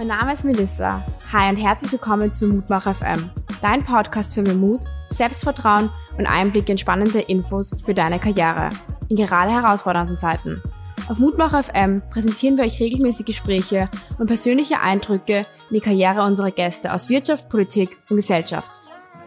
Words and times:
Mein 0.00 0.06
Name 0.06 0.32
ist 0.32 0.46
Melissa. 0.46 1.04
Hi 1.30 1.50
und 1.50 1.56
herzlich 1.56 1.92
willkommen 1.92 2.32
zu 2.32 2.46
Mutmach 2.46 2.84
FM, 2.84 3.28
dein 3.60 3.84
Podcast 3.84 4.32
für 4.32 4.40
mehr 4.40 4.54
Mut, 4.54 4.80
Selbstvertrauen 5.10 5.90
und 6.16 6.24
Einblick 6.24 6.70
in 6.70 6.78
spannende 6.78 7.20
Infos 7.20 7.76
für 7.84 7.92
deine 7.92 8.18
Karriere 8.18 8.70
in 9.10 9.16
gerade 9.16 9.52
herausfordernden 9.52 10.16
Zeiten. 10.16 10.62
Auf 11.10 11.18
Mutmach 11.18 11.52
FM 11.64 12.00
präsentieren 12.08 12.56
wir 12.56 12.64
euch 12.64 12.80
regelmäßig 12.80 13.26
Gespräche 13.26 13.90
und 14.18 14.26
persönliche 14.26 14.80
Eindrücke 14.80 15.46
in 15.68 15.74
die 15.74 15.80
Karriere 15.80 16.22
unserer 16.22 16.50
Gäste 16.50 16.94
aus 16.94 17.10
Wirtschaft, 17.10 17.50
Politik 17.50 17.90
und 18.08 18.16
Gesellschaft. 18.16 18.80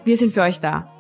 Wir 0.06 0.18
sind 0.18 0.34
für 0.34 0.42
euch 0.42 0.60
da. 0.60 0.92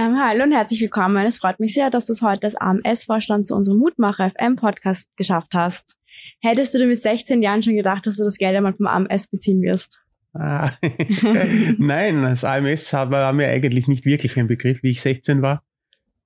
Ähm, 0.00 0.16
hallo 0.16 0.44
und 0.44 0.52
herzlich 0.52 0.80
willkommen. 0.80 1.26
Es 1.26 1.38
freut 1.38 1.58
mich 1.58 1.74
sehr, 1.74 1.90
dass 1.90 2.06
du 2.06 2.12
es 2.12 2.22
heute 2.22 2.44
als 2.44 2.54
AMS-Vorstand 2.54 3.48
zu 3.48 3.56
unserem 3.56 3.78
Mutmacher 3.78 4.30
FM-Podcast 4.30 5.10
geschafft 5.16 5.54
hast. 5.54 5.96
Hättest 6.40 6.72
du 6.72 6.78
dir 6.78 6.86
mit 6.86 7.02
16 7.02 7.42
Jahren 7.42 7.64
schon 7.64 7.74
gedacht, 7.74 8.06
dass 8.06 8.16
du 8.16 8.22
das 8.22 8.38
Geld 8.38 8.56
einmal 8.56 8.74
vom 8.74 8.86
AMS 8.86 9.26
beziehen 9.26 9.60
wirst? 9.60 10.00
Ah, 10.34 10.70
Nein, 11.78 12.22
das 12.22 12.44
AMS 12.44 12.92
war 12.92 13.32
mir 13.32 13.48
eigentlich 13.48 13.88
nicht 13.88 14.04
wirklich 14.04 14.38
ein 14.38 14.46
Begriff. 14.46 14.84
Wie 14.84 14.90
ich 14.90 15.00
16 15.00 15.42
war, 15.42 15.64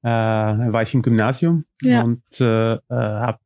äh, 0.02 0.08
war 0.08 0.82
ich 0.82 0.92
im 0.92 1.00
Gymnasium 1.00 1.64
ja. 1.80 2.02
und 2.02 2.22
äh, 2.42 2.74
äh 2.74 2.78
habe 2.90 3.38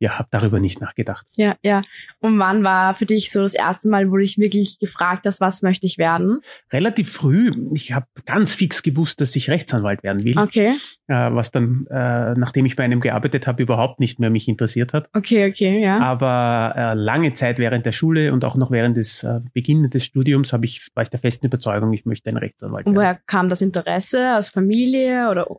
ja, 0.00 0.18
habe 0.18 0.28
darüber 0.30 0.60
nicht 0.60 0.80
nachgedacht. 0.80 1.26
Ja, 1.36 1.56
ja. 1.62 1.82
Und 2.20 2.38
wann 2.38 2.62
war 2.62 2.94
für 2.94 3.06
dich 3.06 3.32
so 3.32 3.42
das 3.42 3.54
erste 3.54 3.88
Mal, 3.88 4.10
wo 4.10 4.16
du 4.16 4.22
dich 4.22 4.38
wirklich 4.38 4.78
gefragt 4.78 5.26
hast, 5.26 5.40
was 5.40 5.62
möchte 5.62 5.86
ich 5.86 5.98
werden? 5.98 6.40
Relativ 6.72 7.12
früh. 7.12 7.52
Ich 7.74 7.92
habe 7.92 8.06
ganz 8.24 8.54
fix 8.54 8.82
gewusst, 8.82 9.20
dass 9.20 9.34
ich 9.34 9.50
Rechtsanwalt 9.50 10.02
werden 10.02 10.24
will. 10.24 10.38
Okay. 10.38 10.74
Äh, 11.08 11.14
was 11.14 11.50
dann, 11.50 11.86
äh, 11.90 12.34
nachdem 12.34 12.66
ich 12.66 12.76
bei 12.76 12.84
einem 12.84 13.00
gearbeitet 13.00 13.46
habe, 13.46 13.62
überhaupt 13.62 13.98
nicht 13.98 14.20
mehr 14.20 14.30
mich 14.30 14.46
interessiert 14.46 14.92
hat. 14.92 15.08
Okay, 15.14 15.48
okay, 15.48 15.82
ja. 15.82 15.98
Aber 15.98 16.74
äh, 16.76 16.94
lange 16.94 17.32
Zeit 17.32 17.58
während 17.58 17.84
der 17.84 17.92
Schule 17.92 18.32
und 18.32 18.44
auch 18.44 18.56
noch 18.56 18.70
während 18.70 18.96
des 18.96 19.22
äh, 19.24 19.40
Beginns 19.52 19.90
des 19.90 20.04
Studiums 20.04 20.52
habe 20.52 20.64
ich, 20.64 20.88
war 20.94 21.02
ich 21.02 21.10
der 21.10 21.20
festen 21.20 21.46
Überzeugung, 21.46 21.92
ich 21.92 22.04
möchte 22.04 22.30
ein 22.30 22.36
Rechtsanwalt 22.36 22.86
werden. 22.86 22.96
Und 22.96 23.00
woher 23.00 23.18
kam 23.26 23.48
das 23.48 23.62
Interesse? 23.62 24.36
Aus 24.36 24.50
Familie 24.50 25.28
oder 25.30 25.50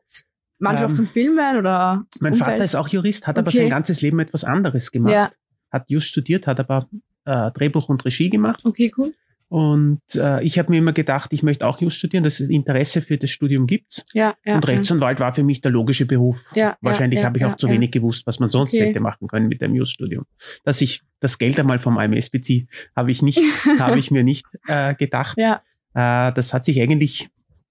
Mannschaft 0.60 0.92
ähm, 0.92 0.96
von 0.96 1.08
Filmen 1.08 1.58
oder? 1.58 2.06
Mein 2.20 2.34
Umfeld? 2.34 2.52
Vater 2.52 2.64
ist 2.64 2.76
auch 2.76 2.88
Jurist, 2.88 3.28
hat 3.28 3.38
okay. 3.38 3.40
aber 3.40 3.52
sein 3.52 3.70
ganzes 3.70 4.02
Leben 4.02 4.20
etwas 4.20 4.44
anderes 4.44 4.92
gemacht. 4.92 5.14
Ja. 5.14 5.32
Hat 5.72 5.86
just 5.88 6.08
studiert, 6.08 6.48
hat 6.48 6.60
aber 6.60 6.88
äh, 7.26 7.52
Drehbuch 7.52 7.90
und 7.90 8.06
Regie 8.06 8.30
gemacht. 8.30 8.66
Okay, 8.66 8.92
cool. 8.98 9.14
Und 9.50 10.02
äh, 10.14 10.44
ich 10.44 10.60
habe 10.60 10.70
mir 10.70 10.78
immer 10.78 10.94
gedacht, 10.94 11.34
ich 11.34 11.42
möchte 11.42 11.66
auch 11.66 11.82
Just 11.82 11.98
studieren, 11.98 12.24
dass 12.24 12.40
es 12.40 12.50
Interesse 12.50 13.02
für 13.02 13.18
das 13.18 13.32
Studium 13.32 13.66
gibt. 13.66 14.06
Ja, 14.14 14.36
ja, 14.46 14.56
und 14.56 14.68
Rechtsanwalt 14.68 15.20
ja. 15.20 15.26
war 15.26 15.34
für 15.34 15.42
mich 15.44 15.62
der 15.62 15.72
logische 15.72 16.06
Beruf. 16.06 16.52
Ja, 16.54 16.78
Wahrscheinlich 16.82 17.22
ja, 17.22 17.26
habe 17.26 17.38
ich 17.40 17.46
auch 17.46 17.56
zu 17.56 17.68
wenig 17.68 17.90
gewusst, 17.90 18.28
was 18.28 18.40
man 18.40 18.52
sonst 18.52 18.76
okay. 18.76 18.86
hätte 18.86 19.00
machen 19.00 19.28
können 19.28 19.48
mit 19.48 19.60
dem 19.62 19.74
Just-Studium. 19.74 20.26
Dass 20.66 20.82
ich 20.82 21.02
das 21.20 21.40
Geld 21.40 21.60
einmal 21.60 21.80
vom 21.80 21.98
AMS 21.98 22.30
beziehe, 22.30 22.68
habe 22.96 23.10
ich 23.10 23.24
nicht, 23.24 23.40
habe 23.80 23.98
ich 23.98 24.12
mir 24.12 24.24
nicht 24.24 24.46
äh, 24.68 24.94
gedacht. 24.94 25.36
Ja. 25.40 25.64
Äh, 25.96 26.32
das 26.32 26.54
hat 26.54 26.64
sich 26.64 26.80
eigentlich 26.80 27.30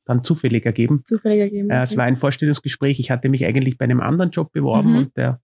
dann 0.09 0.25
zufällig 0.25 0.65
ergeben. 0.67 1.03
Zufällig 1.05 1.41
ergeben. 1.41 1.71
Äh, 1.71 1.83
es 1.83 1.97
war 1.97 2.05
ein 2.05 2.17
Vorstellungsgespräch. 2.17 2.99
Ich 2.99 3.11
hatte 3.11 3.29
mich 3.29 3.45
eigentlich 3.45 3.79
bei 3.79 3.85
einem 3.85 4.01
anderen 4.01 4.31
Job 4.31 4.53
beworben 4.53 4.93
mhm. 4.93 4.99
und 4.99 5.17
der, 5.17 5.41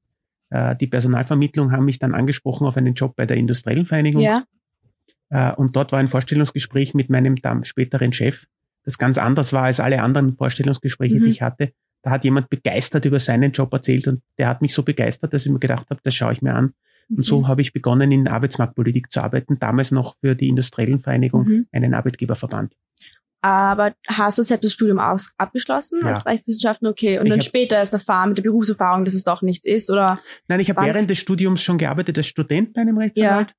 äh, 0.50 0.74
die 0.76 0.86
Personalvermittlung 0.86 1.70
haben 1.72 1.84
mich 1.84 1.98
dann 1.98 2.14
angesprochen 2.14 2.66
auf 2.66 2.76
einen 2.76 2.94
Job 2.94 3.14
bei 3.16 3.26
der 3.26 3.36
Industriellen 3.36 3.84
Vereinigung. 3.86 4.22
Ja. 4.22 4.44
Äh, 5.28 5.52
und 5.52 5.76
dort 5.76 5.92
war 5.92 5.98
ein 5.98 6.08
Vorstellungsgespräch 6.08 6.94
mit 6.94 7.10
meinem 7.10 7.36
dann 7.36 7.64
späteren 7.64 8.12
Chef, 8.12 8.46
das 8.84 8.98
ganz 8.98 9.18
anders 9.18 9.52
war 9.52 9.64
als 9.64 9.80
alle 9.80 10.02
anderen 10.02 10.36
Vorstellungsgespräche, 10.36 11.18
mhm. 11.18 11.22
die 11.22 11.28
ich 11.30 11.42
hatte. 11.42 11.72
Da 12.02 12.10
hat 12.10 12.24
jemand 12.24 12.50
begeistert 12.50 13.04
über 13.06 13.18
seinen 13.18 13.52
Job 13.52 13.72
erzählt 13.72 14.06
und 14.08 14.22
der 14.38 14.48
hat 14.48 14.60
mich 14.60 14.74
so 14.74 14.82
begeistert, 14.82 15.32
dass 15.32 15.46
ich 15.46 15.52
mir 15.52 15.58
gedacht 15.58 15.88
habe, 15.90 16.00
das 16.02 16.14
schaue 16.14 16.32
ich 16.32 16.42
mir 16.42 16.54
an. 16.54 16.74
Und 17.08 17.18
mhm. 17.18 17.22
so 17.22 17.48
habe 17.48 17.60
ich 17.60 17.72
begonnen, 17.72 18.12
in 18.12 18.28
Arbeitsmarktpolitik 18.28 19.10
zu 19.10 19.22
arbeiten, 19.22 19.58
damals 19.58 19.90
noch 19.90 20.16
für 20.20 20.34
die 20.34 20.48
Industriellen 20.48 21.00
Vereinigung, 21.00 21.44
mhm. 21.46 21.66
einen 21.72 21.94
Arbeitgeberverband. 21.94 22.74
Aber 23.44 23.92
hast 24.08 24.38
du 24.38 24.42
selbst 24.42 24.64
das 24.64 24.72
Studium 24.72 24.98
aus, 24.98 25.34
abgeschlossen 25.36 26.00
ja. 26.00 26.08
als 26.08 26.24
Rechtswissenschaften? 26.24 26.88
Okay. 26.88 27.18
Und 27.18 27.26
ich 27.26 27.30
dann 27.30 27.42
später 27.42 27.76
erst 27.76 27.92
erfahren 27.92 28.30
mit 28.30 28.38
der 28.38 28.42
Berufserfahrung, 28.42 29.04
dass 29.04 29.12
es 29.12 29.22
doch 29.22 29.42
nichts 29.42 29.66
ist? 29.66 29.90
Oder 29.90 30.18
Nein, 30.48 30.60
ich 30.60 30.70
habe 30.70 30.80
während 30.80 31.10
des 31.10 31.18
Studiums 31.18 31.60
schon 31.60 31.76
gearbeitet 31.76 32.16
als 32.16 32.26
Student 32.26 32.72
bei 32.72 32.80
einem 32.80 32.96
Rechtsanwalt 32.96 33.48
ja. 33.48 33.54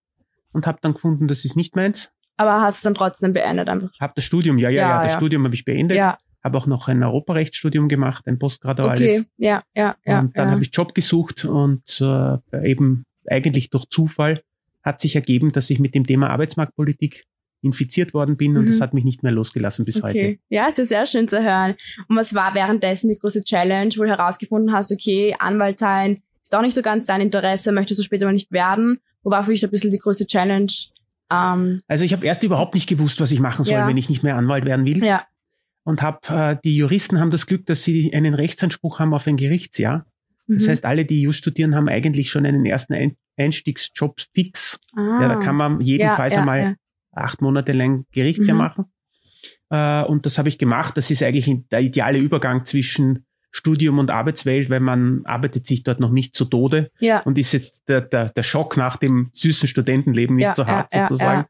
und 0.54 0.66
habe 0.66 0.80
dann 0.82 0.94
gefunden, 0.96 1.28
das 1.28 1.46
ist 1.46 1.56
nicht 1.56 1.76
meins. 1.76 2.12
Aber 2.36 2.62
hast 2.62 2.84
du 2.84 2.88
dann 2.88 2.96
trotzdem 2.96 3.34
beendet 3.34 3.70
einfach? 3.70 3.92
Habe 4.00 4.14
das 4.16 4.24
Studium, 4.24 4.58
ja, 4.58 4.70
ja, 4.70 4.82
ja, 4.82 4.90
ja 4.90 5.04
das 5.04 5.14
Studium 5.14 5.44
habe 5.44 5.54
ich 5.54 5.66
beendet. 5.66 5.98
Ja. 5.98 6.18
Habe 6.44 6.58
auch 6.58 6.66
noch 6.66 6.88
ein 6.88 7.04
Europarechtsstudium 7.04 7.88
gemacht, 7.88 8.28
ein 8.28 8.40
Postgraduales. 8.40 9.20
Okay, 9.20 9.26
ja, 9.38 9.62
ja, 9.76 9.98
ja. 10.04 10.20
Und 10.20 10.36
dann 10.36 10.50
habe 10.50 10.64
ich 10.64 10.72
Job 10.74 10.96
gesucht 10.96 11.46
und 11.46 12.02
äh, 12.02 12.38
eben 12.68 13.06
eigentlich 13.28 13.70
durch 13.70 13.86
Zufall 13.90 14.42
hat 14.82 15.00
sich 15.00 15.16
ergeben, 15.16 15.52
dass 15.52 15.70
ich 15.70 15.78
mit 15.78 15.94
dem 15.94 16.08
Thema 16.08 16.32
Arbeitsmarktpolitik 16.32 17.26
infiziert 17.66 18.14
worden 18.14 18.38
bin 18.38 18.56
und 18.56 18.70
das 18.70 18.78
mhm. 18.78 18.84
hat 18.84 18.94
mich 18.94 19.04
nicht 19.04 19.24
mehr 19.24 19.32
losgelassen 19.32 19.84
bis 19.84 19.98
okay. 19.98 20.08
heute. 20.08 20.40
Ja, 20.50 20.68
es 20.70 20.80
ist 20.80 20.90
sehr 20.90 21.06
schön 21.06 21.28
zu 21.28 21.44
hören. 21.44 21.76
Und 22.08 22.16
was 22.16 22.34
war 22.34 22.54
währenddessen 22.56 23.10
die 23.10 23.18
große 23.18 23.44
Challenge, 23.44 23.90
wo 23.98 24.04
du 24.04 24.10
herausgefunden 24.10 24.74
hast, 24.74 24.92
okay, 24.92 25.36
Anwalt 25.40 25.80
sein 25.80 26.22
ist 26.46 26.56
auch 26.56 26.62
nicht 26.62 26.76
so 26.76 26.82
ganz 26.82 27.08
dein 27.08 27.22
Interesse, 27.22 27.72
möchtest 27.72 28.00
du 28.00 28.04
später 28.04 28.26
mal 28.26 28.32
nicht 28.32 28.52
werden? 28.52 29.00
Wo 29.24 29.32
war 29.32 29.44
für 29.44 29.52
dich 29.52 29.64
ein 29.64 29.72
bisschen 29.72 29.92
die 29.92 29.98
größte 29.98 30.28
Challenge? 30.28 30.72
Ähm, 31.32 31.82
also 31.88 32.04
ich 32.04 32.14
habe 32.14 32.26
erst 32.26 32.44
überhaupt 32.44 32.76
nicht 32.76 32.88
gewusst, 32.88 33.20
was 33.20 33.32
ich 33.32 33.40
machen 33.40 33.64
soll, 33.64 33.74
ja. 33.74 33.88
wenn 33.88 33.98
ich 33.98 34.10
nicht 34.10 34.22
mehr 34.22 34.36
Anwalt 34.36 34.64
werden 34.64 34.86
will. 34.86 35.04
Ja. 35.04 35.26
Und 35.84 36.04
hab, 36.04 36.30
äh, 36.30 36.58
die 36.64 36.78
Juristen 36.78 37.20
haben 37.20 37.32
das 37.32 37.48
Glück, 37.48 37.66
dass 37.66 37.84
sie 37.84 38.14
einen 38.14 38.36
Rechtsanspruch 38.36 39.00
haben 39.00 39.14
auf 39.14 39.26
ein 39.26 39.38
Gerichtsjahr. 39.38 40.06
Das 40.48 40.66
mhm. 40.66 40.70
heißt, 40.70 40.86
alle, 40.86 41.06
die 41.06 41.22
Just 41.22 41.40
studieren, 41.40 41.76
haben 41.76 41.90
eigentlich 41.90 42.30
schon 42.30 42.46
einen 42.46 42.66
ersten 42.66 43.18
Einstiegsjob 43.38 44.22
fix. 44.34 44.80
Ah. 44.96 45.22
Ja, 45.22 45.28
da 45.30 45.36
kann 45.38 45.56
man 45.56 45.82
jedenfalls 45.82 46.36
ja, 46.36 46.40
einmal 46.42 46.60
ja 46.60 46.76
acht 47.16 47.42
Monate 47.42 47.72
lang 47.72 48.06
Gerichtsjahr 48.12 48.56
mhm. 48.56 48.62
machen. 48.62 48.86
Äh, 49.70 50.04
und 50.04 50.26
das 50.26 50.38
habe 50.38 50.50
ich 50.50 50.58
gemacht. 50.58 50.98
Das 50.98 51.12
ist 51.12 51.24
eigentlich 51.24 51.50
der 51.72 51.82
ideale 51.82 52.18
Übergang 52.18 52.66
zwischen 52.66 53.26
Studium 53.52 54.00
und 54.00 54.12
Arbeitswelt, 54.12 54.70
weil 54.70 54.82
man 54.82 55.22
arbeitet 55.26 55.66
sich 55.66 55.84
dort 55.84 56.00
noch 56.00 56.12
nicht 56.12 56.36
zu 56.36 56.46
Tode 56.46 56.92
ja. 57.00 57.22
und 57.22 57.38
ist 57.38 57.54
jetzt 57.54 57.88
der, 57.88 58.02
der, 58.02 58.30
der 58.30 58.44
Schock 58.44 58.76
nach 58.76 58.98
dem 58.98 59.30
süßen 59.34 59.68
Studentenleben 59.68 60.36
nicht 60.36 60.46
ja, 60.46 60.56
so 60.56 60.66
hart 60.66 60.94
ja, 60.94 61.08
sozusagen. 61.08 61.46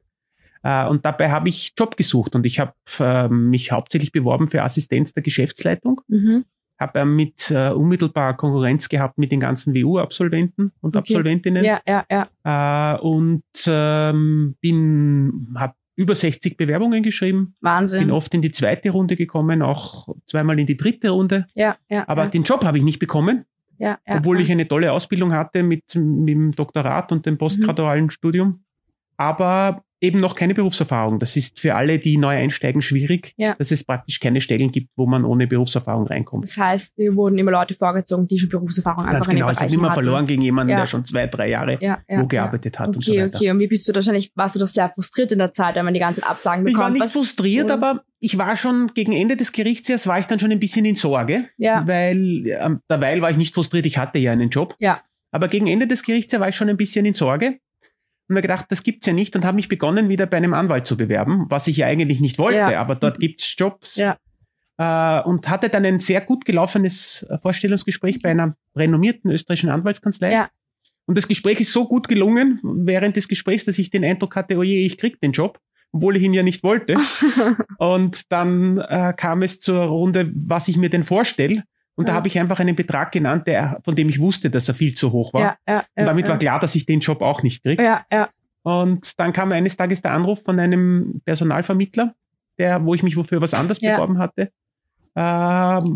Äh, 0.62 0.86
und 0.86 1.04
dabei 1.04 1.32
habe 1.32 1.50
ich 1.50 1.74
Job 1.78 1.98
gesucht 1.98 2.36
und 2.36 2.46
ich 2.46 2.60
habe 2.60 2.74
äh, 3.00 3.28
mich 3.28 3.72
hauptsächlich 3.72 4.12
beworben 4.12 4.50
für 4.50 4.62
Assistenz 4.62 5.14
der 5.14 5.24
Geschäftsleitung. 5.24 6.02
Mhm 6.08 6.46
habe 6.80 7.00
er 7.00 7.06
mit 7.06 7.52
äh, 7.52 7.70
unmittelbar 7.70 8.36
Konkurrenz 8.36 8.90
gehabt 8.90 9.18
mit 9.18 9.32
den 9.32 9.40
ganzen 9.40 9.74
WU-Absolventen 9.74 10.72
und 10.82 10.96
okay. 10.96 11.14
Absolventinnen. 11.14 11.64
Ja, 11.64 11.80
ja, 11.88 12.06
ja. 12.12 12.96
Äh, 12.96 13.00
und 13.00 13.44
ähm, 13.68 14.56
bin, 14.60 15.56
habe 15.58 15.74
über 15.96 16.14
60 16.14 16.58
Bewerbungen 16.58 17.04
geschrieben. 17.04 17.56
Wahnsinn. 17.62 18.02
Bin 18.02 18.12
oft 18.12 18.34
in 18.34 18.42
die 18.42 18.52
zweite 18.52 18.90
Runde 18.90 19.16
gekommen, 19.16 19.62
auch 19.62 20.10
zweimal 20.26 20.60
in 20.60 20.66
die 20.66 20.78
dritte 20.78 21.12
Runde. 21.12 21.48
Ja, 21.54 21.78
ja. 21.90 22.08
Aber 22.08 22.26
ja. 22.26 22.30
den 22.30 22.44
Job 22.44 22.66
habe 22.66 22.78
ich 22.78 22.84
nicht 22.84 23.00
bekommen. 23.00 23.46
Ja, 23.78 23.98
ja, 24.08 24.18
obwohl 24.18 24.38
ja. 24.38 24.44
ich 24.44 24.52
eine 24.52 24.68
tolle 24.68 24.92
Ausbildung 24.92 25.34
hatte 25.34 25.64
mit, 25.64 25.84
mit 25.96 26.30
dem 26.30 26.52
Doktorat 26.54 27.12
und 27.12 27.26
dem 27.26 27.38
postgradualen 27.38 28.06
mhm. 28.06 28.10
Studium. 28.10 28.64
Aber 29.18 29.84
eben 30.06 30.20
noch 30.20 30.36
keine 30.36 30.54
Berufserfahrung. 30.54 31.20
Das 31.20 31.36
ist 31.36 31.60
für 31.60 31.76
alle, 31.76 32.00
die 32.00 32.18
neu 32.18 32.36
einsteigen, 32.36 32.82
schwierig, 32.82 33.34
ja. 33.38 33.56
dass 33.58 33.72
es 33.72 33.84
praktisch 33.84 34.20
keine 34.20 34.42
Stellen 34.42 34.72
gibt, 34.72 34.92
wo 34.96 35.06
man 35.06 35.26
ohne 35.26 35.48
Berufserfahrung 35.48 36.08
reinkommt. 36.08 36.46
Das 36.46 36.58
heißt, 36.58 36.94
hier 36.96 37.16
wurden 37.16 37.38
immer 37.38 37.52
Leute 37.52 37.74
vorgezogen, 37.74 38.28
die 38.28 38.40
schon 38.40 38.50
Berufserfahrung 38.50 39.06
Ganz 39.06 39.16
einfach 39.16 39.32
genau, 39.32 39.52
ich 39.52 39.60
habe 39.60 39.74
immer 39.74 39.92
verloren 39.92 40.26
gegen 40.28 40.42
jemanden, 40.42 40.72
ja. 40.72 40.78
der 40.78 40.86
schon 40.86 41.04
zwei, 41.06 41.28
drei 41.28 41.50
Jahre 41.50 41.78
ja, 41.82 42.00
wo 42.08 42.26
gearbeitet 42.28 42.80
hat 42.80 42.90
okay, 42.90 42.96
und 42.96 43.04
so 43.04 43.12
weiter. 43.14 43.38
Okay, 43.38 43.52
und 43.52 43.60
wie 43.60 43.68
bist 43.68 43.88
du 43.88 43.94
wahrscheinlich, 43.94 44.32
warst 44.36 44.56
du 44.56 44.60
doch 44.60 44.68
sehr 44.68 44.90
frustriert 44.90 45.32
in 45.32 45.40
der 45.40 45.52
Zeit, 45.52 45.76
wenn 45.76 45.86
man 45.86 45.94
die 45.94 46.00
ganze 46.00 46.22
Zeit 46.22 46.30
Absagen 46.30 46.64
bekommt? 46.64 46.78
Ich 46.78 46.84
war 46.84 46.90
nicht 46.92 47.04
Was, 47.04 47.14
frustriert, 47.14 47.72
aber 47.72 48.04
ich 48.20 48.38
war 48.38 48.56
schon 48.56 48.92
gegen 48.94 49.12
Ende 49.12 49.36
des 49.36 49.52
Gerichtsjahres 49.52 50.08
war 50.08 50.20
ich 50.20 50.26
dann 50.28 50.40
schon 50.40 50.52
ein 50.52 50.60
bisschen 50.60 50.86
in 50.86 50.96
Sorge, 50.96 51.46
weil 51.58 52.48
äh, 52.48 52.70
derweil 52.90 53.22
war 53.22 53.32
ich 53.32 53.38
nicht 53.38 53.54
frustriert, 53.54 53.86
ich 53.86 53.98
hatte 53.98 54.20
ja 54.20 54.32
einen 54.32 54.50
Job. 54.50 54.76
Ja. 54.80 55.02
Aber 55.32 55.48
gegen 55.50 55.68
Ende 55.68 55.86
des 55.86 56.04
Gerichtsjahres 56.04 56.42
war 56.42 56.50
ich 56.50 56.56
schon 56.56 56.70
ein 56.70 56.78
bisschen 56.78 57.06
in 57.06 57.14
Sorge, 57.14 57.60
mir 58.28 58.42
gedacht, 58.42 58.66
das 58.70 58.84
gibt's 58.84 59.06
ja 59.06 59.14
nicht 59.14 59.36
und 59.36 59.46
habe 59.46 59.56
mich 59.56 59.70
begonnen, 59.70 60.10
wieder 60.10 60.26
bei 60.26 60.38
einem 60.38 60.54
Anwalt 60.54 60.88
zu 60.88 60.98
bewerben, 60.98 61.46
was 61.50 61.68
ich 61.68 61.78
ja 61.78 61.88
eigentlich 61.88 62.20
nicht 62.20 62.40
wollte, 62.40 62.60
ja. 62.60 62.80
aber 62.80 62.96
dort 62.96 63.20
gibt's 63.20 63.56
Jobs. 63.58 63.96
Ja. 63.96 64.18
Äh, 64.78 65.22
und 65.24 65.48
hatte 65.48 65.70
dann 65.70 65.86
ein 65.86 66.00
sehr 66.00 66.22
gut 66.22 66.46
gelaufenes 66.46 67.26
Vorstellungsgespräch 67.42 68.22
bei 68.22 68.32
einer 68.32 68.56
renommierten 68.76 69.32
österreichischen 69.32 69.70
Anwaltskanzlei. 69.70 70.32
Ja. 70.32 70.50
Und 71.06 71.18
das 71.18 71.28
Gespräch 71.28 71.60
ist 71.60 71.72
so 71.72 71.88
gut 71.88 72.08
gelungen 72.08 72.60
während 72.64 73.16
des 73.16 73.28
Gesprächs, 73.28 73.66
dass 73.66 73.78
ich 73.78 73.92
den 73.92 74.04
Eindruck 74.04 74.36
hatte, 74.36 74.58
oh 74.58 74.64
je, 74.64 74.86
ich 74.86 74.98
krieg 74.98 75.20
den 75.22 75.32
Job, 75.32 75.60
obwohl 75.92 76.18
ich 76.18 76.24
ihn 76.24 76.34
ja 76.34 76.44
nicht 76.44 76.64
wollte. 76.64 76.98
und 77.78 78.32
dann 78.32 78.80
äh, 78.80 79.14
kam 79.16 79.44
es 79.44 79.60
zur 79.60 79.84
Runde, 79.84 80.32
was 80.34 80.68
ich 80.68 80.78
mir 80.78 80.90
denn 80.90 81.04
vorstelle. 81.04 81.64
Und 81.96 82.08
ja. 82.08 82.14
da 82.14 82.18
habe 82.18 82.28
ich 82.28 82.38
einfach 82.40 82.60
einen 82.60 82.76
Betrag 82.76 83.12
genannt, 83.12 83.48
der, 83.48 83.80
von 83.84 83.96
dem 83.96 84.10
ich 84.10 84.20
wusste, 84.20 84.50
dass 84.50 84.68
er 84.68 84.76
viel 84.76 84.94
zu 84.96 85.12
hoch 85.12 85.34
war. 85.34 85.42
Ja, 85.42 85.58
ja, 85.68 85.84
und 85.96 86.06
damit 86.08 86.28
war 86.28 86.38
klar, 86.38 86.60
dass 86.60 86.76
ich 86.76 86.86
den 86.86 87.00
Job 87.00 87.22
auch 87.22 87.42
nicht 87.42 87.64
kriege. 87.64 87.82
Ja, 87.84 88.06
ja. 88.12 88.30
Und 88.64 89.20
dann 89.20 89.32
kam 89.32 89.52
eines 89.52 89.78
Tages 89.78 90.02
der 90.02 90.12
Anruf 90.12 90.44
von 90.44 90.60
einem 90.60 91.22
Personalvermittler, 91.24 92.16
der, 92.58 92.84
wo 92.84 92.94
ich 92.94 93.04
mich 93.04 93.16
wofür 93.16 93.40
was 93.40 93.54
anderes 93.54 93.80
beworben 93.80 94.18
hatte, 94.18 94.52
äh, 95.14 95.22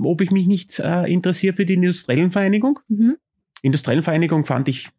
ob 0.06 0.22
ich 0.22 0.32
mich 0.32 0.48
nicht 0.48 0.80
äh, 0.80 1.12
interessiere 1.12 1.56
für 1.56 1.66
die 1.66 1.74
industriellen 1.74 2.32
Vereinigung. 2.32 2.80
Mhm. 2.88 3.18
industriellen 3.62 4.04
Vereinigung 4.04 4.46
fand 4.46 4.70
ich 4.70 4.90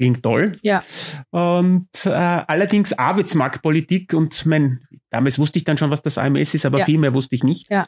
klingt 0.00 0.22
toll. 0.22 0.56
Ja. 0.62 0.82
Und 1.28 1.88
äh, 2.06 2.10
allerdings 2.10 2.94
Arbeitsmarktpolitik 2.94 4.14
und 4.14 4.46
mein, 4.46 4.80
damals 5.10 5.38
wusste 5.38 5.58
ich 5.58 5.64
dann 5.64 5.76
schon, 5.76 5.90
was 5.90 6.00
das 6.00 6.16
AMS 6.16 6.54
ist, 6.54 6.64
aber 6.64 6.78
ja. 6.78 6.84
viel 6.86 6.96
mehr 6.96 7.12
wusste 7.12 7.34
ich 7.36 7.44
nicht. 7.44 7.70
Ja. 7.70 7.86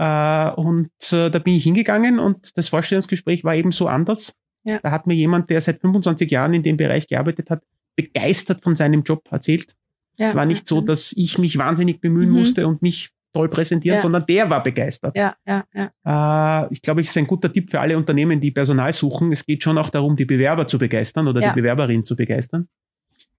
Äh, 0.00 0.50
und 0.52 0.90
äh, 1.12 1.30
da 1.30 1.38
bin 1.38 1.54
ich 1.54 1.64
hingegangen 1.64 2.18
und 2.18 2.56
das 2.56 2.70
Vorstellungsgespräch 2.70 3.44
war 3.44 3.54
eben 3.54 3.70
so 3.70 3.86
anders. 3.86 4.34
Ja. 4.64 4.78
Da 4.78 4.90
hat 4.92 5.06
mir 5.06 5.14
jemand, 5.14 5.50
der 5.50 5.60
seit 5.60 5.82
25 5.82 6.30
Jahren 6.30 6.54
in 6.54 6.62
dem 6.62 6.78
Bereich 6.78 7.06
gearbeitet 7.06 7.50
hat, 7.50 7.62
begeistert 7.96 8.62
von 8.62 8.74
seinem 8.74 9.02
Job 9.02 9.28
erzählt. 9.30 9.76
Ja. 10.16 10.28
Es 10.28 10.34
war 10.34 10.46
nicht 10.46 10.66
so, 10.66 10.80
dass 10.80 11.12
ich 11.12 11.36
mich 11.36 11.58
wahnsinnig 11.58 12.00
bemühen 12.00 12.30
mhm. 12.30 12.38
musste 12.38 12.66
und 12.66 12.80
mich 12.80 13.10
toll 13.34 13.50
präsentieren, 13.50 13.96
ja. 13.96 14.00
sondern 14.00 14.24
der 14.24 14.48
war 14.48 14.62
begeistert. 14.62 15.14
Ja, 15.16 15.36
ja, 15.46 15.64
ja. 15.74 16.64
Äh, 16.64 16.68
ich 16.72 16.80
glaube, 16.80 17.02
es 17.02 17.10
ist 17.10 17.18
ein 17.18 17.26
guter 17.26 17.52
Tipp 17.52 17.70
für 17.70 17.80
alle 17.80 17.98
Unternehmen, 17.98 18.40
die 18.40 18.50
Personal 18.50 18.94
suchen. 18.94 19.32
Es 19.32 19.44
geht 19.44 19.62
schon 19.62 19.76
auch 19.76 19.90
darum, 19.90 20.16
die 20.16 20.24
Bewerber 20.24 20.66
zu 20.66 20.78
begeistern 20.78 21.28
oder 21.28 21.42
ja. 21.42 21.52
die 21.52 21.60
Bewerberin 21.60 22.06
zu 22.06 22.16
begeistern. 22.16 22.68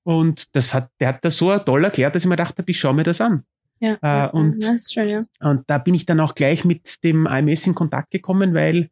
Und 0.04 0.56
das 0.56 0.76
hat, 0.76 0.92
der 1.00 1.10
hat 1.10 1.26
das 1.26 1.38
so 1.38 1.58
toll 1.58 1.86
erklärt, 1.86 2.14
dass 2.14 2.24
ich 2.24 2.30
mir 2.30 2.36
gedacht 2.36 2.58
habe, 2.58 2.70
ich 2.70 2.80
schaue 2.80 2.94
mir 2.94 3.04
das 3.04 3.20
an. 3.20 3.46
Ja, 3.82 4.28
äh, 4.28 4.32
und, 4.32 4.64
das 4.64 4.76
ist 4.76 4.94
schön, 4.94 5.10
ja. 5.10 5.22
und 5.40 5.64
da 5.68 5.80
bin 5.80 5.96
ich 5.96 6.06
dann 6.06 6.20
auch 6.20 6.36
gleich 6.36 6.64
mit 6.64 7.04
dem 7.04 7.26
AMS 7.26 7.66
in 7.66 7.76
Kontakt 7.76 8.12
gekommen, 8.12 8.54
weil 8.54 8.90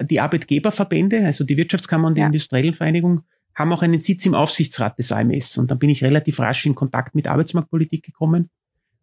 die 0.00 0.20
Arbeitgeberverbände, 0.20 1.26
also 1.26 1.42
die 1.42 1.56
Wirtschaftskammer 1.56 2.06
und 2.06 2.14
die 2.14 2.20
ja. 2.20 2.26
industriellen 2.26 2.72
Vereinigung, 2.72 3.22
haben 3.54 3.72
auch 3.72 3.82
einen 3.82 3.98
Sitz 3.98 4.24
im 4.24 4.34
Aufsichtsrat 4.34 4.96
des 4.96 5.10
AMS. 5.10 5.58
Und 5.58 5.72
dann 5.72 5.80
bin 5.80 5.90
ich 5.90 6.04
relativ 6.04 6.38
rasch 6.38 6.64
in 6.64 6.76
Kontakt 6.76 7.16
mit 7.16 7.26
Arbeitsmarktpolitik 7.26 8.04
gekommen 8.04 8.48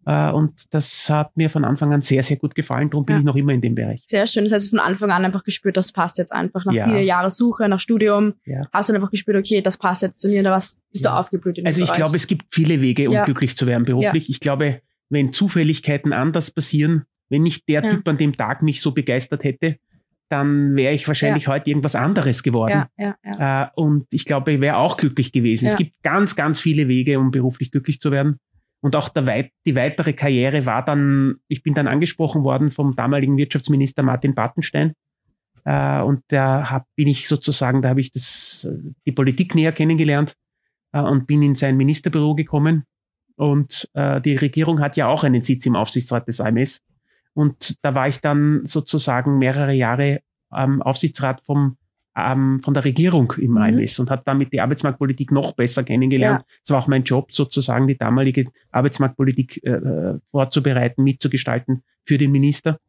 äh, 0.05 0.29
und 0.29 0.73
das 0.73 1.09
hat 1.09 1.35
mir 1.35 1.49
von 1.49 1.65
Anfang 1.65 1.91
an 1.91 2.01
sehr, 2.01 2.21
sehr 2.21 2.38
gut 2.38 2.53
gefallen. 2.53 2.89
Darum 2.89 3.05
bin 3.05 3.15
ja. 3.15 3.19
ich 3.21 3.25
noch 3.25 3.35
immer 3.35 3.53
in 3.53 3.61
dem 3.61 3.73
Bereich. 3.73 4.03
Sehr 4.05 4.27
schön. 4.27 4.43
Das 4.43 4.53
heißt, 4.53 4.69
von 4.69 4.79
Anfang 4.79 5.09
an 5.09 5.25
einfach 5.25 5.43
gespürt, 5.43 5.77
das 5.77 5.91
passt 5.91 6.17
jetzt 6.19 6.31
einfach. 6.31 6.63
Nach 6.65 6.73
ja. 6.73 6.88
vier 6.88 7.03
Jahren 7.03 7.29
Suche, 7.29 7.67
nach 7.67 7.79
Studium, 7.79 8.35
ja. 8.45 8.67
hast 8.71 8.89
du 8.89 8.93
einfach 8.93 9.09
gespürt, 9.09 9.38
okay, 9.38 9.61
das 9.61 9.77
passt 9.77 10.03
jetzt 10.03 10.21
zu 10.21 10.29
mir. 10.29 10.43
Da 10.43 10.51
was 10.51 10.79
bist 10.91 11.05
du 11.05 11.09
aufgeblüht 11.09 11.57
in 11.57 11.65
Also 11.65 11.81
ich 11.81 11.88
Bereich. 11.88 11.97
glaube, 11.97 12.15
es 12.17 12.27
gibt 12.27 12.45
viele 12.53 12.81
Wege, 12.81 13.09
um 13.09 13.23
glücklich 13.25 13.57
zu 13.57 13.65
werden 13.65 13.85
beruflich. 13.85 14.29
Ich 14.29 14.39
glaube, 14.39 14.81
wenn 15.15 15.33
Zufälligkeiten 15.33 16.13
anders 16.13 16.51
passieren, 16.51 17.06
wenn 17.29 17.41
nicht 17.41 17.67
der 17.69 17.81
Typ 17.89 18.07
an 18.07 18.17
dem 18.17 18.33
Tag 18.33 18.62
mich 18.62 18.81
so 18.81 18.91
begeistert 18.91 19.44
hätte, 19.44 19.79
dann 20.29 20.75
wäre 20.75 20.94
ich 20.94 21.07
wahrscheinlich 21.07 21.45
ja. 21.45 21.53
heute 21.53 21.69
irgendwas 21.69 21.95
anderes 21.95 22.44
geworden. 22.44 22.85
Ja, 22.97 23.15
ja, 23.23 23.63
äh, 23.63 23.67
und 23.75 24.07
ich 24.12 24.25
glaube, 24.25 24.53
ich 24.53 24.62
wäre 24.62 24.77
auch 24.77 24.97
glücklich 24.97 25.31
gewesen. 25.31 25.67
Es 25.67 25.77
gibt 25.77 26.03
ganz, 26.03 26.35
ganz 26.35 26.59
viele 26.59 26.88
Wege, 26.88 27.19
um 27.19 27.31
beruflich 27.31 27.71
glücklich 27.71 28.00
zu 28.00 28.12
werden. 28.12 28.39
Und 28.81 28.95
auch 28.95 29.15
weit, 29.15 29.51
die 29.65 29.75
weitere 29.75 30.13
Karriere 30.13 30.65
war 30.65 30.83
dann, 30.83 31.38
ich 31.47 31.63
bin 31.63 31.73
dann 31.73 31.88
angesprochen 31.88 32.44
worden 32.44 32.71
vom 32.71 32.95
damaligen 32.95 33.38
Wirtschaftsminister 33.38 34.03
Martin 34.03 34.35
Bartenstein. 34.35 34.94
Äh, 35.63 36.01
und 36.01 36.21
da 36.27 36.69
hab, 36.69 36.85
bin 36.95 37.07
ich 37.07 37.27
sozusagen, 37.27 37.81
da 37.81 37.89
habe 37.89 38.01
ich 38.01 38.12
das, 38.12 38.67
die 39.06 39.12
Politik 39.12 39.56
näher 39.56 39.71
kennengelernt 39.71 40.35
äh, 40.91 41.00
und 41.00 41.25
bin 41.25 41.41
in 41.41 41.56
sein 41.56 41.77
Ministerbüro 41.77 42.35
gekommen. 42.35 42.83
Und 43.35 43.89
äh, 43.93 44.21
die 44.21 44.35
Regierung 44.35 44.79
hat 44.79 44.95
ja 44.97 45.07
auch 45.07 45.23
einen 45.23 45.41
Sitz 45.41 45.65
im 45.65 45.75
Aufsichtsrat 45.75 46.27
des 46.27 46.39
AMS. 46.39 46.81
Und 47.33 47.75
da 47.81 47.93
war 47.93 48.07
ich 48.07 48.21
dann 48.21 48.65
sozusagen 48.65 49.37
mehrere 49.37 49.73
Jahre 49.73 50.21
am 50.49 50.81
Aufsichtsrat 50.81 51.41
vom 51.41 51.77
ähm, 52.17 52.59
von 52.61 52.73
der 52.73 52.85
Regierung 52.85 53.33
im 53.37 53.51
mhm. 53.51 53.57
AMS 53.57 53.99
und 53.99 54.09
habe 54.09 54.21
damit 54.25 54.53
die 54.53 54.61
Arbeitsmarktpolitik 54.61 55.31
noch 55.31 55.51
besser 55.53 55.83
kennengelernt. 55.83 56.45
Es 56.63 56.69
ja. 56.69 56.75
war 56.75 56.83
auch 56.83 56.87
mein 56.87 57.03
Job, 57.03 57.33
sozusagen 57.33 57.87
die 57.87 57.97
damalige 57.97 58.45
Arbeitsmarktpolitik 58.71 59.63
äh 59.63 60.13
vorzubereiten, 60.31 61.03
mitzugestalten 61.03 61.83
für 62.05 62.17
den 62.17 62.31
Minister. 62.31 62.79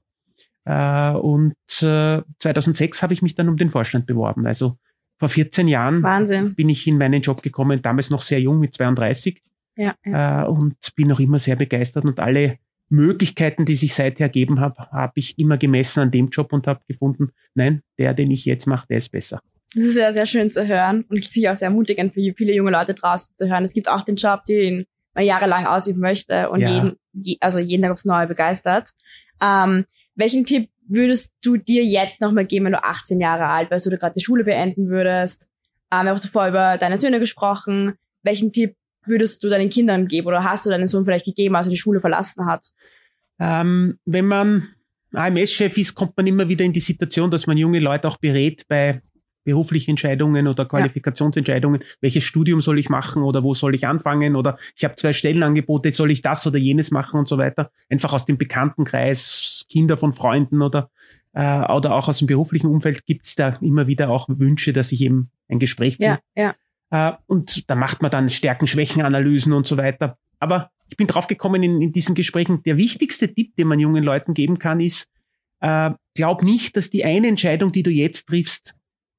Äh, 0.64 1.12
und 1.12 1.54
äh, 1.82 2.22
2006 2.38 3.02
habe 3.02 3.14
ich 3.14 3.22
mich 3.22 3.34
dann 3.34 3.48
um 3.48 3.56
den 3.56 3.70
Vorstand 3.70 4.06
beworben. 4.06 4.46
Also 4.46 4.78
vor 5.18 5.28
14 5.28 5.66
Jahren 5.66 6.02
Wahnsinn. 6.02 6.54
bin 6.54 6.68
ich 6.68 6.86
in 6.86 6.98
meinen 6.98 7.22
Job 7.22 7.42
gekommen, 7.42 7.80
damals 7.82 8.10
noch 8.10 8.22
sehr 8.22 8.40
jung 8.40 8.60
mit 8.60 8.74
32. 8.74 9.42
Ja, 9.76 9.94
ja. 10.04 10.44
Äh, 10.44 10.48
und 10.48 10.76
bin 10.94 11.08
noch 11.08 11.20
immer 11.20 11.38
sehr 11.38 11.56
begeistert 11.56 12.04
und 12.04 12.18
alle 12.18 12.58
Möglichkeiten, 12.88 13.64
die 13.64 13.76
sich 13.76 13.94
seither 13.94 14.26
ergeben 14.26 14.60
haben, 14.60 14.76
habe 14.76 15.12
ich 15.16 15.38
immer 15.38 15.58
gemessen 15.58 16.00
an 16.00 16.10
dem 16.10 16.28
Job 16.28 16.52
und 16.52 16.66
habe 16.66 16.80
gefunden, 16.86 17.32
nein, 17.54 17.82
der, 17.98 18.14
den 18.14 18.30
ich 18.30 18.44
jetzt 18.44 18.66
mache, 18.66 18.86
der 18.88 18.98
ist 18.98 19.10
besser. 19.10 19.40
Das 19.74 19.84
ist 19.84 19.94
sehr, 19.94 20.12
sehr 20.12 20.26
schön 20.26 20.48
zu 20.50 20.66
hören 20.66 21.04
und 21.08 21.16
ich 21.16 21.28
sicher 21.28 21.52
auch 21.52 21.56
sehr 21.56 21.68
ermutigend 21.68 22.14
für 22.14 22.20
viele 22.34 22.54
junge 22.54 22.70
Leute 22.70 22.94
draußen 22.94 23.34
zu 23.36 23.48
hören. 23.48 23.64
Es 23.64 23.74
gibt 23.74 23.90
auch 23.90 24.02
den 24.02 24.16
Job, 24.16 24.44
den 24.46 24.86
man 25.14 25.24
jahrelang 25.24 25.66
ausüben 25.66 26.00
möchte 26.00 26.50
und 26.50 26.60
ja. 26.60 26.70
jeden, 26.70 27.38
also 27.40 27.58
jeden 27.58 27.82
Tag 27.82 27.92
aufs 27.92 28.04
Neue 28.04 28.26
begeistert. 28.26 28.90
Ähm, 29.42 29.84
welchen 30.14 30.44
Tipp 30.44 30.70
würdest 30.88 31.34
du 31.42 31.56
dir 31.56 31.84
jetzt 31.84 32.20
nochmal 32.20 32.46
geben, 32.46 32.66
wenn 32.66 32.72
du 32.72 32.84
18 32.84 33.20
Jahre 33.20 33.46
alt 33.46 33.70
wärst 33.70 33.86
oder 33.86 33.96
gerade 33.96 34.14
die 34.14 34.24
Schule 34.24 34.44
beenden 34.44 34.88
würdest? 34.88 35.46
Ähm, 35.90 36.04
wir 36.04 36.10
haben 36.10 36.18
zuvor 36.18 36.48
über 36.48 36.78
deine 36.78 36.98
Söhne 36.98 37.18
gesprochen. 37.18 37.94
Welchen 38.22 38.52
Tipp 38.52 38.76
würdest 39.06 39.42
du 39.42 39.48
deinen 39.48 39.68
Kindern 39.68 40.08
geben 40.08 40.28
oder 40.28 40.44
hast 40.44 40.66
du 40.66 40.70
deinen 40.70 40.88
Sohn 40.88 41.04
vielleicht 41.04 41.26
gegeben, 41.26 41.56
als 41.56 41.66
er 41.66 41.70
die 41.70 41.76
Schule 41.76 42.00
verlassen 42.00 42.46
hat? 42.46 42.66
Ähm, 43.38 43.98
wenn 44.04 44.26
man 44.26 44.68
AMS-Chef 45.12 45.76
ist, 45.78 45.94
kommt 45.94 46.16
man 46.16 46.26
immer 46.26 46.48
wieder 46.48 46.64
in 46.64 46.72
die 46.72 46.80
Situation, 46.80 47.30
dass 47.30 47.46
man 47.46 47.56
junge 47.56 47.80
Leute 47.80 48.08
auch 48.08 48.18
berät 48.18 48.66
bei 48.68 49.02
beruflichen 49.46 49.90
Entscheidungen 49.90 50.48
oder 50.48 50.66
Qualifikationsentscheidungen, 50.66 51.80
ja. 51.80 51.86
welches 52.00 52.24
Studium 52.24 52.60
soll 52.60 52.80
ich 52.80 52.88
machen 52.88 53.22
oder 53.22 53.44
wo 53.44 53.54
soll 53.54 53.76
ich 53.76 53.86
anfangen 53.86 54.34
oder 54.34 54.58
ich 54.74 54.84
habe 54.84 54.96
zwei 54.96 55.12
Stellenangebote, 55.12 55.92
soll 55.92 56.10
ich 56.10 56.20
das 56.20 56.46
oder 56.46 56.58
jenes 56.58 56.90
machen 56.90 57.18
und 57.18 57.28
so 57.28 57.38
weiter. 57.38 57.70
Einfach 57.88 58.12
aus 58.12 58.26
dem 58.26 58.38
Bekanntenkreis, 58.38 59.64
Kinder 59.70 59.96
von 59.96 60.12
Freunden 60.12 60.62
oder, 60.62 60.90
äh, 61.32 61.60
oder 61.72 61.94
auch 61.94 62.08
aus 62.08 62.18
dem 62.18 62.26
beruflichen 62.26 62.66
Umfeld 62.66 63.06
gibt 63.06 63.24
es 63.24 63.36
da 63.36 63.56
immer 63.60 63.86
wieder 63.86 64.10
auch 64.10 64.28
Wünsche, 64.28 64.72
dass 64.72 64.90
ich 64.90 65.00
eben 65.00 65.30
ein 65.48 65.60
Gespräch 65.60 65.96
ja, 66.00 66.18
ja. 66.34 66.54
Äh, 66.90 67.12
und 67.26 67.68
da 67.68 67.74
macht 67.74 68.02
man 68.02 68.10
dann 68.10 68.28
Stärken-Schwächen-Analysen 68.28 69.52
und 69.52 69.66
so 69.66 69.76
weiter. 69.76 70.18
Aber 70.38 70.70
ich 70.88 70.96
bin 70.96 71.06
draufgekommen 71.06 71.62
in, 71.62 71.82
in 71.82 71.92
diesen 71.92 72.14
Gesprächen, 72.14 72.62
der 72.62 72.76
wichtigste 72.76 73.32
Tipp, 73.32 73.56
den 73.56 73.68
man 73.68 73.80
jungen 73.80 74.04
Leuten 74.04 74.34
geben 74.34 74.58
kann, 74.58 74.80
ist, 74.80 75.10
äh, 75.60 75.90
glaub 76.14 76.42
nicht, 76.42 76.76
dass 76.76 76.90
die 76.90 77.04
eine 77.04 77.28
Entscheidung, 77.28 77.72
die 77.72 77.82
du 77.82 77.90
jetzt 77.90 78.28
triffst, 78.28 78.74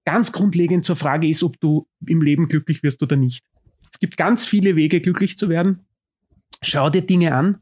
ganz 0.05 0.31
grundlegend 0.31 0.85
zur 0.85 0.95
Frage 0.95 1.27
ist, 1.27 1.43
ob 1.43 1.59
du 1.59 1.87
im 2.05 2.21
Leben 2.21 2.47
glücklich 2.47 2.83
wirst 2.83 3.01
oder 3.03 3.15
nicht. 3.15 3.43
Es 3.91 3.99
gibt 3.99 4.15
ganz 4.17 4.45
viele 4.45 4.75
Wege, 4.75 5.01
glücklich 5.01 5.37
zu 5.37 5.49
werden. 5.49 5.85
Schau 6.61 6.89
dir 6.89 7.01
Dinge 7.01 7.35
an. 7.35 7.59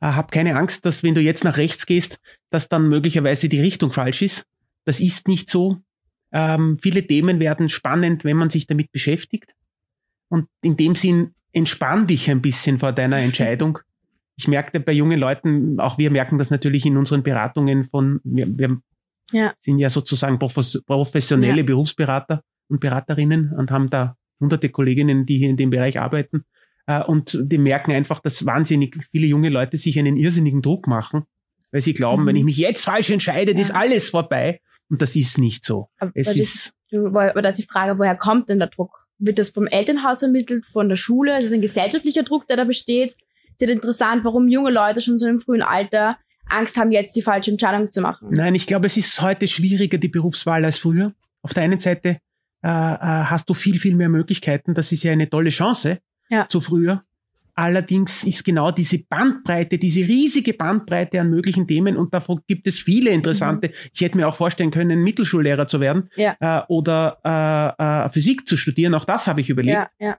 Äh, 0.00 0.06
hab 0.06 0.30
keine 0.30 0.56
Angst, 0.56 0.86
dass 0.86 1.02
wenn 1.02 1.14
du 1.14 1.20
jetzt 1.20 1.44
nach 1.44 1.56
rechts 1.56 1.86
gehst, 1.86 2.20
dass 2.50 2.68
dann 2.68 2.88
möglicherweise 2.88 3.48
die 3.48 3.60
Richtung 3.60 3.92
falsch 3.92 4.22
ist. 4.22 4.46
Das 4.84 5.00
ist 5.00 5.28
nicht 5.28 5.50
so. 5.50 5.78
Ähm, 6.32 6.78
viele 6.80 7.06
Themen 7.06 7.40
werden 7.40 7.68
spannend, 7.68 8.24
wenn 8.24 8.36
man 8.36 8.50
sich 8.50 8.66
damit 8.66 8.92
beschäftigt. 8.92 9.54
Und 10.28 10.46
in 10.62 10.76
dem 10.76 10.94
Sinn 10.94 11.34
entspann 11.52 12.06
dich 12.06 12.30
ein 12.30 12.40
bisschen 12.40 12.78
vor 12.78 12.92
deiner 12.92 13.18
Entscheidung. 13.20 13.78
Ich 14.36 14.48
merkte 14.48 14.80
bei 14.80 14.92
jungen 14.92 15.18
Leuten, 15.18 15.80
auch 15.80 15.98
wir 15.98 16.10
merken 16.10 16.38
das 16.38 16.50
natürlich 16.50 16.86
in 16.86 16.96
unseren 16.96 17.22
Beratungen 17.22 17.84
von, 17.84 18.20
wir, 18.24 18.46
wir 18.58 18.78
ja. 19.32 19.52
sind 19.60 19.78
ja 19.78 19.90
sozusagen 19.90 20.38
professionelle 20.38 21.58
ja. 21.58 21.62
Berufsberater 21.62 22.42
und 22.68 22.80
Beraterinnen 22.80 23.52
und 23.52 23.70
haben 23.70 23.90
da 23.90 24.16
hunderte 24.40 24.70
Kolleginnen, 24.70 25.26
die 25.26 25.38
hier 25.38 25.50
in 25.50 25.56
dem 25.56 25.70
Bereich 25.70 26.00
arbeiten. 26.00 26.44
Äh, 26.86 27.02
und 27.02 27.38
die 27.42 27.58
merken 27.58 27.92
einfach, 27.92 28.20
dass 28.20 28.46
wahnsinnig 28.46 28.96
viele 29.10 29.26
junge 29.26 29.50
Leute 29.50 29.76
sich 29.76 29.98
einen 29.98 30.16
irrsinnigen 30.16 30.62
Druck 30.62 30.86
machen, 30.86 31.24
weil 31.70 31.82
sie 31.82 31.92
glauben, 31.92 32.22
mhm. 32.22 32.26
wenn 32.26 32.36
ich 32.36 32.44
mich 32.44 32.56
jetzt 32.56 32.84
falsch 32.84 33.10
entscheide, 33.10 33.52
ja. 33.52 33.58
ist 33.58 33.72
alles 33.72 34.08
vorbei. 34.08 34.60
Und 34.90 35.00
das 35.00 35.16
ist 35.16 35.38
nicht 35.38 35.64
so. 35.64 35.88
Aber 35.98 36.10
es 36.14 36.34
ist. 36.36 36.72
aber 36.92 37.42
das 37.42 37.58
ist 37.58 37.68
die 37.68 37.72
Frage, 37.72 37.98
woher 37.98 38.16
kommt 38.16 38.48
denn 38.48 38.58
der 38.58 38.68
Druck? 38.68 39.06
Wird 39.18 39.38
das 39.38 39.50
vom 39.50 39.66
Elternhaus 39.66 40.22
ermittelt, 40.22 40.66
von 40.66 40.88
der 40.88 40.96
Schule? 40.96 41.38
Ist 41.38 41.46
es 41.46 41.52
ein 41.52 41.60
gesellschaftlicher 41.60 42.22
Druck, 42.22 42.46
der 42.48 42.56
da 42.56 42.64
besteht? 42.64 43.12
Ist 43.12 43.60
ja 43.60 43.68
interessant, 43.68 44.24
warum 44.24 44.48
junge 44.48 44.70
Leute 44.70 45.00
schon 45.00 45.18
so 45.18 45.26
im 45.26 45.38
frühen 45.38 45.62
Alter 45.62 46.18
Angst 46.50 46.76
haben, 46.76 46.90
jetzt 46.90 47.14
die 47.16 47.22
falsche 47.22 47.50
Entscheidung 47.50 47.90
zu 47.92 48.00
machen. 48.00 48.28
Nein, 48.32 48.54
ich 48.54 48.66
glaube, 48.66 48.86
es 48.86 48.96
ist 48.96 49.20
heute 49.22 49.46
schwieriger, 49.46 49.98
die 49.98 50.08
Berufswahl 50.08 50.64
als 50.64 50.78
früher. 50.78 51.14
Auf 51.42 51.54
der 51.54 51.62
einen 51.62 51.78
Seite 51.78 52.18
äh, 52.62 52.68
äh 52.68 52.68
hast 52.68 53.48
du 53.48 53.54
viel, 53.54 53.78
viel 53.78 53.94
mehr 53.94 54.08
Möglichkeiten. 54.08 54.74
Das 54.74 54.92
ist 54.92 55.02
ja 55.02 55.12
eine 55.12 55.30
tolle 55.30 55.50
Chance 55.50 56.00
ja. 56.28 56.48
zu 56.48 56.60
früher. 56.60 57.04
Allerdings 57.60 58.24
ist 58.24 58.42
genau 58.42 58.70
diese 58.70 59.04
Bandbreite, 59.04 59.76
diese 59.76 60.00
riesige 60.00 60.54
Bandbreite 60.54 61.20
an 61.20 61.28
möglichen 61.28 61.66
Themen 61.66 61.98
und 61.98 62.14
davon 62.14 62.40
gibt 62.46 62.66
es 62.66 62.78
viele 62.78 63.10
interessante. 63.10 63.68
Mhm. 63.68 63.74
Ich 63.92 64.00
hätte 64.00 64.16
mir 64.16 64.26
auch 64.28 64.34
vorstellen 64.34 64.70
können, 64.70 65.02
Mittelschullehrer 65.02 65.66
zu 65.66 65.78
werden 65.78 66.08
ja. 66.16 66.36
äh, 66.40 66.62
oder 66.68 67.18
äh, 67.22 68.06
äh, 68.06 68.08
Physik 68.08 68.48
zu 68.48 68.56
studieren. 68.56 68.94
Auch 68.94 69.04
das 69.04 69.26
habe 69.26 69.42
ich 69.42 69.50
überlegt. 69.50 69.74
Ja, 69.74 69.90
ja. 69.98 70.16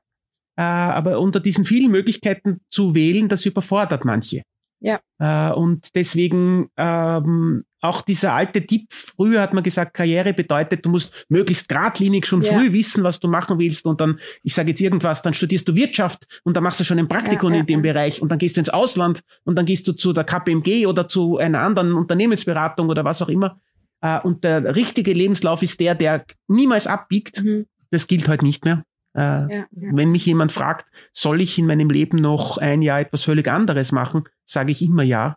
Äh, 0.55 0.61
aber 0.61 1.19
unter 1.19 1.39
diesen 1.39 1.65
vielen 1.65 1.89
Möglichkeiten 1.89 2.61
zu 2.69 2.93
wählen, 2.93 3.27
das 3.27 3.43
überfordert 3.47 4.05
manche. 4.05 4.43
Ja. 4.79 4.99
Äh, 5.17 5.51
und 5.55 5.95
deswegen 5.95 6.69
ähm, 6.77 7.63
auch 7.81 8.01
dieser 8.01 8.33
alte 8.33 8.65
Tipp, 8.65 8.87
früher 8.91 9.41
hat 9.41 9.53
man 9.53 9.63
gesagt, 9.63 9.95
Karriere 9.95 10.33
bedeutet, 10.33 10.85
du 10.85 10.89
musst 10.89 11.25
möglichst 11.29 11.67
geradlinig 11.67 12.25
schon 12.25 12.41
ja. 12.41 12.53
früh 12.53 12.71
wissen, 12.71 13.03
was 13.03 13.19
du 13.19 13.27
machen 13.27 13.59
willst 13.59 13.85
und 13.85 13.99
dann, 13.99 14.19
ich 14.43 14.53
sage 14.53 14.69
jetzt 14.69 14.81
irgendwas, 14.81 15.21
dann 15.21 15.33
studierst 15.33 15.67
du 15.67 15.75
Wirtschaft 15.75 16.41
und 16.43 16.55
dann 16.55 16.63
machst 16.63 16.79
du 16.79 16.83
schon 16.83 16.99
ein 16.99 17.07
Praktikum 17.07 17.53
ja, 17.53 17.61
in 17.61 17.65
dem 17.65 17.81
Bereich 17.81 18.21
und 18.21 18.31
dann 18.31 18.37
gehst 18.37 18.55
du 18.55 18.61
ins 18.61 18.69
Ausland 18.69 19.21
und 19.43 19.55
dann 19.55 19.65
gehst 19.65 19.87
du 19.87 19.93
zu 19.93 20.13
der 20.13 20.23
KPMG 20.23 20.85
oder 20.85 21.07
zu 21.07 21.37
einer 21.37 21.61
anderen 21.61 21.93
Unternehmensberatung 21.93 22.89
oder 22.89 23.03
was 23.03 23.21
auch 23.21 23.29
immer. 23.29 23.59
Äh, 24.01 24.19
und 24.19 24.43
der 24.43 24.75
richtige 24.75 25.13
Lebenslauf 25.13 25.63
ist 25.63 25.79
der, 25.79 25.95
der 25.95 26.25
niemals 26.47 26.87
abbiegt. 26.87 27.43
Mhm. 27.43 27.65
Das 27.89 28.07
gilt 28.07 28.27
heute 28.27 28.45
nicht 28.45 28.63
mehr. 28.63 28.83
Äh, 29.13 29.19
ja, 29.19 29.47
ja. 29.49 29.65
Wenn 29.71 30.11
mich 30.11 30.25
jemand 30.25 30.51
fragt, 30.51 30.85
soll 31.11 31.41
ich 31.41 31.57
in 31.57 31.65
meinem 31.65 31.89
Leben 31.89 32.17
noch 32.17 32.57
ein 32.57 32.81
Jahr 32.81 33.01
etwas 33.01 33.23
völlig 33.23 33.47
anderes 33.47 33.91
machen, 33.91 34.23
sage 34.45 34.71
ich 34.71 34.81
immer 34.81 35.03
ja. 35.03 35.35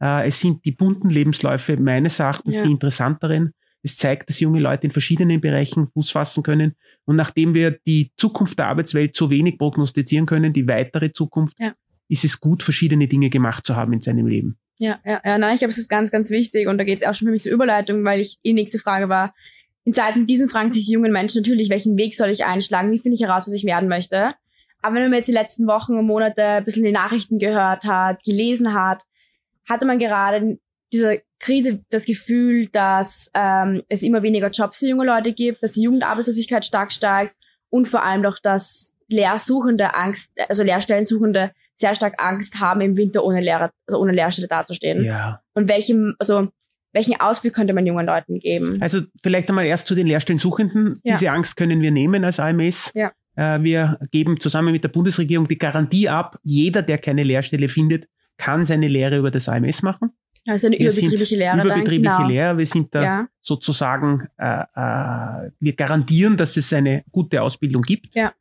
Äh, 0.00 0.28
es 0.28 0.40
sind 0.40 0.64
die 0.64 0.72
bunten 0.72 1.10
Lebensläufe 1.10 1.76
meines 1.76 2.18
Erachtens 2.18 2.56
ja. 2.56 2.62
die 2.62 2.70
interessanteren. 2.70 3.52
Es 3.82 3.96
zeigt, 3.96 4.28
dass 4.28 4.40
junge 4.40 4.58
Leute 4.58 4.86
in 4.86 4.92
verschiedenen 4.92 5.40
Bereichen 5.40 5.88
Fuß 5.92 6.10
fassen 6.10 6.42
können. 6.42 6.74
Und 7.04 7.16
nachdem 7.16 7.54
wir 7.54 7.70
die 7.70 8.10
Zukunft 8.16 8.58
der 8.58 8.66
Arbeitswelt 8.66 9.14
so 9.14 9.30
wenig 9.30 9.58
prognostizieren 9.58 10.26
können, 10.26 10.52
die 10.52 10.66
weitere 10.66 11.12
Zukunft, 11.12 11.56
ist 12.08 12.24
es 12.24 12.40
gut, 12.40 12.62
verschiedene 12.62 13.06
Dinge 13.06 13.30
gemacht 13.30 13.64
zu 13.64 13.76
haben 13.76 13.92
in 13.92 14.00
seinem 14.00 14.26
Leben. 14.26 14.58
Ja, 14.78 14.98
ja, 15.04 15.20
ja, 15.24 15.38
nein, 15.38 15.54
ich 15.54 15.60
glaube, 15.60 15.70
es 15.70 15.78
ist 15.78 15.88
ganz, 15.88 16.10
ganz 16.10 16.30
wichtig 16.30 16.68
und 16.68 16.78
da 16.78 16.84
geht 16.84 17.00
es 17.00 17.06
auch 17.06 17.14
schon 17.14 17.26
für 17.26 17.32
mich 17.32 17.42
zur 17.42 17.52
Überleitung, 17.52 18.04
weil 18.04 18.20
ich 18.20 18.40
die 18.42 18.52
nächste 18.52 18.78
Frage 18.78 19.08
war, 19.08 19.34
in 19.84 19.92
Zeiten 19.92 20.26
diesen 20.26 20.48
fragen 20.48 20.72
sich 20.72 20.84
die 20.84 20.92
jungen 20.92 21.12
Menschen 21.12 21.42
natürlich, 21.42 21.70
welchen 21.70 21.96
Weg 21.96 22.14
soll 22.14 22.28
ich 22.30 22.44
einschlagen, 22.44 22.90
wie 22.90 22.98
finde 22.98 23.14
ich 23.14 23.22
heraus, 23.22 23.46
was 23.46 23.54
ich 23.54 23.64
werden 23.64 23.88
möchte. 23.88 24.34
Aber 24.82 24.96
wenn 24.96 25.04
man 25.04 25.14
jetzt 25.14 25.28
die 25.28 25.32
letzten 25.32 25.66
Wochen 25.66 25.96
und 25.96 26.06
Monate 26.06 26.44
ein 26.44 26.64
bisschen 26.64 26.84
die 26.84 26.92
Nachrichten 26.92 27.38
gehört 27.38 27.84
hat, 27.84 28.22
gelesen 28.24 28.74
hat, 28.74 29.02
hatte 29.68 29.86
man 29.86 29.98
gerade 29.98 30.36
in 30.38 30.60
dieser 30.92 31.16
Krise 31.40 31.84
das 31.90 32.06
Gefühl, 32.06 32.68
dass 32.68 33.30
ähm, 33.34 33.82
es 33.88 34.02
immer 34.02 34.22
weniger 34.22 34.50
Jobs 34.50 34.78
für 34.78 34.86
junge 34.86 35.04
Leute 35.04 35.32
gibt, 35.32 35.62
dass 35.62 35.72
die 35.72 35.82
Jugendarbeitslosigkeit 35.82 36.64
stark 36.64 36.92
steigt 36.92 37.34
und 37.70 37.86
vor 37.86 38.04
allem 38.04 38.22
doch, 38.22 38.38
dass 38.38 38.96
Lehrsuchende 39.08 39.94
Angst, 39.94 40.32
also 40.48 40.62
Lehrstellensuchende 40.62 41.52
sehr 41.74 41.94
stark 41.94 42.14
Angst 42.18 42.60
haben, 42.60 42.80
im 42.80 42.96
Winter 42.96 43.22
ohne 43.22 43.40
Lehrer, 43.40 43.70
also 43.86 44.00
ohne 44.00 44.12
Lehrstelle 44.12 44.48
dazustehen. 44.48 45.04
Ja. 45.04 45.40
Und 45.54 45.68
welchem, 45.68 46.14
also 46.18 46.48
welchen 46.92 47.20
Ausblick 47.20 47.54
könnte 47.54 47.74
man 47.74 47.86
jungen 47.86 48.06
Leuten 48.06 48.38
geben? 48.38 48.78
Also 48.80 49.02
vielleicht 49.22 49.48
einmal 49.50 49.66
erst 49.66 49.86
zu 49.86 49.94
den 49.94 50.06
Lehrstellensuchenden. 50.06 51.00
Ja. 51.04 51.14
Diese 51.14 51.30
Angst 51.30 51.56
können 51.56 51.82
wir 51.82 51.90
nehmen 51.90 52.24
als 52.24 52.40
AMS. 52.40 52.92
Ja. 52.94 53.12
Äh, 53.36 53.62
wir 53.62 53.98
geben 54.10 54.40
zusammen 54.40 54.72
mit 54.72 54.82
der 54.82 54.88
Bundesregierung 54.88 55.46
die 55.46 55.58
Garantie 55.58 56.08
ab, 56.08 56.38
jeder, 56.42 56.82
der 56.82 56.98
keine 56.98 57.22
Lehrstelle 57.22 57.68
findet, 57.68 58.08
kann 58.36 58.64
seine 58.64 58.88
Lehre 58.88 59.18
über 59.18 59.30
das 59.30 59.48
AMS 59.48 59.82
machen. 59.82 60.12
Also 60.46 60.68
eine 60.68 60.78
wir 60.78 60.90
überbetriebliche 60.90 61.36
Lehre. 61.36 61.60
Überbetriebliche 61.60 62.16
genau. 62.16 62.28
Lehre. 62.28 62.58
Wir 62.58 62.66
sind 62.66 62.94
da 62.94 63.02
ja. 63.02 63.28
sozusagen, 63.40 64.28
äh, 64.36 64.60
äh, 64.60 65.50
wir 65.58 65.72
garantieren, 65.74 66.36
dass 66.36 66.56
es 66.56 66.72
eine 66.72 67.04
gute 67.10 67.42
Ausbildung 67.42 67.82
gibt. 67.82 68.14
Ja. 68.14 68.32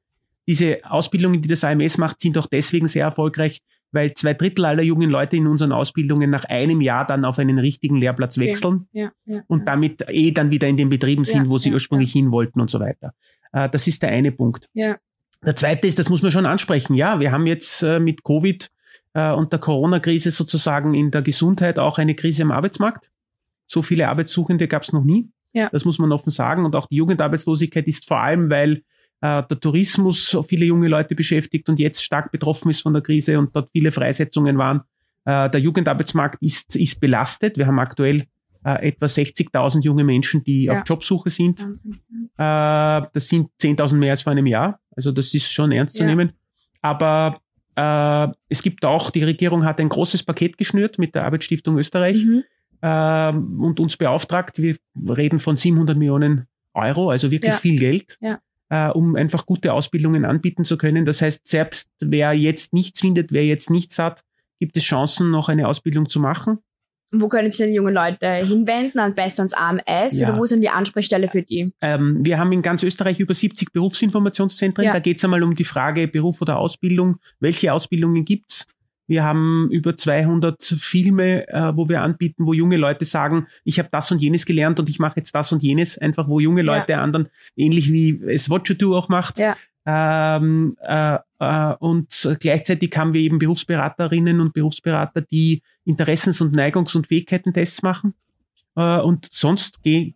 Diese 0.48 0.80
Ausbildungen, 0.84 1.42
die 1.42 1.50
das 1.50 1.64
AMS 1.64 1.98
macht, 1.98 2.22
sind 2.22 2.38
auch 2.38 2.46
deswegen 2.46 2.88
sehr 2.88 3.06
erfolgreich, 3.06 3.64
weil 3.92 4.14
zwei 4.14 4.36
Drittel 4.36 4.66
aller 4.66 4.84
jungen 4.84 5.10
Leute 5.10 5.38
in 5.38 5.48
unseren 5.48 5.72
Ausbildungen 5.72 6.30
nach 6.30 6.46
einem 6.46 6.82
Jahr 6.82 7.08
dann 7.08 7.25
auf 7.25 7.40
einen 7.40 7.58
richtigen 7.58 8.00
Lehrplatz 8.00 8.38
wechseln 8.38 8.88
ja, 8.92 9.12
ja, 9.25 9.42
und 9.48 9.68
damit 9.68 10.06
eh 10.08 10.32
dann 10.32 10.52
wieder 10.52 10.68
in 10.68 10.78
den 10.78 10.90
Betrieben 10.90 11.24
sind, 11.24 11.50
wo 11.50 11.58
sie 11.58 11.74
ursprünglich 11.74 12.12
hin 12.12 12.32
wollten 12.32 12.62
und 12.62 12.70
so 12.70 12.80
weiter. 12.80 13.14
Äh, 13.54 13.70
das 13.70 13.88
ist 13.88 14.04
der 14.04 14.10
eine 14.10 14.32
Punkt. 14.32 14.70
Ja. 14.74 14.98
Der 15.44 15.56
zweite 15.56 15.88
ist, 15.88 15.98
das 15.98 16.10
muss 16.10 16.22
man 16.22 16.32
schon 16.32 16.46
ansprechen. 16.46 16.94
Ja, 16.94 17.20
wir 17.20 17.32
haben 17.32 17.48
jetzt 17.48 17.82
äh, 17.82 18.00
mit 18.00 18.24
Covid 18.24 18.70
äh, 19.16 19.32
und 19.32 19.52
der 19.52 19.60
Corona-Krise 19.60 20.30
sozusagen 20.30 20.94
in 20.94 21.10
der 21.10 21.24
Gesundheit 21.24 21.80
auch 21.80 21.98
eine 21.98 22.14
Krise 22.14 22.44
am 22.44 22.52
Arbeitsmarkt. 22.52 23.10
So 23.66 23.82
viele 23.82 24.10
Arbeitssuchende 24.10 24.68
gab 24.68 24.84
es 24.84 24.94
noch 24.94 25.04
nie. 25.04 25.30
Ja. 25.54 25.70
Das 25.72 25.86
muss 25.86 25.98
man 25.98 26.12
offen 26.12 26.30
sagen. 26.30 26.66
Und 26.66 26.76
auch 26.76 26.86
die 26.86 26.98
Jugendarbeitslosigkeit 26.98 27.88
ist 27.88 28.08
vor 28.08 28.20
allem, 28.20 28.50
weil 28.50 28.84
äh, 29.22 29.42
der 29.42 29.60
Tourismus 29.60 30.38
viele 30.48 30.66
junge 30.66 30.90
Leute 30.90 31.16
beschäftigt 31.16 31.70
und 31.70 31.80
jetzt 31.80 32.04
stark 32.04 32.32
betroffen 32.32 32.70
ist 32.70 32.82
von 32.82 32.94
der 32.94 33.02
Krise 33.02 33.40
und 33.40 33.56
dort 33.56 33.70
viele 33.72 33.92
Freisetzungen 33.92 34.58
waren. 34.58 34.82
Äh, 35.24 35.50
der 35.50 35.62
Jugendarbeitsmarkt 35.62 36.42
ist, 36.42 36.76
ist 36.76 37.00
belastet. 37.00 37.58
Wir 37.58 37.68
haben 37.68 37.80
aktuell 37.80 38.26
äh, 38.66 38.90
etwa 38.90 39.06
60.000 39.06 39.82
junge 39.84 40.04
Menschen, 40.04 40.44
die 40.44 40.66
ja. 40.66 40.74
auf 40.74 40.84
Jobsuche 40.86 41.30
sind. 41.30 41.62
Äh, 41.62 41.66
das 42.38 43.30
sind 43.30 43.50
10.000 43.62 43.96
mehr 43.96 44.12
als 44.12 44.24
vor 44.24 44.32
einem 44.32 44.46
Jahr. 44.46 44.82
Also 44.94 45.14
das 45.14 45.34
ist 45.34 45.50
schon 45.50 45.72
ernst 45.72 45.98
ja. 45.98 46.00
zu 46.00 46.06
nehmen. 46.06 46.34
Aber 46.82 47.40
äh, 47.75 48.27
es 48.50 48.62
gibt 48.62 48.86
auch, 48.86 49.12
die 49.12 49.24
Regierung 49.24 49.65
hat 49.65 49.79
ein 49.79 49.89
großes 49.89 50.24
Paket 50.24 50.58
geschnürt 50.58 50.98
mit 50.98 51.15
der 51.15 51.25
Arbeitsstiftung 51.25 51.77
Österreich 51.77 52.25
mhm. 52.25 52.44
äh, 52.82 53.29
und 53.29 53.79
uns 53.79 53.98
beauftragt. 53.98 54.60
Wir 54.60 54.77
reden 55.08 55.39
von 55.39 55.58
700 55.58 55.98
Millionen 55.98 56.48
Euro, 56.74 57.10
also 57.10 57.32
wirklich 57.32 57.53
ja. 57.53 57.58
viel 57.58 57.79
Geld. 57.79 58.17
Ja 58.22 58.39
äh, 58.70 58.89
um 58.89 59.15
einfach 59.15 59.46
gute 59.46 59.74
Ausbildungen 59.74 60.25
anbieten 60.25 60.65
zu 60.65 60.77
können. 60.77 61.05
Das 61.05 61.22
heißt, 61.22 61.48
selbst 61.48 61.89
wer 62.00 62.34
jetzt 62.34 62.74
nichts 62.74 63.00
findet, 63.00 63.32
wer 63.32 63.46
jetzt 63.46 63.70
nichts 63.70 64.00
hat, 64.00 64.24
gibt 64.60 64.77
es 64.77 64.84
Chancen, 64.84 65.32
noch 65.32 65.50
eine 65.50 65.67
Ausbildung 65.67 66.08
zu 66.08 66.20
machen. 66.20 66.60
Wo 67.22 67.28
können 67.28 67.52
sich 67.52 67.66
denn 67.66 67.74
junge 67.74 67.92
Leute 67.92 68.28
hinwenden? 68.28 69.00
Am 69.00 69.14
besten 69.14 69.42
ans 69.42 69.54
AMS 69.54 70.20
ja. 70.20 70.30
oder 70.30 70.38
wo 70.38 70.46
sind 70.46 70.62
die 70.62 70.70
Ansprechstelle 70.70 71.28
für 71.28 71.42
die? 71.42 71.72
Ähm, 71.82 72.24
wir 72.24 72.40
haben 72.40 72.52
in 72.52 72.62
ganz 72.62 72.84
Österreich 72.84 73.20
über 73.20 73.34
70 73.34 73.72
Berufsinformationszentren. 73.72 74.86
Ja. 74.86 74.94
Da 74.94 75.00
geht 75.00 75.18
es 75.18 75.24
einmal 75.24 75.44
um 75.44 75.56
die 75.56 75.64
Frage 75.64 76.08
Beruf 76.08 76.42
oder 76.42 76.58
Ausbildung. 76.58 77.18
Welche 77.40 77.74
Ausbildungen 77.74 78.26
gibt's? 78.26 78.68
Wir 79.08 79.24
haben 79.24 79.70
über 79.72 79.96
200 79.96 80.64
Filme, 80.64 81.48
äh, 81.48 81.76
wo 81.76 81.88
wir 81.90 82.02
anbieten, 82.02 82.46
wo 82.46 82.54
junge 82.54 82.78
Leute 82.78 83.06
sagen, 83.06 83.48
ich 83.64 83.78
habe 83.78 83.90
das 83.92 84.12
und 84.12 84.22
jenes 84.22 84.46
gelernt 84.46 84.80
und 84.80 84.90
ich 84.90 85.00
mache 85.00 85.18
jetzt 85.18 85.34
das 85.36 85.52
und 85.52 85.62
jenes, 85.62 85.98
einfach 85.98 86.28
wo 86.28 86.40
junge 86.40 86.64
Leute 86.64 86.94
ja. 86.94 87.02
anderen, 87.02 87.30
ähnlich 87.56 87.92
wie 87.92 88.20
es 88.28 88.50
What 88.50 88.68
You 88.68 88.76
Do 88.76 88.98
auch 88.98 89.08
macht. 89.08 89.38
Ja. 89.38 89.56
Ähm, 89.86 90.76
äh, 90.82 91.16
äh, 91.16 91.20
und 91.38 92.38
gleichzeitig 92.39 92.96
haben 92.96 93.13
wir 93.13 93.22
eben 93.22 93.39
Berufsberaterinnen 93.39 94.39
und 94.39 94.54
Berufsberater, 94.54 95.22
die 95.22 95.62
Interessens- 95.84 96.39
und 96.39 96.56
Neigungs- 96.56 96.96
und 96.96 97.08
Fähigkeitentests 97.08 97.82
machen. 97.82 98.13
Äh, 98.75 99.00
und 99.00 99.27
sonst 99.32 99.80
äh, 99.84 100.13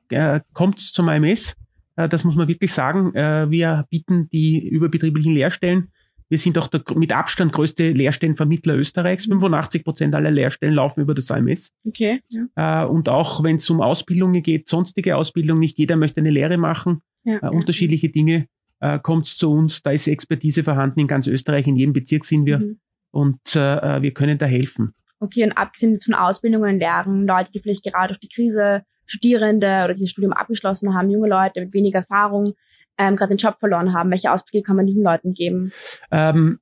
kommt 0.53 0.79
es 0.79 0.91
zum 0.93 1.09
AMS. 1.09 1.55
Äh, 1.95 2.07
das 2.07 2.23
muss 2.23 2.35
man 2.35 2.47
wirklich 2.47 2.71
sagen. 2.71 3.13
Äh, 3.15 3.49
wir 3.49 3.85
bieten 3.89 4.29
die 4.29 4.67
überbetrieblichen 4.67 5.33
Lehrstellen 5.33 5.89
wir 6.29 6.37
sind 6.37 6.57
auch 6.59 6.67
der 6.67 6.83
mit 6.95 7.11
Abstand 7.11 7.51
größte 7.51 7.91
Lehrstellenvermittler 7.91 8.75
Österreichs. 8.75 9.25
85 9.25 9.81
mhm. 9.81 9.83
Prozent 9.83 10.15
aller 10.15 10.31
Lehrstellen 10.31 10.75
laufen 10.75 11.01
über 11.01 11.15
das 11.15 11.31
AMS. 11.31 11.73
Okay. 11.85 12.21
Ja. 12.29 12.83
Äh, 12.83 12.87
und 12.87 13.09
auch 13.09 13.43
wenn 13.43 13.55
es 13.55 13.69
um 13.69 13.81
Ausbildungen 13.81 14.43
geht, 14.43 14.67
sonstige 14.67 15.17
Ausbildung, 15.17 15.59
nicht 15.59 15.77
jeder 15.79 15.95
möchte 15.95 16.21
eine 16.21 16.29
Lehre 16.29 16.57
machen, 16.57 17.01
ja, 17.23 17.39
äh, 17.41 17.49
unterschiedliche 17.49 18.09
Dinge, 18.09 18.47
äh, 18.79 18.99
kommt 18.99 19.25
es 19.25 19.37
zu 19.37 19.51
uns. 19.51 19.83
Da 19.83 19.91
ist 19.91 20.07
Expertise 20.07 20.63
vorhanden 20.63 20.99
in 21.01 21.07
ganz 21.07 21.27
Österreich, 21.27 21.67
in 21.67 21.75
jedem 21.75 21.93
Bezirk 21.93 22.25
sind 22.25 22.45
wir 22.45 22.59
mhm. 22.59 22.79
und 23.11 23.55
äh, 23.55 23.97
äh 23.97 24.01
wir 24.01 24.13
können 24.13 24.37
da 24.37 24.45
helfen. 24.45 24.93
Okay, 25.19 25.43
und 25.43 25.51
abgesehen 25.53 25.99
von 25.99 26.13
Ausbildungen, 26.13 26.79
Lehren, 26.79 27.27
Leute, 27.27 27.51
die 27.51 27.59
vielleicht 27.59 27.83
gerade 27.83 28.09
durch 28.09 28.19
die 28.19 28.29
Krise 28.29 28.83
Studierende 29.05 29.81
oder 29.83 29.93
die 29.93 30.01
das 30.01 30.11
Studium 30.11 30.33
abgeschlossen 30.33 30.93
haben, 30.93 31.09
junge 31.09 31.27
Leute 31.27 31.61
mit 31.61 31.73
weniger 31.73 31.99
Erfahrung, 31.99 32.53
ähm, 32.97 33.15
gerade 33.15 33.35
den 33.35 33.37
Job 33.37 33.57
verloren 33.59 33.93
haben? 33.93 34.11
Welche 34.11 34.31
Ausblicke 34.31 34.63
kann 34.65 34.75
man 34.75 34.85
diesen 34.85 35.03
Leuten 35.03 35.33
geben? 35.33 35.71
Ähm, 36.11 36.59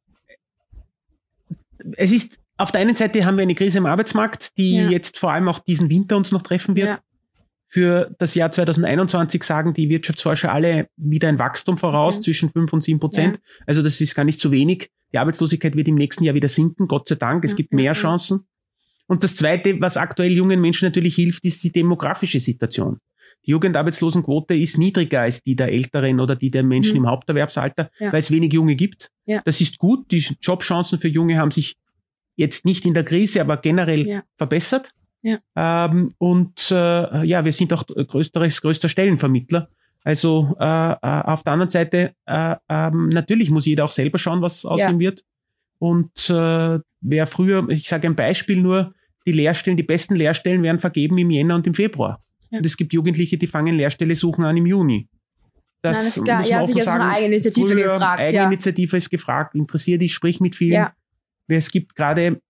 es 1.97 2.11
ist 2.11 2.39
auf 2.57 2.71
der 2.71 2.81
einen 2.81 2.95
Seite 2.95 3.23
haben 3.25 3.37
wir 3.37 3.43
eine 3.43 3.53
Krise 3.53 3.77
im 3.77 3.85
Arbeitsmarkt, 3.85 4.57
die 4.57 4.77
ja. 4.77 4.89
jetzt 4.89 5.19
vor 5.19 5.31
allem 5.31 5.47
auch 5.47 5.59
diesen 5.59 5.89
Winter 5.89 6.17
uns 6.17 6.31
noch 6.31 6.41
treffen 6.41 6.75
wird. 6.75 6.95
Ja. 6.95 6.99
Für 7.69 8.15
das 8.17 8.33
Jahr 8.33 8.49
2021 8.49 9.43
sagen 9.43 9.73
die 9.73 9.89
Wirtschaftsforscher 9.89 10.53
alle 10.53 10.87
wieder 10.95 11.27
ein 11.27 11.37
Wachstum 11.37 11.77
voraus 11.77 12.15
okay. 12.15 12.25
zwischen 12.25 12.49
5 12.49 12.71
und 12.71 12.81
7 12.81 12.99
Prozent. 12.99 13.35
Ja. 13.35 13.63
Also 13.67 13.83
das 13.83 13.99
ist 13.99 14.15
gar 14.15 14.23
nicht 14.23 14.39
so 14.39 14.51
wenig. 14.51 14.89
Die 15.13 15.17
Arbeitslosigkeit 15.17 15.75
wird 15.75 15.87
im 15.87 15.95
nächsten 15.95 16.23
Jahr 16.23 16.35
wieder 16.35 16.47
sinken, 16.47 16.87
Gott 16.87 17.07
sei 17.07 17.15
Dank. 17.15 17.43
Es 17.43 17.55
gibt 17.55 17.73
mehr 17.73 17.93
Chancen. 17.93 18.47
Und 19.07 19.23
das 19.23 19.35
Zweite, 19.35 19.79
was 19.79 19.97
aktuell 19.97 20.31
jungen 20.31 20.59
Menschen 20.61 20.85
natürlich 20.85 21.15
hilft, 21.15 21.45
ist 21.45 21.63
die 21.63 21.71
demografische 21.71 22.39
Situation. 22.39 22.99
Die 23.45 23.51
Jugendarbeitslosenquote 23.51 24.55
ist 24.55 24.77
niedriger 24.77 25.21
als 25.21 25.43
die 25.43 25.55
der 25.55 25.71
Älteren 25.71 26.19
oder 26.19 26.35
die 26.35 26.51
der 26.51 26.63
Menschen 26.63 26.93
mhm. 26.93 27.05
im 27.05 27.07
Haupterwerbsalter, 27.07 27.89
ja. 27.99 28.11
weil 28.11 28.19
es 28.19 28.31
wenig 28.31 28.51
Junge 28.51 28.75
gibt. 28.75 29.11
Ja. 29.25 29.41
Das 29.45 29.61
ist 29.61 29.77
gut. 29.77 30.11
Die 30.11 30.25
Jobchancen 30.41 30.99
für 30.99 31.07
Junge 31.07 31.37
haben 31.37 31.51
sich 31.51 31.77
jetzt 32.35 32.65
nicht 32.65 32.85
in 32.85 32.93
der 32.93 33.03
Krise, 33.03 33.41
aber 33.41 33.57
generell 33.57 34.07
ja. 34.07 34.23
verbessert. 34.37 34.91
Ähm, 35.55 36.11
und 36.17 36.71
äh, 36.71 37.23
ja, 37.23 37.43
wir 37.43 37.51
sind 37.51 37.73
auch 37.73 37.85
größeres, 37.85 38.61
größter 38.61 38.89
Stellenvermittler. 38.89 39.69
Also 40.03 40.55
äh, 40.59 40.63
äh, 40.63 40.97
auf 41.01 41.43
der 41.43 41.53
anderen 41.53 41.69
Seite, 41.69 42.13
äh, 42.25 42.55
ähm, 42.69 43.09
natürlich 43.09 43.49
muss 43.49 43.65
jeder 43.65 43.83
auch 43.83 43.91
selber 43.91 44.17
schauen, 44.17 44.41
was 44.41 44.63
aus 44.65 44.87
ihm 44.87 44.99
wird. 44.99 45.23
Und 45.79 46.29
äh, 46.29 46.79
wer 47.01 47.27
früher, 47.27 47.67
ich 47.69 47.87
sage 47.87 48.07
ein 48.07 48.15
Beispiel 48.15 48.61
nur, 48.61 48.93
die 49.25 49.33
Lehrstellen, 49.33 49.75
die 49.75 49.83
besten 49.83 50.15
Lehrstellen 50.15 50.63
werden 50.63 50.79
vergeben 50.79 51.17
im 51.17 51.29
Jänner 51.29 51.55
und 51.55 51.67
im 51.67 51.73
Februar. 51.73 52.23
Ja. 52.49 52.59
Und 52.59 52.65
es 52.65 52.77
gibt 52.77 52.93
Jugendliche, 52.93 53.37
die 53.37 53.47
fangen 53.47 53.75
Lehrstelle 53.75 54.15
suchen 54.15 54.45
an 54.45 54.55
im 54.55 54.65
Juni. 54.65 55.09
Das, 55.81 55.97
Nein, 55.97 56.05
das 56.05 56.17
ist 56.17 56.23
klar. 56.23 56.47
Ja, 56.47 56.63
sicher 56.63 56.79
ist 56.79 56.87
eine 56.87 57.09
Eigeninitiative 57.09 57.75
gefragt. 57.75 58.21
Eigeninitiative 58.21 58.91
ja. 58.91 58.97
ist 58.97 59.09
gefragt. 59.09 59.55
Interessiert 59.55 60.01
dich, 60.01 60.13
sprich 60.13 60.39
mit 60.39 60.55
vielen. 60.55 60.73
Ja. 60.73 60.93
Es 61.47 61.69
gibt 61.69 61.95
gerade, 61.95 62.41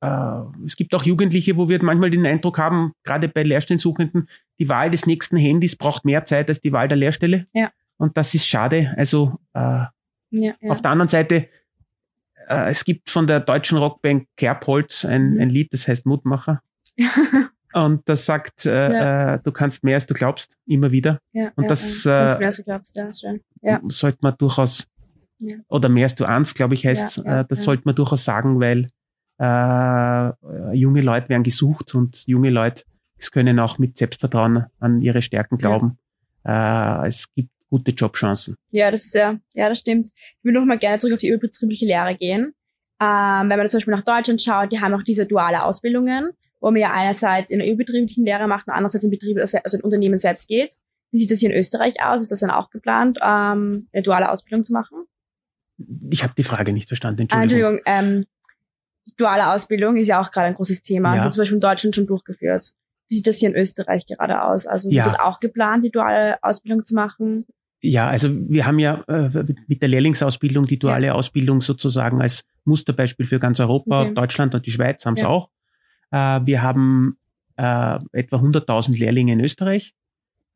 es 0.00 0.76
gibt 0.76 0.94
auch 0.94 1.02
Jugendliche, 1.02 1.56
wo 1.56 1.68
wir 1.68 1.82
manchmal 1.82 2.10
den 2.10 2.24
Eindruck 2.24 2.58
haben, 2.58 2.92
gerade 3.02 3.28
bei 3.28 3.42
Lehrstellensuchenden, 3.42 4.28
die 4.60 4.68
Wahl 4.68 4.90
des 4.92 5.06
nächsten 5.06 5.36
Handys 5.36 5.74
braucht 5.74 6.04
mehr 6.04 6.24
Zeit 6.24 6.48
als 6.48 6.60
die 6.60 6.72
Wahl 6.72 6.86
der 6.86 6.96
Lehrstelle. 6.96 7.46
Ja. 7.52 7.72
Und 7.96 8.16
das 8.16 8.34
ist 8.34 8.46
schade. 8.46 8.94
Also 8.96 9.38
äh, 9.54 9.60
ja, 9.60 9.90
ja. 10.30 10.54
auf 10.68 10.82
der 10.82 10.92
anderen 10.92 11.08
Seite, 11.08 11.48
äh, 12.48 12.70
es 12.70 12.84
gibt 12.84 13.10
von 13.10 13.26
der 13.26 13.40
deutschen 13.40 13.76
Rockband 13.78 14.26
Kerbholz 14.36 15.04
ein, 15.04 15.34
mhm. 15.34 15.40
ein 15.40 15.50
Lied, 15.50 15.72
das 15.72 15.88
heißt 15.88 16.06
Mutmacher. 16.06 16.62
Und 17.74 18.08
das 18.08 18.24
sagt, 18.24 18.64
äh, 18.66 19.34
äh, 19.34 19.38
du 19.42 19.52
kannst 19.52 19.84
mehr 19.84 19.96
als 19.96 20.06
du 20.06 20.14
glaubst, 20.14 20.56
immer 20.66 20.90
wieder. 20.90 21.20
Ja, 21.32 21.52
und 21.54 21.70
das 21.70 22.04
ja. 22.04 22.28
Äh, 22.28 22.38
mehr 22.38 22.46
als 22.46 22.56
du 22.56 22.64
glaubst, 22.64 22.96
ja, 22.96 23.12
schön. 23.12 23.40
Ja. 23.60 23.80
sollte 23.88 24.18
man 24.22 24.34
durchaus, 24.38 24.88
oder 25.68 25.90
mehr 25.90 26.04
als 26.04 26.14
du 26.14 26.24
ahnst, 26.24 26.54
glaube 26.54 26.74
ich, 26.74 26.86
heißt, 26.86 27.26
äh, 27.26 27.44
das 27.46 27.64
sollte 27.64 27.82
man 27.84 27.94
durchaus 27.94 28.24
sagen, 28.24 28.58
weil 28.58 28.88
äh, 29.38 30.74
junge 30.74 31.00
Leute 31.00 31.28
werden 31.28 31.42
gesucht 31.42 31.94
und 31.94 32.26
junge 32.26 32.50
Leute 32.50 32.84
können 33.32 33.58
auch 33.58 33.78
mit 33.78 33.96
Selbstvertrauen 33.96 34.66
an 34.78 35.02
ihre 35.02 35.22
Stärken 35.22 35.58
glauben. 35.58 35.98
Äh, 36.44 37.08
es 37.08 37.32
gibt 37.34 37.50
gute 37.68 37.90
Jobchancen. 37.90 38.56
Ja, 38.70 38.90
das 38.90 39.04
ist 39.04 39.14
ja, 39.14 39.38
ja, 39.54 39.68
das 39.68 39.80
stimmt. 39.80 40.08
Ich 40.14 40.44
will 40.44 40.52
noch 40.52 40.64
mal 40.64 40.78
gerne 40.78 40.98
zurück 40.98 41.14
auf 41.14 41.20
die 41.20 41.28
überbetriebliche 41.28 41.86
Lehre 41.86 42.14
gehen. 42.14 42.54
Ähm, 43.00 43.48
wenn 43.48 43.58
man 43.58 43.68
zum 43.68 43.78
Beispiel 43.78 43.94
nach 43.94 44.02
Deutschland 44.02 44.42
schaut, 44.42 44.72
die 44.72 44.80
haben 44.80 44.94
auch 44.94 45.02
diese 45.02 45.26
duale 45.26 45.62
Ausbildungen, 45.62 46.30
wo 46.60 46.70
man 46.70 46.80
ja 46.80 46.92
einerseits 46.92 47.50
in 47.50 47.58
der 47.58 47.68
überbetrieblichen 47.68 48.24
Lehre 48.24 48.48
macht 48.48 48.66
und 48.66 48.72
andererseits 48.72 49.04
im 49.04 49.10
Betrieb, 49.10 49.38
also 49.38 49.58
in 49.76 49.82
Unternehmen 49.82 50.18
selbst 50.18 50.48
geht. 50.48 50.74
Wie 51.10 51.18
sieht 51.18 51.30
das 51.30 51.38
hier 51.38 51.50
in 51.50 51.56
Österreich 51.56 52.02
aus? 52.02 52.22
Ist 52.22 52.32
das 52.32 52.40
dann 52.40 52.50
auch 52.50 52.70
geplant, 52.70 53.18
ähm, 53.22 53.88
eine 53.92 54.02
duale 54.02 54.30
Ausbildung 54.30 54.64
zu 54.64 54.72
machen? 54.72 55.04
Ich 56.10 56.22
habe 56.24 56.34
die 56.36 56.44
Frage 56.44 56.72
nicht 56.72 56.88
verstanden. 56.88 57.22
Entschuldigung. 57.22 57.80
Ah, 57.84 58.00
Entschuldigung 58.00 58.18
ähm, 58.18 58.26
duale 59.16 59.52
Ausbildung 59.52 59.96
ist 59.96 60.08
ja 60.08 60.20
auch 60.20 60.30
gerade 60.30 60.48
ein 60.48 60.54
großes 60.54 60.82
Thema. 60.82 61.16
Ja. 61.16 61.24
Wird 61.24 61.32
zum 61.32 61.42
Beispiel 61.42 61.56
in 61.56 61.60
Deutschland 61.60 61.94
schon 61.94 62.06
durchgeführt. 62.06 62.72
Wie 63.08 63.16
sieht 63.16 63.26
das 63.26 63.38
hier 63.38 63.48
in 63.48 63.56
Österreich 63.56 64.06
gerade 64.06 64.42
aus? 64.42 64.66
Also 64.66 64.90
ja. 64.90 64.96
wird 64.96 65.06
das 65.06 65.20
auch 65.20 65.40
geplant, 65.40 65.84
die 65.84 65.90
duale 65.90 66.42
Ausbildung 66.42 66.84
zu 66.84 66.94
machen? 66.94 67.46
Ja, 67.80 68.08
also 68.08 68.28
wir 68.32 68.66
haben 68.66 68.78
ja 68.78 69.04
äh, 69.06 69.44
mit 69.66 69.80
der 69.82 69.88
Lehrlingsausbildung 69.88 70.66
die 70.66 70.78
duale 70.78 71.08
ja. 71.08 71.12
Ausbildung 71.14 71.60
sozusagen 71.60 72.20
als 72.20 72.44
Musterbeispiel 72.64 73.26
für 73.26 73.38
ganz 73.38 73.60
Europa. 73.60 74.02
Okay. 74.02 74.14
Deutschland 74.14 74.54
und 74.54 74.66
die 74.66 74.72
Schweiz 74.72 75.06
haben 75.06 75.14
es 75.14 75.22
ja. 75.22 75.28
auch. 75.28 75.48
Äh, 76.10 76.40
wir 76.44 76.62
haben 76.62 77.18
äh, 77.56 77.98
etwa 78.12 78.36
100.000 78.36 78.98
Lehrlinge 78.98 79.32
in 79.32 79.40
Österreich. 79.40 79.94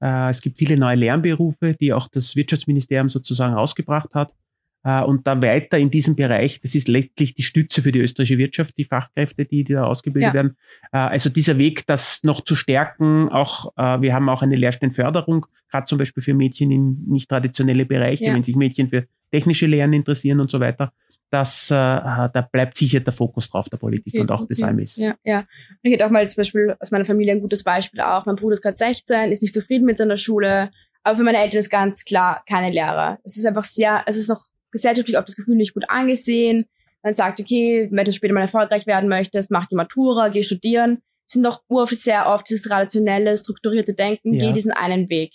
Äh, 0.01 0.31
es 0.31 0.41
gibt 0.41 0.59
viele 0.59 0.77
neue 0.77 0.97
Lernberufe, 0.97 1.75
die 1.75 1.93
auch 1.93 2.09
das 2.09 2.35
Wirtschaftsministerium 2.35 3.09
sozusagen 3.09 3.55
rausgebracht 3.55 4.15
hat. 4.15 4.35
Äh, 4.85 5.03
und 5.03 5.27
da 5.27 5.41
weiter 5.41 5.79
in 5.79 5.91
diesem 5.91 6.17
Bereich, 6.17 6.61
das 6.61 6.75
ist 6.75 6.89
letztlich 6.89 7.35
die 7.35 7.43
Stütze 7.43 7.83
für 7.83 7.93
die 7.93 8.01
österreichische 8.01 8.39
Wirtschaft, 8.39 8.77
die 8.77 8.85
Fachkräfte, 8.85 9.45
die, 9.45 9.65
die 9.65 9.75
da 9.75 9.85
ausgebildet 9.85 10.31
ja. 10.31 10.35
werden. 10.35 10.57
Äh, 10.93 10.99
also 10.99 11.31
dieser 11.31 11.59
Weg, 11.59 11.87
das 11.87 12.23
noch 12.25 12.41
zu 12.41 12.57
stärken, 12.57 13.29
auch 13.29 13.73
äh, 13.77 14.01
wir 14.01 14.15
haben 14.15 14.29
auch 14.29 14.43
eine 14.43 14.57
Lehrstellenförderung, 14.57 15.47
gerade 15.71 15.85
zum 15.85 15.99
Beispiel 15.99 16.23
für 16.23 16.35
Mädchen 16.35 16.71
in 16.71 17.05
nicht 17.07 17.29
traditionelle 17.29 17.87
Bereiche, 17.87 18.25
ja. 18.25 18.35
wenn 18.35 18.43
sich 18.43 18.57
Mädchen 18.57 18.89
für 18.89 19.07
technische 19.31 19.67
Lehren 19.67 19.93
interessieren 19.93 20.41
und 20.41 20.51
so 20.51 20.61
weiter. 20.61 20.93
Das, 21.31 21.69
da 21.69 22.49
bleibt 22.53 22.77
sicher 22.77 23.01
der 23.01 23.15
Fokus 23.15 23.49
drauf 23.49 23.67
der 23.71 23.79
Politik 23.79 24.13
okay, 24.13 24.21
und 24.21 24.31
auch 24.31 24.43
okay. 24.43 24.49
des 24.49 24.63
AMS. 24.63 24.97
Ja, 24.97 25.15
ja. 25.25 25.45
Ich 25.81 25.91
hätte 25.91 26.05
auch 26.05 26.11
mal 26.11 26.29
zum 26.29 26.43
Beispiel 26.43 26.77
aus 26.79 26.91
meiner 26.91 27.07
Familie 27.07 27.33
ein 27.33 27.41
gutes 27.41 27.65
Beispiel 27.65 28.03
auch. 28.03 28.27
Mein 28.27 28.37
Bruder 28.37 28.53
ist 28.53 28.61
gerade 28.61 28.77
16, 28.77 29.33
ist 29.33 29.41
nicht 29.41 29.55
zufrieden 29.55 29.87
mit 29.87 29.97
seiner 29.97 30.19
Schule, 30.19 30.71
aber 31.03 31.17
für 31.17 31.25
meine 31.25 31.39
Eltern 31.39 31.61
ist 31.61 31.71
ganz 31.71 32.05
klar 32.05 32.43
keine 32.47 32.71
Lehrer. 32.71 33.19
Es 33.25 33.39
ist 33.39 33.47
einfach 33.47 33.65
sehr, 33.65 34.03
es 34.05 34.19
ist 34.19 34.29
noch 34.29 34.52
gesellschaftlich 34.73 35.17
oft 35.17 35.29
das 35.29 35.37
Gefühl 35.37 35.57
nicht 35.57 35.75
gut 35.75 35.85
angesehen. 35.89 36.67
Man 37.03 37.15
sagt, 37.15 37.41
okay, 37.41 37.89
wenn 37.91 38.05
du 38.05 38.13
später 38.13 38.35
mal 38.35 38.41
erfolgreich 38.43 38.87
werden 38.87 39.09
möchtest, 39.09 39.51
mach 39.51 39.67
die 39.67 39.77
Matura, 39.77 40.29
geh 40.29 40.43
studieren. 40.43 41.03
Es 41.27 41.35
sind 41.35 41.45
doch 41.45 41.63
sehr 41.91 42.29
oft 42.29 42.49
dieses 42.49 42.65
traditionelle, 42.65 43.37
strukturierte 43.37 43.95
Denken, 43.95 44.35
ja. 44.35 44.47
geh 44.47 44.53
diesen 44.53 44.73
einen 44.73 45.09
Weg. 45.09 45.33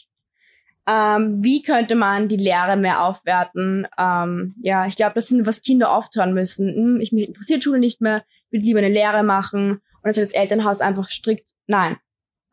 Ähm, 0.90 1.44
wie 1.44 1.64
könnte 1.64 1.96
man 1.96 2.28
die 2.28 2.38
Lehre 2.38 2.78
mehr 2.78 3.04
aufwerten? 3.04 3.88
Ähm, 3.98 4.56
ja, 4.62 4.88
ich 4.88 4.96
glaube, 4.96 5.16
das 5.16 5.28
sind, 5.28 5.46
was 5.46 5.62
Kinder 5.62 5.92
oft 5.92 6.16
hören 6.16 6.34
müssen. 6.34 6.74
Hm, 6.74 7.02
ich 7.02 7.12
mich 7.12 7.28
interessiert 7.28 7.64
Schule 7.64 7.80
nicht 7.80 8.00
mehr, 8.00 8.24
ich 8.46 8.52
will 8.54 8.62
lieber 8.62 8.80
eine 8.80 8.90
Lehre 8.90 9.24
machen. 9.24 9.72
Und 9.72 9.82
dann 10.04 10.14
sagt 10.14 10.28
das 10.28 10.34
Elternhaus 10.34 10.80
einfach 10.80 11.10
strikt, 11.10 11.46
nein. 11.68 11.98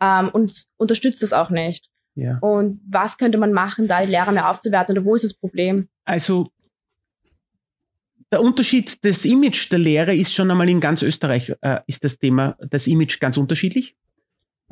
Ähm, 0.01 0.31
und 0.31 0.65
unterstützt 0.77 1.23
das 1.23 1.33
auch 1.33 1.51
nicht. 1.51 1.89
Ja. 2.17 2.39
Und 2.41 2.81
was 2.89 3.19
könnte 3.19 3.39
man 3.39 3.53
machen, 3.53 3.87
da 3.87 4.05
die 4.05 4.11
Lehre 4.11 4.33
mehr 4.33 4.51
aufzuwerten 4.51 4.97
oder 4.97 5.07
wo 5.07 5.15
ist 5.15 5.25
das 5.25 5.35
Problem? 5.35 5.89
Also 6.05 6.49
der 8.35 8.43
Unterschied 8.43 9.05
des 9.05 9.25
Image 9.25 9.71
der 9.71 9.79
Lehre 9.79 10.13
ist 10.13 10.35
schon 10.35 10.51
einmal 10.51 10.69
in 10.69 10.81
ganz 10.81 11.03
Österreich 11.03 11.53
äh, 11.61 11.79
ist 11.87 12.03
das 12.03 12.19
Thema, 12.19 12.57
das 12.69 12.89
Image 12.89 13.21
ganz 13.21 13.37
unterschiedlich. 13.37 13.95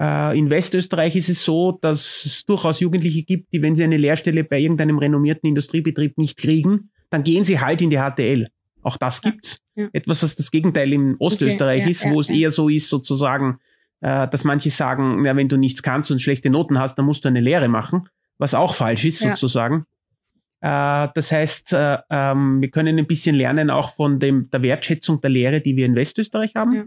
Äh, 0.01 0.37
in 0.37 0.51
Westösterreich 0.51 1.15
ist 1.15 1.29
es 1.29 1.45
so, 1.45 1.79
dass 1.81 2.25
es 2.25 2.45
durchaus 2.45 2.81
Jugendliche 2.81 3.23
gibt, 3.23 3.53
die, 3.53 3.63
wenn 3.63 3.77
sie 3.77 3.85
eine 3.85 3.99
Lehrstelle 3.99 4.43
bei 4.43 4.59
irgendeinem 4.59 4.99
renommierten 4.99 5.47
Industriebetrieb 5.47 6.19
nicht 6.19 6.39
kriegen, 6.39 6.91
dann 7.09 7.23
gehen 7.23 7.45
sie 7.45 7.61
halt 7.61 7.81
in 7.83 7.91
die 7.91 7.99
HTL. 7.99 8.49
Auch 8.83 8.97
das 8.97 9.23
gibt's. 9.23 9.61
Ja. 9.77 9.89
Etwas, 9.93 10.25
was 10.25 10.35
das 10.35 10.51
Gegenteil 10.51 10.93
in 10.93 11.15
Ostösterreich 11.21 11.83
okay, 11.83 11.85
ja, 11.85 11.91
ist, 11.91 12.05
wo 12.07 12.15
ja, 12.15 12.21
es 12.21 12.31
eher 12.31 12.51
so 12.51 12.69
ist, 12.69 12.89
sozusagen, 12.89 13.61
äh, 14.01 14.27
dass 14.27 14.43
manche 14.43 14.71
sagen, 14.71 15.25
ja, 15.25 15.37
wenn 15.37 15.49
du 15.49 15.57
nichts 15.57 15.85
kannst 15.85 16.11
und 16.11 16.21
schlechte 16.21 16.51
Noten 16.51 16.81
hast, 16.81 16.97
dann 16.97 17.07
musst 17.07 17.25
du 17.25 17.29
eine 17.29 17.41
Lehre 17.41 17.69
machen, 17.69 18.09
was 18.39 18.55
auch 18.55 18.75
falsch 18.75 19.05
ist, 19.05 19.21
sozusagen. 19.21 19.87
Äh, 20.63 21.09
das 21.15 21.33
heißt, 21.33 21.73
äh, 21.73 21.99
ähm, 22.09 22.61
wir 22.61 22.71
können 22.71 22.97
ein 22.97 23.07
bisschen 23.07 23.35
lernen 23.35 23.69
auch 23.69 23.95
von 23.95 24.21
dem, 24.21 24.49
der 24.51 24.63
Wertschätzung 24.63 25.21
der 25.21 25.31
Lehre, 25.31 25.61
die 25.61 25.77
wir 25.77 25.85
in 25.85 25.97
Westösterreich 25.97 26.55
haben. 26.55 26.73
Ja. 26.73 26.85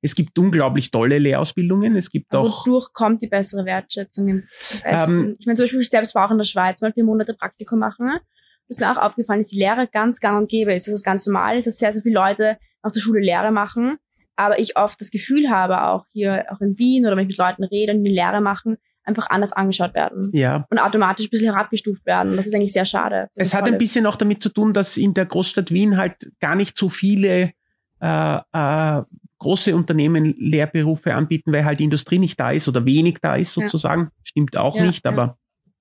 Es 0.00 0.14
gibt 0.14 0.38
unglaublich 0.38 0.92
tolle 0.92 1.18
Lehrausbildungen. 1.18 1.96
Es 1.96 2.10
gibt 2.10 2.32
Aber 2.32 2.46
auch. 2.46 2.66
Wodurch 2.66 2.92
kommt 2.92 3.20
die 3.20 3.26
bessere 3.26 3.64
Wertschätzung 3.66 4.28
im 4.28 4.44
Ähm, 4.84 5.34
ich 5.38 5.44
meine, 5.44 5.56
zum 5.56 5.64
Beispiel, 5.64 5.80
ich 5.80 5.90
selbst 5.90 6.14
war 6.14 6.26
auch 6.26 6.30
in 6.30 6.38
der 6.38 6.44
Schweiz 6.44 6.80
mal 6.80 6.92
vier 6.92 7.04
Monate 7.04 7.34
Praktikum 7.34 7.80
machen. 7.80 8.06
Ne? 8.06 8.20
Was 8.68 8.78
mir 8.78 8.90
auch 8.90 8.96
aufgefallen 8.96 9.40
ist, 9.40 9.52
die 9.52 9.58
Lehre 9.58 9.88
ganz 9.88 10.20
gang 10.20 10.40
und 10.40 10.48
gäbe 10.48 10.72
ist, 10.72 10.86
dass 10.86 10.94
es 10.94 11.02
ganz 11.02 11.26
normal 11.26 11.58
ist, 11.58 11.66
dass 11.66 11.78
sehr, 11.78 11.92
sehr 11.92 12.02
viele 12.02 12.14
Leute 12.14 12.58
nach 12.82 12.92
der 12.92 13.00
Schule 13.00 13.20
Lehre 13.20 13.50
machen. 13.50 13.98
Aber 14.36 14.60
ich 14.60 14.78
oft 14.78 15.00
das 15.00 15.10
Gefühl 15.10 15.50
habe, 15.50 15.82
auch 15.82 16.06
hier, 16.12 16.46
auch 16.50 16.60
in 16.60 16.78
Wien 16.78 17.04
oder 17.04 17.16
wenn 17.16 17.24
ich 17.28 17.36
mit 17.36 17.38
Leuten 17.38 17.64
rede 17.64 17.92
und 17.92 18.04
die 18.04 18.12
Lehre 18.12 18.40
machen, 18.40 18.78
einfach 19.04 19.30
anders 19.30 19.52
angeschaut 19.52 19.94
werden. 19.94 20.30
Ja. 20.32 20.66
Und 20.70 20.78
automatisch 20.78 21.26
ein 21.26 21.30
bisschen 21.30 21.52
herabgestuft 21.52 22.04
werden. 22.06 22.36
Das 22.36 22.46
ist 22.46 22.54
eigentlich 22.54 22.72
sehr 22.72 22.86
schade. 22.86 23.28
Es 23.34 23.54
hat 23.54 23.66
ein 23.66 23.78
bisschen 23.78 24.06
auch 24.06 24.16
damit 24.16 24.42
zu 24.42 24.50
tun, 24.50 24.72
dass 24.72 24.96
in 24.96 25.14
der 25.14 25.26
Großstadt 25.26 25.70
Wien 25.70 25.96
halt 25.96 26.32
gar 26.40 26.54
nicht 26.54 26.76
so 26.76 26.88
viele 26.88 27.52
äh, 28.00 28.38
äh, 28.52 29.02
große 29.38 29.74
Unternehmen 29.74 30.34
Lehrberufe 30.38 31.14
anbieten, 31.14 31.52
weil 31.52 31.64
halt 31.64 31.80
die 31.80 31.84
Industrie 31.84 32.18
nicht 32.18 32.38
da 32.38 32.50
ist 32.50 32.68
oder 32.68 32.84
wenig 32.84 33.18
da 33.20 33.36
ist 33.36 33.52
sozusagen. 33.52 34.02
Ja. 34.02 34.10
Stimmt 34.22 34.56
auch 34.56 34.76
ja, 34.76 34.84
nicht, 34.84 35.06
aber 35.06 35.38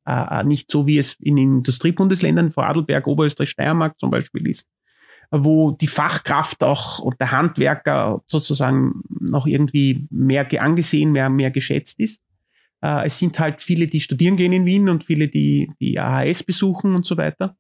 äh, 0.08 0.40
äh, 0.40 0.44
nicht 0.44 0.72
so, 0.72 0.88
wie 0.88 0.98
es 0.98 1.14
in 1.20 1.38
Industriebundesländern, 1.38 2.52
Vorarlberg, 2.52 3.06
Oberösterreich, 3.06 3.50
Steiermark 3.50 4.00
zum 4.00 4.10
Beispiel 4.10 4.48
ist, 4.48 4.68
wo 5.30 5.72
die 5.72 5.88
Fachkraft 5.88 6.64
auch 6.64 7.00
und 7.00 7.20
der 7.20 7.32
Handwerker 7.32 8.22
sozusagen 8.26 9.02
noch 9.10 9.46
irgendwie 9.46 10.08
mehr 10.10 10.48
angesehen, 10.62 11.12
mehr, 11.12 11.30
mehr 11.30 11.52
geschätzt 11.52 12.00
ist. 12.00 12.24
Äh, 12.82 13.06
es 13.06 13.20
sind 13.20 13.40
halt 13.40 13.62
viele, 13.62 13.88
die 13.88 14.02
studieren 14.02 14.36
gehen 14.36 14.54
in 14.54 14.66
Wien 14.66 14.90
und 14.90 15.04
viele, 15.04 15.28
die 15.28 15.72
die 15.80 16.00
AHS 16.00 16.44
besuchen 16.44 16.96
und 16.96 17.06
so 17.06 17.18
weiter. 17.18 17.56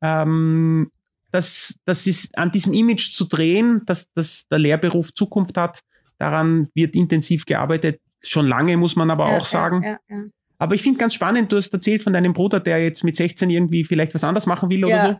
Ähm, 0.00 0.90
das, 1.30 1.80
das 1.86 2.06
ist 2.06 2.36
an 2.36 2.50
diesem 2.50 2.74
Image 2.74 3.10
zu 3.12 3.24
drehen, 3.24 3.82
dass, 3.86 4.12
dass 4.12 4.46
der 4.48 4.58
Lehrberuf 4.58 5.14
Zukunft 5.14 5.56
hat. 5.56 5.80
Daran 6.18 6.68
wird 6.74 6.94
intensiv 6.94 7.46
gearbeitet. 7.46 8.00
Schon 8.20 8.46
lange, 8.46 8.76
muss 8.76 8.96
man 8.96 9.10
aber 9.10 9.28
ja, 9.30 9.36
auch 9.38 9.44
sagen. 9.46 9.82
Ja, 9.82 9.98
ja, 10.08 10.24
aber 10.58 10.76
ich 10.76 10.82
finde 10.82 11.00
ganz 11.00 11.14
spannend, 11.14 11.50
du 11.50 11.56
hast 11.56 11.72
erzählt 11.72 12.04
von 12.04 12.12
deinem 12.12 12.34
Bruder, 12.34 12.60
der 12.60 12.80
jetzt 12.80 13.02
mit 13.02 13.16
16 13.16 13.50
irgendwie 13.50 13.82
vielleicht 13.82 14.14
was 14.14 14.22
anderes 14.22 14.46
machen 14.46 14.70
will 14.70 14.84
oder 14.84 15.00
so. 15.00 15.16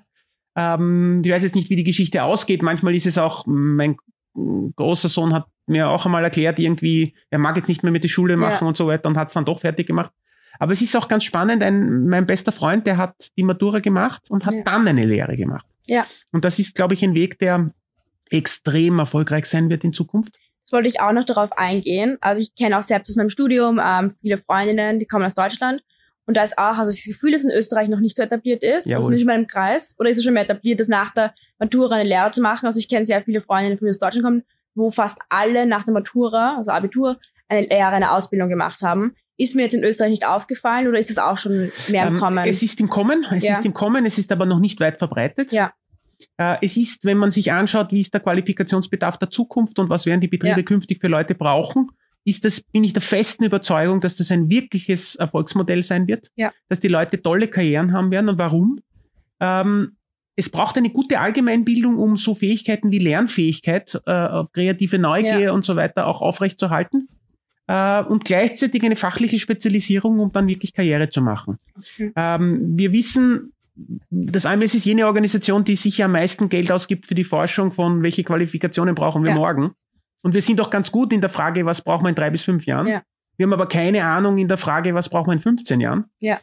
Ähm, 0.54 1.20
ich 1.24 1.32
weiß 1.32 1.42
jetzt 1.42 1.56
nicht, 1.56 1.70
wie 1.70 1.76
die 1.76 1.82
Geschichte 1.82 2.22
ausgeht. 2.22 2.62
Manchmal 2.62 2.94
ist 2.94 3.06
es 3.06 3.18
auch, 3.18 3.44
mein 3.46 3.96
großer 4.34 5.08
Sohn 5.08 5.32
hat 5.32 5.46
mir 5.66 5.88
auch 5.88 6.04
einmal 6.04 6.24
erklärt, 6.24 6.58
irgendwie, 6.58 7.14
er 7.30 7.38
mag 7.38 7.56
jetzt 7.56 7.68
nicht 7.68 7.82
mehr 7.82 7.92
mit 7.92 8.02
der 8.02 8.08
Schule 8.08 8.36
machen 8.36 8.58
ja. 8.64 8.66
und 8.66 8.76
so 8.76 8.86
weiter 8.86 9.08
und 9.08 9.16
hat 9.16 9.28
es 9.28 9.34
dann 9.34 9.44
doch 9.44 9.60
fertig 9.60 9.86
gemacht. 9.86 10.12
Aber 10.58 10.72
es 10.72 10.82
ist 10.82 10.94
auch 10.96 11.08
ganz 11.08 11.24
spannend, 11.24 11.62
ein, 11.62 12.06
mein 12.08 12.26
bester 12.26 12.52
Freund, 12.52 12.86
der 12.86 12.96
hat 12.96 13.14
die 13.36 13.42
Matura 13.42 13.80
gemacht 13.80 14.22
und 14.28 14.44
hat 14.44 14.54
ja. 14.54 14.62
dann 14.62 14.86
eine 14.86 15.04
Lehre 15.04 15.36
gemacht. 15.36 15.66
Ja. 15.86 16.06
Und 16.30 16.44
das 16.44 16.58
ist, 16.58 16.74
glaube 16.74 16.94
ich, 16.94 17.02
ein 17.02 17.14
Weg, 17.14 17.38
der 17.38 17.72
extrem 18.30 18.98
erfolgreich 18.98 19.46
sein 19.46 19.70
wird 19.70 19.84
in 19.84 19.92
Zukunft. 19.92 20.36
Das 20.64 20.72
wollte 20.72 20.88
ich 20.88 21.00
auch 21.00 21.12
noch 21.12 21.24
darauf 21.24 21.52
eingehen. 21.52 22.18
Also 22.20 22.42
ich 22.42 22.54
kenne 22.54 22.78
auch 22.78 22.82
selbst 22.82 23.10
aus 23.10 23.16
meinem 23.16 23.30
Studium 23.30 23.80
ähm, 23.82 24.14
viele 24.20 24.38
Freundinnen, 24.38 24.98
die 24.98 25.06
kommen 25.06 25.24
aus 25.24 25.34
Deutschland. 25.34 25.82
Und 26.24 26.36
da 26.36 26.44
ist 26.44 26.56
auch, 26.56 26.78
also 26.78 26.86
das 26.90 27.02
Gefühl, 27.02 27.32
dass 27.32 27.42
in 27.42 27.50
Österreich 27.50 27.88
noch 27.88 27.98
nicht 27.98 28.16
so 28.16 28.22
etabliert 28.22 28.62
ist, 28.62 28.88
Jawohl. 28.88 29.10
nicht 29.10 29.22
in 29.22 29.26
meinem 29.26 29.48
Kreis. 29.48 29.96
Oder 29.98 30.10
ist 30.10 30.18
es 30.18 30.24
schon 30.24 30.34
mehr 30.34 30.44
etabliert, 30.44 30.78
das 30.78 30.88
nach 30.88 31.12
der 31.12 31.34
Matura 31.58 31.96
eine 31.96 32.08
Lehre 32.08 32.30
zu 32.30 32.40
machen? 32.40 32.66
Also 32.66 32.78
ich 32.78 32.88
kenne 32.88 33.04
sehr 33.04 33.22
viele 33.22 33.40
Freundinnen, 33.40 33.78
die 33.80 33.88
aus 33.88 33.98
Deutschland 33.98 34.24
kommen, 34.24 34.42
wo 34.74 34.90
fast 34.90 35.18
alle 35.28 35.66
nach 35.66 35.84
der 35.84 35.94
Matura, 35.94 36.56
also 36.56 36.70
Abitur, 36.70 37.18
eine 37.48 37.66
Lehre, 37.66 37.88
eine 37.88 38.12
Ausbildung 38.12 38.48
gemacht 38.48 38.82
haben. 38.82 39.14
Ist 39.36 39.54
mir 39.56 39.62
jetzt 39.62 39.74
in 39.74 39.84
Österreich 39.84 40.10
nicht 40.10 40.26
aufgefallen 40.26 40.88
oder 40.88 40.98
ist 40.98 41.10
es 41.10 41.18
auch 41.18 41.38
schon 41.38 41.72
mehr 41.88 42.06
im 42.06 42.14
ähm, 42.14 42.20
Kommen? 42.20 42.46
Es 42.46 42.62
ist 42.62 42.80
im 42.80 42.88
Kommen, 42.88 43.26
es 43.34 43.44
ja. 43.44 43.58
ist 43.58 43.64
im 43.64 43.74
Kommen, 43.74 44.06
es 44.06 44.18
ist 44.18 44.30
aber 44.30 44.46
noch 44.46 44.60
nicht 44.60 44.80
weit 44.80 44.98
verbreitet. 44.98 45.52
Ja. 45.52 45.72
Äh, 46.36 46.56
es 46.62 46.76
ist, 46.76 47.04
wenn 47.04 47.18
man 47.18 47.30
sich 47.30 47.52
anschaut, 47.52 47.92
wie 47.92 48.00
ist 48.00 48.14
der 48.14 48.20
Qualifikationsbedarf 48.20 49.18
der 49.18 49.30
Zukunft 49.30 49.78
und 49.78 49.90
was 49.90 50.06
werden 50.06 50.20
die 50.20 50.28
Betriebe 50.28 50.60
ja. 50.60 50.62
künftig 50.62 51.00
für 51.00 51.08
Leute 51.08 51.34
brauchen, 51.34 51.90
ist 52.24 52.44
das, 52.44 52.60
bin 52.60 52.84
ich 52.84 52.92
der 52.92 53.02
festen 53.02 53.44
Überzeugung, 53.44 54.00
dass 54.00 54.16
das 54.16 54.30
ein 54.30 54.48
wirkliches 54.48 55.16
Erfolgsmodell 55.16 55.82
sein 55.82 56.06
wird, 56.06 56.30
ja. 56.36 56.52
dass 56.68 56.78
die 56.78 56.88
Leute 56.88 57.20
tolle 57.20 57.48
Karrieren 57.48 57.92
haben 57.92 58.10
werden. 58.10 58.28
Und 58.28 58.38
warum? 58.38 58.80
Ähm, 59.40 59.96
es 60.34 60.48
braucht 60.48 60.76
eine 60.78 60.90
gute 60.90 61.20
Allgemeinbildung, 61.20 61.98
um 61.98 62.16
so 62.16 62.34
Fähigkeiten 62.34 62.90
wie 62.90 62.98
Lernfähigkeit, 62.98 64.00
äh, 64.06 64.44
kreative 64.52 64.98
Neugier 64.98 65.40
ja. 65.40 65.52
und 65.52 65.64
so 65.64 65.76
weiter 65.76 66.06
auch 66.06 66.22
aufrechtzuerhalten. 66.22 67.08
Äh, 67.66 68.02
und 68.02 68.24
gleichzeitig 68.24 68.82
eine 68.82 68.96
fachliche 68.96 69.38
Spezialisierung, 69.38 70.18
um 70.18 70.32
dann 70.32 70.48
wirklich 70.48 70.74
Karriere 70.74 71.10
zu 71.10 71.22
machen. 71.22 71.58
Okay. 71.76 72.12
Ähm, 72.16 72.76
wir 72.76 72.92
wissen, 72.92 73.52
das 74.10 74.46
AMS 74.46 74.74
ist 74.74 74.84
jene 74.84 75.06
Organisation, 75.06 75.64
die 75.64 75.76
sicher 75.76 76.06
am 76.06 76.12
meisten 76.12 76.48
Geld 76.48 76.72
ausgibt 76.72 77.06
für 77.06 77.14
die 77.14 77.24
Forschung 77.24 77.72
von 77.72 78.02
welche 78.02 78.24
Qualifikationen 78.24 78.94
brauchen 78.94 79.22
wir 79.22 79.30
ja. 79.30 79.36
morgen. 79.36 79.72
Und 80.22 80.34
wir 80.34 80.42
sind 80.42 80.60
auch 80.60 80.70
ganz 80.70 80.92
gut 80.92 81.12
in 81.12 81.20
der 81.20 81.30
Frage, 81.30 81.66
was 81.66 81.82
braucht 81.82 82.02
man 82.02 82.10
in 82.10 82.14
drei 82.14 82.30
bis 82.30 82.42
fünf 82.42 82.64
Jahren. 82.66 82.86
Ja. 82.86 83.02
Wir 83.36 83.46
haben 83.46 83.52
aber 83.52 83.66
keine 83.66 84.04
Ahnung 84.04 84.38
in 84.38 84.48
der 84.48 84.58
Frage, 84.58 84.94
was 84.94 85.08
braucht 85.08 85.26
man 85.26 85.38
in 85.38 85.42
15 85.42 85.80
Jahren. 85.80 86.04
Ja. 86.20 86.38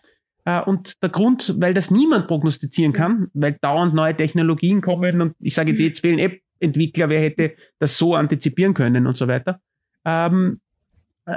Äh, 0.49 0.61
und 0.63 1.01
der 1.03 1.09
Grund, 1.09 1.55
weil 1.59 1.73
das 1.73 1.91
niemand 1.91 2.27
prognostizieren 2.27 2.93
kann, 2.93 3.27
weil 3.33 3.57
dauernd 3.61 3.93
neue 3.93 4.15
Technologien 4.15 4.81
kommen 4.81 5.21
und 5.21 5.35
ich 5.39 5.53
sage 5.53 5.71
jetzt, 5.71 5.81
jetzt 5.81 5.99
fehlen 5.99 6.17
App-Entwickler, 6.17 7.09
wer 7.09 7.21
hätte 7.21 7.53
das 7.77 7.97
so 7.97 8.15
antizipieren 8.15 8.73
können 8.73 9.05
und 9.05 9.15
so 9.15 9.27
weiter, 9.27 9.61
ähm, 10.05 10.59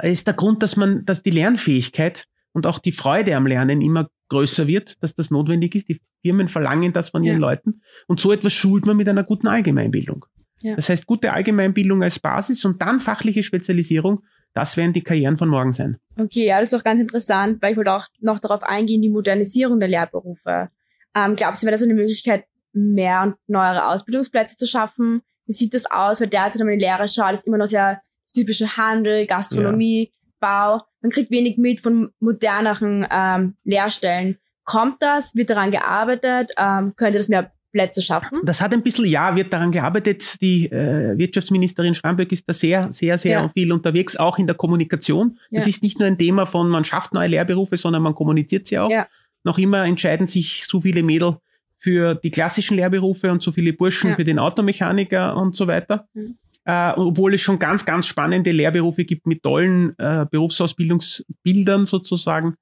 ist 0.01 0.25
der 0.25 0.33
Grund, 0.33 0.63
dass 0.63 0.75
man, 0.77 1.05
dass 1.05 1.21
die 1.21 1.29
Lernfähigkeit 1.29 2.25
und 2.53 2.65
auch 2.65 2.79
die 2.79 2.91
Freude 2.91 3.35
am 3.35 3.45
Lernen 3.45 3.81
immer 3.81 4.09
größer 4.29 4.65
wird, 4.65 5.03
dass 5.03 5.13
das 5.13 5.29
notwendig 5.29 5.75
ist. 5.75 5.89
Die 5.89 6.01
Firmen 6.23 6.47
verlangen 6.47 6.93
das 6.93 7.09
von 7.09 7.23
ihren 7.23 7.39
ja. 7.39 7.47
Leuten. 7.47 7.81
Und 8.07 8.19
so 8.19 8.31
etwas 8.31 8.53
schult 8.53 8.87
man 8.87 8.97
mit 8.97 9.07
einer 9.07 9.23
guten 9.23 9.47
Allgemeinbildung. 9.47 10.25
Ja. 10.61 10.75
Das 10.75 10.89
heißt, 10.89 11.05
gute 11.05 11.33
Allgemeinbildung 11.33 12.01
als 12.01 12.17
Basis 12.17 12.65
und 12.65 12.81
dann 12.81 12.99
fachliche 12.99 13.43
Spezialisierung, 13.43 14.23
das 14.53 14.77
werden 14.77 14.93
die 14.93 15.03
Karrieren 15.03 15.37
von 15.37 15.49
morgen 15.49 15.73
sein. 15.73 15.97
Okay, 16.17 16.45
ja, 16.47 16.59
das 16.59 16.71
ist 16.71 16.79
auch 16.79 16.83
ganz 16.83 17.01
interessant, 17.01 17.61
weil 17.61 17.71
ich 17.71 17.77
wollte 17.77 17.93
auch 17.93 18.07
noch 18.19 18.39
darauf 18.39 18.63
eingehen, 18.63 19.01
die 19.01 19.09
Modernisierung 19.09 19.79
der 19.79 19.89
Lehrberufe. 19.89 20.69
Ähm, 21.15 21.35
glaubst 21.35 21.61
du, 21.61 21.65
wäre 21.65 21.73
das 21.73 21.83
eine 21.83 21.93
Möglichkeit, 21.93 22.45
mehr 22.73 23.21
und 23.23 23.35
neuere 23.47 23.87
Ausbildungsplätze 23.87 24.57
zu 24.57 24.65
schaffen? 24.65 25.21
Wie 25.45 25.53
sieht 25.53 25.73
das 25.73 25.89
aus? 25.89 26.21
Weil 26.21 26.27
derzeit, 26.27 26.59
wenn 26.59 26.67
man 26.67 26.79
die 26.79 26.85
Lehre 26.85 27.07
schaut, 27.07 27.33
ist 27.33 27.47
immer 27.47 27.57
noch 27.57 27.67
sehr 27.67 28.01
typische 28.33 28.77
Handel, 28.77 29.25
Gastronomie, 29.25 30.11
ja. 30.11 30.19
Bau. 30.39 30.81
Man 31.01 31.11
kriegt 31.11 31.31
wenig 31.31 31.57
mit 31.57 31.81
von 31.81 32.11
moderneren 32.19 33.07
ähm, 33.09 33.55
Lehrstellen. 33.63 34.39
Kommt 34.65 35.01
das? 35.01 35.35
Wird 35.35 35.49
daran 35.49 35.71
gearbeitet? 35.71 36.51
Ähm, 36.57 36.93
könnte 36.95 37.17
das 37.17 37.27
mehr 37.27 37.51
Plätze 37.73 38.01
schaffen? 38.01 38.39
Das 38.43 38.61
hat 38.61 38.73
ein 38.73 38.83
bisschen, 38.83 39.05
ja, 39.05 39.35
wird 39.35 39.51
daran 39.51 39.71
gearbeitet. 39.71 40.39
Die 40.41 40.71
äh, 40.71 41.17
Wirtschaftsministerin 41.17 41.95
Schramböck 41.95 42.31
ist 42.31 42.47
da 42.47 42.53
sehr, 42.53 42.93
sehr, 42.93 43.17
sehr 43.17 43.41
ja. 43.41 43.49
viel 43.49 43.73
unterwegs, 43.73 44.15
auch 44.15 44.37
in 44.37 44.47
der 44.47 44.55
Kommunikation. 44.55 45.39
Ja. 45.49 45.59
Das 45.59 45.67
ist 45.67 45.83
nicht 45.83 45.99
nur 45.99 46.07
ein 46.07 46.17
Thema 46.17 46.45
von, 46.45 46.69
man 46.69 46.85
schafft 46.85 47.13
neue 47.13 47.27
Lehrberufe, 47.27 47.75
sondern 47.75 48.03
man 48.03 48.15
kommuniziert 48.15 48.67
sie 48.67 48.79
auch. 48.79 48.89
Ja. 48.89 49.07
Noch 49.43 49.57
immer 49.57 49.83
entscheiden 49.83 50.27
sich 50.27 50.65
so 50.65 50.81
viele 50.81 51.03
Mädel 51.03 51.37
für 51.77 52.15
die 52.15 52.31
klassischen 52.31 52.77
Lehrberufe 52.77 53.29
und 53.29 53.41
so 53.41 53.51
viele 53.51 53.73
Burschen 53.73 54.15
für 54.15 54.23
den 54.23 54.39
Automechaniker 54.39 55.35
und 55.35 55.53
so 55.55 55.67
weiter. 55.67 56.07
Mhm. 56.13 56.37
Äh, 56.65 56.93
obwohl 56.95 57.33
es 57.33 57.41
schon 57.41 57.59
ganz, 57.59 57.85
ganz 57.85 58.05
spannende 58.05 58.51
Lehrberufe 58.51 59.03
gibt 59.03 59.27
mit 59.27 59.43
tollen 59.43 59.97
äh, 59.97 60.25
Berufsausbildungsbildern 60.31 61.85
sozusagen. 61.85 62.55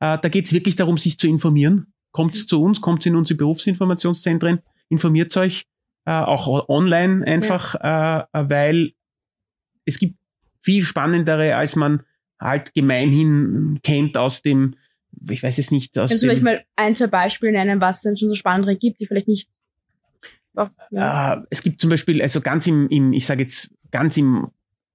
Äh, 0.00 0.18
da 0.18 0.28
geht 0.28 0.44
es 0.44 0.52
wirklich 0.52 0.76
darum, 0.76 0.98
sich 0.98 1.18
zu 1.18 1.26
informieren 1.26 1.94
kommt 2.16 2.34
zu 2.34 2.62
uns, 2.62 2.80
kommt 2.80 3.04
in 3.04 3.14
unsere 3.14 3.36
Berufsinformationszentren, 3.36 4.60
informiert 4.88 5.36
euch, 5.36 5.66
äh, 6.06 6.12
auch 6.12 6.70
online 6.70 7.26
einfach, 7.26 7.74
ja. 7.74 8.26
äh, 8.32 8.48
weil 8.48 8.92
es 9.84 9.98
gibt 9.98 10.16
viel 10.62 10.82
spannendere, 10.82 11.56
als 11.56 11.76
man 11.76 12.04
halt 12.40 12.72
gemeinhin 12.72 13.80
kennt 13.82 14.16
aus 14.16 14.40
dem, 14.40 14.76
ich 15.28 15.42
weiß 15.42 15.58
es 15.58 15.70
nicht, 15.70 15.98
aus 15.98 16.08
Kannst 16.08 16.24
du 16.24 16.28
vielleicht 16.28 16.42
mal 16.42 16.64
ein, 16.74 16.94
zwei 16.94 17.08
Beispiele 17.08 17.52
nennen, 17.52 17.82
was 17.82 17.98
es 17.98 18.02
denn 18.04 18.16
schon 18.16 18.30
so 18.30 18.34
spannendere 18.34 18.76
gibt, 18.76 18.98
die 19.00 19.06
vielleicht 19.06 19.28
nicht 19.28 19.50
auf, 20.54 20.74
ja. 20.90 21.34
äh, 21.34 21.42
es 21.50 21.62
gibt 21.62 21.82
zum 21.82 21.90
Beispiel, 21.90 22.22
also 22.22 22.40
ganz 22.40 22.66
im, 22.66 22.88
im 22.88 23.12
ich 23.12 23.26
sage 23.26 23.42
jetzt 23.42 23.74
ganz 23.90 24.16
im 24.16 24.48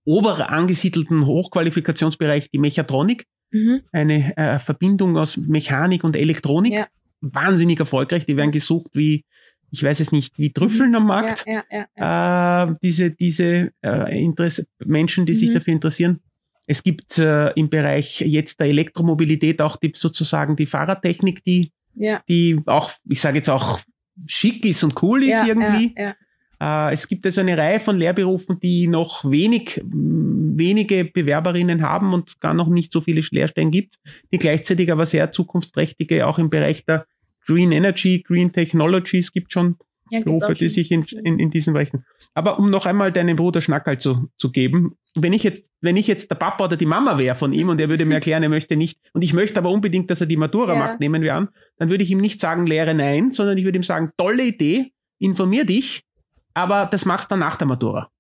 ober 0.06 0.50
angesiedelten 0.50 1.28
Hochqualifikationsbereich 1.28 2.50
die 2.50 2.58
Mechatronik, 2.58 3.28
mhm. 3.52 3.82
eine 3.92 4.36
äh, 4.38 4.58
Verbindung 4.58 5.18
aus 5.18 5.38
Mechanik 5.38 6.04
und 6.04 6.16
Elektronik. 6.16 6.74
Ja 6.74 6.88
wahnsinnig 7.22 7.80
erfolgreich. 7.80 8.26
Die 8.26 8.38
werden 8.38 8.52
gesucht 8.52 8.92
wie, 8.94 9.26
ich 9.72 9.84
weiß 9.84 10.00
es 10.00 10.12
nicht, 10.12 10.38
wie 10.38 10.52
Trüffeln 10.52 10.96
am 10.96 11.08
Markt. 11.08 11.46
Ja, 11.48 11.64
ja, 11.72 11.86
ja, 11.96 12.64
äh, 12.64 12.76
diese 12.82 13.12
diese 13.12 13.72
äh, 13.82 14.24
Interesse, 14.24 14.66
Menschen, 14.84 15.26
die 15.26 15.34
mhm. 15.34 15.38
sich 15.38 15.52
dafür 15.52 15.74
interessieren. 15.74 16.20
Es 16.68 16.84
gibt 16.84 17.18
äh, 17.18 17.50
im 17.52 17.70
Bereich 17.70 18.22
jetzt 18.22 18.60
der 18.60 18.68
Elektromobilität 18.68 19.62
auch 19.62 19.78
die, 19.78 19.92
sozusagen 19.96 20.56
die 20.56 20.68
Fahrradtechnik, 20.68 21.44
die, 21.44 21.72
die 22.30 22.62
auch, 22.66 22.92
ich 23.10 23.20
sage 23.20 23.38
jetzt 23.38 23.50
auch 23.50 23.80
schick 24.28 24.66
ist 24.66 24.84
und 24.84 25.02
cool 25.02 25.24
ist 25.24 25.44
irgendwie. 25.46 25.96
Äh, 26.62 26.94
es 26.94 27.08
gibt 27.08 27.26
also 27.26 27.42
eine 27.42 27.58
Reihe 27.58 27.80
von 27.80 27.98
Lehrberufen, 27.98 28.60
die 28.60 28.88
noch 28.88 29.30
wenig, 29.30 29.82
wenige 29.84 31.06
Bewerberinnen 31.06 31.82
haben 31.82 32.14
und 32.14 32.40
gar 32.40 32.54
noch 32.54 32.70
nicht 32.70 32.92
so 32.92 33.02
viele 33.02 33.22
Lehrstellen 33.32 33.72
gibt, 33.72 33.96
die 34.32 34.38
gleichzeitig 34.38 34.92
aber 34.92 35.06
sehr 35.06 35.32
zukunftsträchtige 35.32 36.28
auch 36.28 36.38
im 36.38 36.52
Bereich 36.52 36.86
der 36.86 37.08
Green 37.46 37.72
Energy, 37.72 38.24
Green 38.26 38.52
Technologies 38.52 39.32
gibt 39.32 39.52
schon 39.52 39.78
ja, 40.12 40.20
Berufe, 40.22 40.54
die 40.54 40.68
sich 40.68 40.92
in, 40.92 41.04
in, 41.24 41.40
in 41.40 41.50
diesen 41.52 41.74
Bereichen. 41.74 42.06
Aber 42.34 42.60
um 42.60 42.70
noch 42.70 42.86
einmal 42.86 43.14
deinem 43.14 43.38
Bruder 43.38 43.62
Schnackerl 43.62 43.98
zu, 43.98 44.30
zu 44.36 44.52
geben, 44.52 44.98
wenn 45.16 45.32
ich 45.32 45.44
jetzt, 45.44 45.72
wenn 45.80 45.96
ich 45.96 46.06
jetzt 46.06 46.30
der 46.30 46.36
Papa 46.36 46.66
oder 46.66 46.76
die 46.76 46.86
Mama 46.86 47.18
wäre 47.18 47.36
von 47.36 47.54
ihm 47.54 47.70
und 47.70 47.80
er 47.80 47.88
würde 47.88 48.06
mir 48.06 48.16
erklären, 48.16 48.44
er 48.44 48.50
möchte 48.50 48.76
nicht, 48.76 49.00
und 49.14 49.22
ich 49.22 49.34
möchte 49.34 49.58
aber 49.58 49.70
unbedingt, 49.70 50.12
dass 50.12 50.20
er 50.20 50.28
die 50.28 50.38
Matura 50.38 50.74
ja. 50.74 50.80
macht, 50.80 51.00
nehmen 51.00 51.22
wir 51.22 51.36
an, 51.36 51.50
dann 51.78 51.90
würde 51.90 52.04
ich 52.04 52.12
ihm 52.12 52.20
nicht 52.20 52.42
sagen, 52.42 52.68
lehre 52.68 52.94
nein, 52.94 53.32
sondern 53.32 53.58
ich 53.58 53.64
würde 53.64 53.80
ihm 53.80 53.84
sagen, 53.84 54.12
tolle 54.18 54.44
Idee, 54.44 54.92
informier 55.18 55.66
dich, 55.66 56.04
aber 56.54 56.88
das 56.88 57.06
machst 57.06 57.32
du 57.32 57.34
dann 57.34 57.40
nach 57.40 57.56
der 57.56 57.68
Matura. 57.68 58.12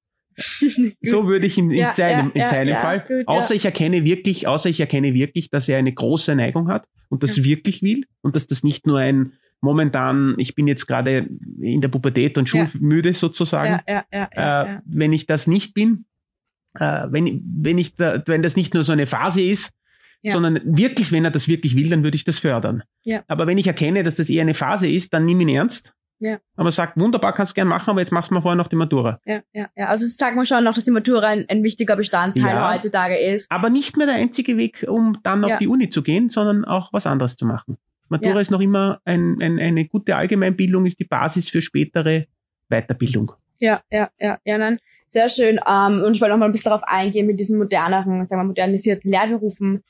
so 1.02 1.28
würde 1.28 1.46
ich 1.46 1.58
in, 1.58 1.72
in 1.72 1.78
ja, 1.78 1.92
seinem, 1.92 2.32
in 2.34 2.48
seinem 2.48 2.78
Fall, 2.78 3.00
gut, 3.00 3.28
außer 3.28 3.56
ich 3.56 3.66
erkenne 3.66 4.04
wirklich, 4.04 4.48
außer 4.48 4.70
ich 4.70 4.80
erkenne 4.80 5.14
wirklich, 5.14 5.50
dass 5.50 5.70
er 5.70 5.78
eine 5.78 5.94
große 5.94 6.36
Neigung 6.36 6.68
hat 6.68 6.88
und 7.10 7.24
das 7.24 7.44
wirklich 7.44 7.82
will 7.82 8.06
und 8.22 8.36
dass 8.36 8.48
das 8.48 8.64
nicht 8.64 8.88
nur 8.88 9.00
ein, 9.00 9.34
momentan, 9.62 10.36
ich 10.38 10.56
bin 10.56 10.68
jetzt 10.68 10.88
gerade 10.88 11.30
in 11.60 11.82
der 11.82 11.90
Pubertät 11.90 12.38
und 12.38 12.50
schulmüde 12.50 13.10
ja. 13.10 13.14
sozusagen. 13.14 13.82
Ja, 13.88 14.06
ja, 14.12 14.30
ja, 14.34 14.64
äh, 14.64 14.80
wenn 14.86 15.14
ich 15.14 15.28
das 15.28 15.48
nicht 15.48 15.74
bin, 15.74 16.06
äh, 16.76 17.06
wenn, 17.10 17.42
wenn 17.44 17.78
ich 17.78 17.96
da, 17.96 18.24
wenn 18.26 18.42
das 18.42 18.56
nicht 18.56 18.74
nur 18.74 18.84
so 18.84 18.92
eine 18.92 19.06
Phase 19.06 19.42
ist, 19.42 19.72
sondern 20.24 20.60
wirklich, 20.64 21.12
wenn 21.12 21.26
er 21.26 21.32
das 21.32 21.48
wirklich 21.48 21.76
will, 21.76 21.90
dann 21.90 22.04
würde 22.04 22.16
ich 22.16 22.24
das 22.24 22.40
fördern. 22.40 22.84
Ja. 23.04 23.24
Aber 23.28 23.48
wenn 23.48 23.58
ich 23.58 23.68
erkenne, 23.68 24.04
dass 24.04 24.16
das 24.16 24.30
eher 24.30 24.44
eine 24.44 24.54
Phase 24.54 24.88
ist, 24.88 25.14
dann 25.14 25.26
nimm 25.26 25.42
ihn 25.42 25.50
ernst. 25.50 25.94
Ja. 26.22 26.38
Aber 26.56 26.70
sagt, 26.70 27.00
wunderbar, 27.00 27.34
kannst 27.34 27.52
du 27.52 27.56
gern 27.56 27.68
machen, 27.68 27.90
aber 27.90 28.00
jetzt 28.00 28.12
machst 28.12 28.30
du 28.30 28.36
mal 28.36 28.42
vorher 28.42 28.56
noch 28.56 28.68
die 28.68 28.76
Matura. 28.76 29.20
Ja, 29.26 29.42
ja, 29.54 29.70
ja. 29.76 29.88
Also 29.88 30.06
sagt 30.06 30.36
man 30.36 30.46
schon 30.46 30.64
noch, 30.64 30.76
dass 30.76 30.84
die 30.84 30.92
Matura 30.92 31.28
ein, 31.28 31.46
ein 31.50 31.64
wichtiger 31.64 31.96
Bestandteil 31.96 32.56
ja, 32.56 32.74
heutzutage 32.74 33.18
ist. 33.18 33.52
Aber 33.52 33.72
nicht 33.72 33.98
mehr 33.98 34.06
der 34.06 34.16
einzige 34.16 34.56
Weg, 34.56 34.86
um 34.88 35.18
dann 35.24 35.44
auf 35.44 35.58
die 35.58 35.68
Uni 35.68 35.90
zu 35.90 36.04
gehen, 36.04 36.30
sondern 36.30 36.64
auch 36.64 36.94
was 36.94 37.08
anderes 37.08 37.38
zu 37.38 37.46
machen. 37.46 37.78
Matura 38.08 38.36
ja. 38.36 38.40
ist 38.40 38.52
noch 38.52 38.62
immer 38.62 39.02
ein, 39.04 39.42
ein, 39.42 39.58
eine 39.60 39.86
gute 39.86 40.16
Allgemeinbildung, 40.16 40.86
ist 40.86 41.00
die 41.00 41.06
Basis 41.06 41.50
für 41.50 41.62
spätere 41.62 42.26
Weiterbildung. 42.70 43.32
Ja, 43.58 43.82
ja, 43.90 44.10
ja, 44.20 44.38
ja, 44.46 44.58
nein, 44.58 44.80
sehr 45.08 45.30
schön. 45.30 45.60
Ähm, 45.68 46.04
und 46.04 46.14
ich 46.14 46.22
wollte 46.22 46.34
noch 46.34 46.40
mal 46.40 46.46
ein 46.46 46.52
bisschen 46.52 46.70
darauf 46.70 46.84
eingehen 46.84 47.26
mit 47.26 47.40
diesen 47.40 47.58
moderneren, 47.58 48.26
sagen 48.26 48.42
wir 48.42 48.46
modernisierten 48.46 49.12
Lehrberufen. 49.12 49.84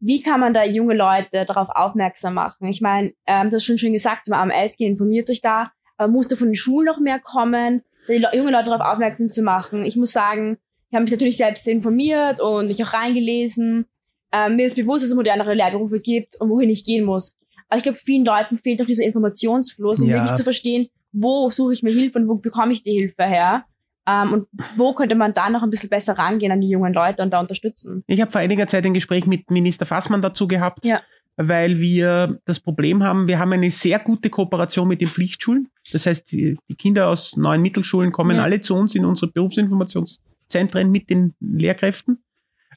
Wie 0.00 0.20
kann 0.20 0.40
man 0.40 0.52
da 0.52 0.64
junge 0.64 0.94
Leute 0.94 1.44
darauf 1.46 1.68
aufmerksam 1.70 2.34
machen? 2.34 2.66
Ich 2.68 2.80
meine, 2.80 3.12
ähm, 3.26 3.48
du 3.48 3.56
hast 3.56 3.64
schon 3.64 3.78
schön 3.78 3.92
gesagt, 3.92 4.30
am 4.30 4.50
AMS 4.50 4.76
informiert 4.78 5.26
sich 5.26 5.40
da, 5.40 5.70
aber 5.96 6.12
muss 6.12 6.28
da 6.28 6.36
von 6.36 6.48
den 6.48 6.56
Schulen 6.56 6.86
noch 6.86 7.00
mehr 7.00 7.18
kommen, 7.18 7.82
die 8.08 8.24
junge 8.34 8.50
Leute 8.50 8.70
darauf 8.70 8.86
aufmerksam 8.86 9.30
zu 9.30 9.42
machen? 9.42 9.82
Ich 9.84 9.96
muss 9.96 10.12
sagen, 10.12 10.58
ich 10.90 10.94
habe 10.94 11.04
mich 11.04 11.12
natürlich 11.12 11.36
selbst 11.36 11.66
informiert 11.66 12.40
und 12.40 12.66
mich 12.66 12.82
auch 12.84 12.92
reingelesen. 12.92 13.86
Ähm, 14.32 14.56
mir 14.56 14.66
ist 14.66 14.76
bewusst, 14.76 15.02
dass 15.02 15.10
es 15.10 15.16
modernere 15.16 15.54
Lehrberufe 15.54 16.00
gibt 16.00 16.40
und 16.40 16.50
wohin 16.50 16.70
ich 16.70 16.84
gehen 16.84 17.04
muss. 17.04 17.36
Aber 17.68 17.78
ich 17.78 17.82
glaube, 17.82 17.98
vielen 17.98 18.24
Leuten 18.24 18.58
fehlt 18.58 18.78
noch 18.78 18.86
dieser 18.86 19.04
Informationsfluss, 19.04 20.00
um 20.00 20.08
ja. 20.08 20.16
wirklich 20.16 20.34
zu 20.34 20.44
verstehen, 20.44 20.88
wo 21.12 21.50
suche 21.50 21.72
ich 21.72 21.82
mir 21.82 21.92
Hilfe 21.92 22.18
und 22.18 22.28
wo 22.28 22.34
bekomme 22.34 22.72
ich 22.72 22.82
die 22.82 22.92
Hilfe 22.92 23.24
her. 23.24 23.64
Ähm, 24.06 24.32
und 24.32 24.48
wo 24.76 24.92
könnte 24.92 25.14
man 25.14 25.32
da 25.32 25.48
noch 25.50 25.62
ein 25.62 25.70
bisschen 25.70 25.88
besser 25.88 26.18
rangehen 26.18 26.52
an 26.52 26.60
die 26.60 26.68
jungen 26.68 26.92
Leute 26.92 27.22
und 27.22 27.32
da 27.32 27.40
unterstützen? 27.40 28.04
Ich 28.06 28.20
habe 28.20 28.30
vor 28.30 28.40
einiger 28.40 28.66
Zeit 28.66 28.84
ein 28.84 28.94
Gespräch 28.94 29.26
mit 29.26 29.50
Minister 29.50 29.86
Fassmann 29.86 30.22
dazu 30.22 30.46
gehabt, 30.46 30.84
ja. 30.84 31.00
weil 31.36 31.80
wir 31.80 32.40
das 32.44 32.60
Problem 32.60 33.02
haben, 33.02 33.28
wir 33.28 33.38
haben 33.38 33.52
eine 33.52 33.70
sehr 33.70 33.98
gute 33.98 34.30
Kooperation 34.30 34.88
mit 34.88 35.00
den 35.00 35.08
Pflichtschulen. 35.08 35.68
Das 35.92 36.06
heißt, 36.06 36.30
die, 36.32 36.58
die 36.68 36.74
Kinder 36.74 37.08
aus 37.08 37.36
neuen 37.36 37.62
Mittelschulen 37.62 38.12
kommen 38.12 38.36
ja. 38.36 38.42
alle 38.42 38.60
zu 38.60 38.74
uns 38.74 38.94
in 38.94 39.04
unsere 39.04 39.32
Berufsinformationszentren 39.32 40.90
mit 40.90 41.08
den 41.10 41.34
Lehrkräften. 41.40 42.18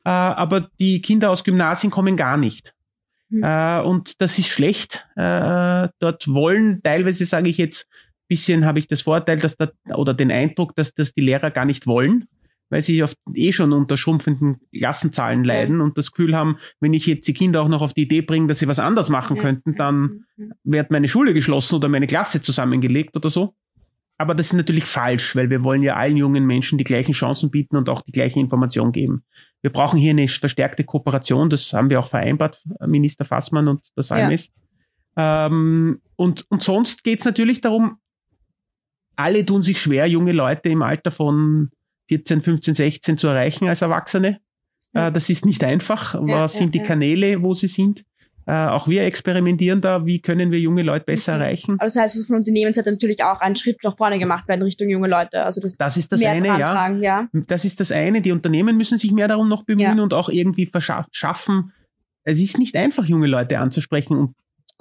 Uh, 0.06 0.10
aber 0.10 0.70
die 0.80 1.02
Kinder 1.02 1.32
aus 1.32 1.44
Gymnasien 1.44 1.92
kommen 1.92 2.16
gar 2.16 2.38
nicht. 2.38 2.74
Mhm. 3.30 3.44
Äh, 3.44 3.82
und 3.82 4.22
das 4.22 4.40
ist 4.40 4.48
schlecht. 4.48 5.08
Äh, 5.16 5.90
dort 6.00 6.28
wollen 6.28 6.82
teilweise, 6.82 7.26
sage 7.26 7.50
ich 7.50 7.58
jetzt, 7.58 7.90
bisschen 8.28 8.66
habe 8.66 8.80
ich 8.80 8.88
das 8.88 9.02
Vorteil, 9.02 9.38
dass 9.38 9.58
da, 9.58 9.72
oder 9.96 10.14
den 10.14 10.32
Eindruck, 10.32 10.76
dass 10.76 10.94
das 10.94 11.14
die 11.14 11.22
Lehrer 11.22 11.52
gar 11.52 11.66
nicht 11.66 11.88
wollen, 11.88 12.26
weil 12.70 12.82
sie 12.82 13.02
oft 13.02 13.16
eh 13.34 13.52
schon 13.54 13.72
unter 13.72 13.96
schrumpfenden 13.96 14.58
Klassenzahlen 14.74 15.44
leiden 15.44 15.80
und 15.80 15.98
das 15.98 16.12
Gefühl 16.12 16.36
haben, 16.36 16.58
wenn 16.82 16.94
ich 16.94 17.06
jetzt 17.06 17.28
die 17.28 17.34
Kinder 17.34 17.62
auch 17.62 17.70
noch 17.70 17.82
auf 17.82 17.94
die 17.94 18.04
Idee 18.04 18.22
bringe, 18.22 18.48
dass 18.48 18.60
sie 18.60 18.68
was 18.68 18.80
anderes 18.80 19.10
machen 19.10 19.38
könnten, 19.38 19.76
dann 19.76 20.26
wird 20.64 20.92
meine 20.92 21.08
Schule 21.08 21.34
geschlossen 21.34 21.76
oder 21.76 21.88
meine 21.88 22.08
Klasse 22.08 22.42
zusammengelegt 22.42 23.16
oder 23.16 23.30
so. 23.30 23.56
aber 24.18 24.34
das 24.34 24.48
ist 24.48 24.54
natürlich 24.54 24.86
falsch, 24.86 25.36
weil 25.36 25.50
wir 25.50 25.64
wollen 25.64 25.84
ja 25.84 25.96
allen 25.96 26.18
jungen 26.18 26.46
Menschen 26.46 26.78
die 26.78 26.84
gleichen 26.84 27.14
Chancen 27.14 27.52
bieten 27.52 27.78
und 27.78 27.88
auch 27.88 28.02
die 28.02 28.12
gleiche 28.12 28.40
Information 28.40 28.92
geben. 28.92 29.24
Wir 29.62 29.72
brauchen 29.72 30.00
hier 30.00 30.12
eine 30.12 30.28
verstärkte 30.28 30.84
Kooperation, 30.84 31.50
das 31.50 31.72
haben 31.74 31.90
wir 31.90 32.00
auch 32.00 32.08
vereinbart, 32.08 32.64
Minister 32.86 33.26
Fassmann 33.26 33.68
und 33.68 33.82
das 33.96 34.12
AMS. 34.12 34.52
Ja. 35.16 35.46
Ähm, 35.46 36.02
und, 36.16 36.46
und 36.50 36.64
sonst 36.64 37.04
geht 37.04 37.20
es 37.20 37.26
natürlich 37.26 37.62
darum, 37.62 37.98
alle 39.18 39.46
tun 39.46 39.62
sich 39.62 39.82
schwer, 39.82 40.08
junge 40.08 40.32
Leute 40.32 40.70
im 40.70 40.82
Alter 40.82 41.12
von 41.12 41.70
14, 42.10 42.42
15, 42.42 42.74
16 42.74 43.18
zu 43.18 43.28
erreichen 43.28 43.68
als 43.68 43.82
Erwachsene. 43.82 44.40
Ja. 44.94 45.08
Äh, 45.08 45.12
das 45.12 45.30
ist 45.30 45.46
nicht 45.46 45.64
einfach. 45.64 46.14
Ja, 46.14 46.44
Was 46.44 46.56
sind 46.56 46.74
die 46.74 46.80
Kanäle, 46.80 47.42
wo 47.42 47.54
sie 47.54 47.68
sind? 47.68 48.06
Äh, 48.46 48.54
auch 48.68 48.88
wir 48.88 49.04
experimentieren 49.04 49.82
da, 49.82 50.06
wie 50.06 50.22
können 50.22 50.52
wir 50.52 50.60
junge 50.60 50.82
Leute 50.82 51.04
besser 51.04 51.34
okay. 51.34 51.42
erreichen. 51.42 51.72
Aber 51.74 51.86
das 51.86 51.98
heißt, 51.98 52.26
von 52.26 52.38
Unternehmensseite 52.38 52.90
natürlich 52.90 53.22
auch 53.22 53.42
einen 53.42 53.58
Schritt 53.58 53.84
nach 53.84 53.98
vorne 53.98 54.20
gemacht 54.20 54.48
werden 54.48 54.62
Richtung 54.62 54.88
junge 54.88 55.10
Leute. 55.10 55.44
Also 55.44 55.60
das, 55.60 55.76
das 55.76 55.98
ist 55.98 56.14
das 56.14 56.24
eine, 56.24 56.48
ja. 56.48 56.90
ja. 56.94 57.28
Das 57.34 57.66
ist 57.66 57.82
das 57.82 57.92
eine. 57.92 58.22
Die 58.22 58.32
Unternehmen 58.32 58.78
müssen 58.78 58.98
sich 58.98 59.12
mehr 59.12 59.28
darum 59.28 59.50
noch 59.50 59.64
bemühen 59.64 59.98
ja. 59.98 60.02
und 60.02 60.14
auch 60.14 60.30
irgendwie 60.30 60.66
verschaffen. 60.66 61.74
Es 62.24 62.40
ist 62.40 62.58
nicht 62.58 62.78
einfach, 62.78 63.04
junge 63.04 63.28
Leute 63.28 63.60
anzusprechen 63.60 64.16
und 64.16 64.34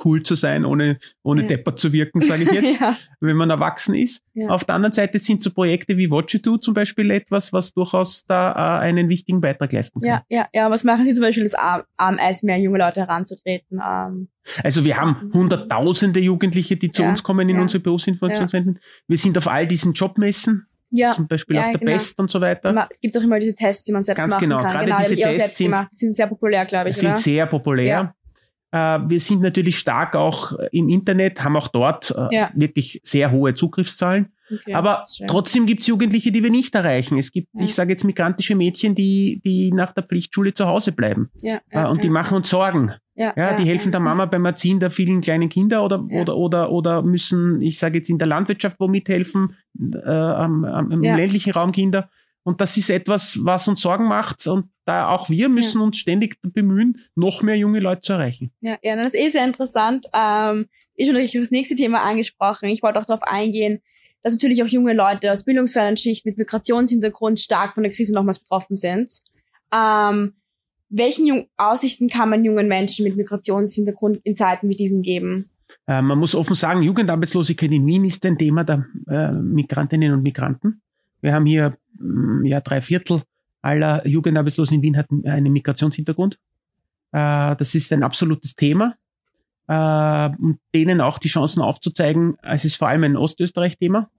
cool 0.05 0.23
zu 0.23 0.35
sein, 0.35 0.65
ohne, 0.65 0.99
ohne 1.23 1.43
ja. 1.43 1.49
deppert 1.49 1.79
zu 1.79 1.93
wirken, 1.93 2.21
sage 2.21 2.45
ich 2.45 2.53
jetzt, 2.53 2.81
ja. 2.81 2.97
wenn 3.21 3.37
man 3.37 3.51
erwachsen 3.51 3.95
ist. 3.95 4.23
Ja. 4.35 4.49
Auf 4.49 4.65
der 4.65 4.75
anderen 4.75 4.93
Seite 4.93 5.19
sind 5.19 5.43
so 5.43 5.51
Projekte 5.51 5.97
wie 5.97 6.11
Watch 6.11 6.35
It 6.35 6.47
Do 6.47 6.57
zum 6.57 6.75
Beispiel 6.75 7.11
etwas, 7.11 7.53
was 7.53 7.73
durchaus 7.73 8.25
da 8.27 8.53
äh, 8.53 8.81
einen 8.81 9.09
wichtigen 9.09 9.41
Beitrag 9.41 9.73
leisten 9.73 10.01
kann. 10.01 10.09
Ja, 10.09 10.23
ja, 10.29 10.49
ja. 10.53 10.71
Was 10.71 10.85
machen 10.85 11.05
Sie 11.07 11.13
zum 11.13 11.23
Beispiel, 11.23 11.45
das 11.45 11.55
AMS 11.97 12.43
mehr 12.43 12.59
junge 12.59 12.79
Leute 12.79 13.01
heranzutreten? 13.01 13.81
Ähm, 13.85 14.29
also 14.63 14.85
wir 14.85 14.97
haben 14.97 15.31
hunderttausende 15.33 16.21
Jugendliche, 16.21 16.77
die 16.77 16.91
zu 16.91 17.03
uns 17.03 17.23
kommen 17.23 17.49
in 17.49 17.59
unsere 17.59 17.83
Berufsinformationszentren. 17.83 18.79
Wir 19.09 19.19
sind 19.19 19.37
auf 19.39 19.49
all 19.49 19.67
diesen 19.67 19.93
Jobmessen. 19.93 20.67
Ja, 20.91 21.13
zum 21.13 21.27
Beispiel 21.27 21.57
ja, 21.57 21.63
auf 21.63 21.71
der 21.73 21.81
genau. 21.81 21.93
Best 21.93 22.19
und 22.19 22.31
so 22.31 22.41
weiter. 22.41 22.89
Gibt 23.03 23.15
es 23.15 23.21
auch 23.21 23.25
immer 23.25 23.41
diese 23.41 23.55
Tests, 23.55 23.85
die 23.85 23.93
man 23.93 24.05
selbst 24.05 24.21
Ganz 24.21 24.35
machen 24.35 24.49
genau. 24.49 24.63
kann. 24.63 24.73
Gerade 24.73 24.85
genau, 24.85 24.99
diese 24.99 25.17
Tests 25.17 25.57
sind, 25.57 25.75
sind, 25.91 26.17
sehr 26.17 26.29
populär, 26.29 26.65
glaube 26.65 26.91
ich. 26.91 26.97
Sind 26.97 27.11
oder? 27.11 27.19
sehr 27.19 27.47
populär. 27.47 27.87
Ja. 27.87 28.15
Äh, 28.77 29.11
wir 29.11 29.21
sind 29.21 29.41
natürlich 29.41 29.79
stark 29.79 30.15
auch 30.15 30.53
im 30.73 30.89
Internet, 30.89 31.43
haben 31.43 31.57
auch 31.57 31.69
dort 31.69 32.15
äh, 32.17 32.35
ja. 32.35 32.51
wirklich 32.55 33.01
sehr 33.05 33.31
hohe 33.31 33.55
Zugriffszahlen. 33.55 34.33
Okay, 34.53 34.75
Aber 34.75 35.05
trotzdem 35.27 35.67
gibt 35.67 35.81
es 35.81 35.89
Jugendliche, 35.89 36.31
die 36.31 36.43
wir 36.43 36.51
nicht 36.51 36.75
erreichen. 36.75 37.19
Es 37.19 37.33
gibt, 37.33 37.49
ja. 37.55 37.65
ich 37.65 37.75
sage 37.75 37.91
jetzt, 37.91 38.05
migrantische 38.05 38.55
Mädchen, 38.55 38.95
die, 38.95 39.41
die 39.45 39.73
nach 39.73 39.93
der 39.93 40.05
Pflichtschule 40.05 40.55
zu 40.55 40.67
Hause 40.67 40.93
bleiben. 40.93 41.31
Ja, 41.41 41.61
ja, 41.73 41.87
äh, 41.87 41.91
und 41.91 42.05
die 42.05 42.11
machen 42.11 42.37
uns 42.37 42.51
Sorgen. 42.51 42.93
Ja, 43.19 43.55
die 43.55 43.65
helfen 43.65 43.93
der 43.93 44.01
Mama 44.01 44.27
beim 44.27 44.45
Erziehen 44.45 44.79
der 44.79 44.91
vielen 44.91 45.23
kleinen 45.23 45.49
Kinder 45.49 45.83
oder, 45.83 46.05
oder, 46.05 46.37
oder, 46.37 46.71
oder 46.71 47.03
müssen, 47.03 47.63
ich 47.63 47.79
sage 47.79 47.97
jetzt, 47.97 48.11
in 48.11 48.19
der 48.19 48.29
Landwirtschaft 48.29 48.79
wo 48.79 48.89
mithelfen, 48.89 49.57
äh, 49.81 50.07
am, 50.07 50.67
am, 50.67 50.91
im 50.91 51.01
ländlichen 51.01 51.55
Raum 51.55 51.73
Kinder. 51.73 52.11
Und 52.47 52.61
das 52.61 52.77
ist 52.77 52.91
etwas, 52.91 53.41
was 53.43 53.67
uns 53.67 53.81
Sorgen 53.81 54.07
macht. 54.07 54.47
Und 54.47 54.67
da 54.85 55.09
auch 55.09 55.29
wir 55.29 55.49
müssen 55.49 55.81
ja. 55.81 55.85
uns 55.85 55.97
ständig 55.97 56.39
bemühen, 56.43 57.01
noch 57.17 57.43
mehr 57.43 57.57
junge 57.57 57.81
Leute 57.81 58.03
zu 58.03 58.13
erreichen. 58.13 58.53
Ja, 58.61 58.79
ja 58.85 58.95
das 58.95 59.15
ist 59.15 59.21
eh 59.21 59.29
sehr 59.31 59.45
interessant. 59.45 60.07
Ähm, 60.15 60.69
ist 60.95 61.09
schon 61.09 61.17
richtig 61.17 61.41
das 61.41 61.51
nächste 61.51 61.75
Thema 61.75 62.03
angesprochen. 62.03 62.69
Ich 62.69 62.85
wollte 62.85 63.01
auch 63.01 63.05
darauf 63.05 63.25
eingehen, 63.25 63.83
dass 64.23 64.35
natürlich 64.35 64.63
auch 64.63 64.69
junge 64.69 64.93
Leute 64.93 65.33
aus 65.33 65.43
bildungsfernen 65.43 65.97
Schichten 65.97 66.29
mit 66.29 66.39
Migrationshintergrund 66.39 67.41
stark 67.41 67.75
von 67.75 67.83
der 67.83 67.91
Krise 67.91 68.15
nochmals 68.15 68.39
betroffen 68.39 68.77
sind. 68.77 69.11
Ähm, 69.75 70.35
welchen 70.89 71.27
Jung 71.27 71.49
Aussichten 71.57 72.07
kann 72.07 72.31
man 72.31 72.45
jungen 72.45 72.69
Menschen 72.69 73.03
mit 73.03 73.17
Migrationshintergrund 73.17 74.21
in 74.23 74.37
Zeiten 74.37 74.69
wie 74.69 74.77
diesen 74.77 75.03
geben? 75.03 75.51
Äh, 75.89 76.01
man 76.01 76.17
muss 76.17 76.37
offen 76.37 76.55
sagen, 76.55 76.83
Jugendarbeitslosigkeit 76.83 77.73
in 77.73 77.85
Wien 77.87 78.05
ist 78.05 78.25
ein 78.25 78.39
Thema 78.39 78.63
der 78.63 78.87
äh, 79.11 79.33
Migrantinnen 79.33 80.13
und 80.13 80.23
Migranten. 80.23 80.81
Wir 81.23 81.35
haben 81.35 81.47
hier 81.47 81.77
ja, 82.45 82.61
drei 82.61 82.81
Viertel 82.81 83.23
aller 83.67 84.07
Jugendarbeitslosen 84.07 84.77
in 84.77 84.83
Wien 84.83 84.97
hat 84.97 85.09
einen 85.11 85.53
Migrationshintergrund. 85.53 86.39
Äh, 87.13 87.57
das 87.57 87.75
ist 87.75 87.93
ein 87.93 88.03
absolutes 88.03 88.55
Thema. 88.55 88.95
Äh, 89.69 90.31
und 90.39 90.59
denen 90.75 91.01
auch 91.01 91.19
die 91.19 91.29
Chancen 91.29 91.63
aufzuzeigen, 91.63 92.37
es 92.43 92.65
ist 92.65 92.77
vor 92.77 92.89
allem 92.89 93.05
ein 93.05 93.17
Ostösterreich-Thema, 93.17 94.11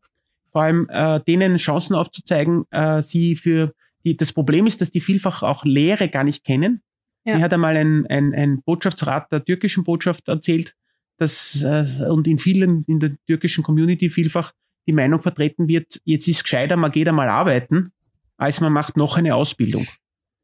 vor 0.51 0.63
allem 0.63 0.87
äh, 0.89 1.21
denen 1.21 1.57
Chancen 1.57 1.95
aufzuzeigen, 1.95 2.65
sie 3.01 3.35
für 3.35 3.73
die, 4.03 4.17
das 4.17 4.33
Problem 4.33 4.67
ist, 4.67 4.81
dass 4.81 4.91
die 4.91 5.01
vielfach 5.01 5.43
auch 5.43 5.63
Lehre 5.63 6.09
gar 6.09 6.23
nicht 6.23 6.43
kennen. 6.43 6.81
Ja. 7.23 7.37
Mir 7.37 7.43
hat 7.43 7.53
einmal 7.53 7.75
ein, 7.77 8.05
ein, 8.07 8.33
ein 8.33 8.61
Botschaftsrat 8.61 9.31
der 9.31 9.43
türkischen 9.43 9.83
Botschaft 9.83 10.27
erzählt, 10.27 10.75
dass 11.17 11.63
und 11.63 12.27
in 12.27 12.37
vielen 12.37 12.83
in 12.87 12.99
der 12.99 13.17
türkischen 13.25 13.63
Community 13.63 14.09
vielfach 14.09 14.53
die 14.87 14.93
Meinung 14.93 15.21
vertreten 15.21 15.67
wird, 15.67 16.01
jetzt 16.05 16.27
ist 16.27 16.43
gescheiter, 16.43 16.77
man 16.77 16.91
geht 16.91 17.07
einmal 17.07 17.29
arbeiten, 17.29 17.91
als 18.37 18.61
man 18.61 18.73
macht 18.73 18.97
noch 18.97 19.17
eine 19.17 19.35
Ausbildung. 19.35 19.85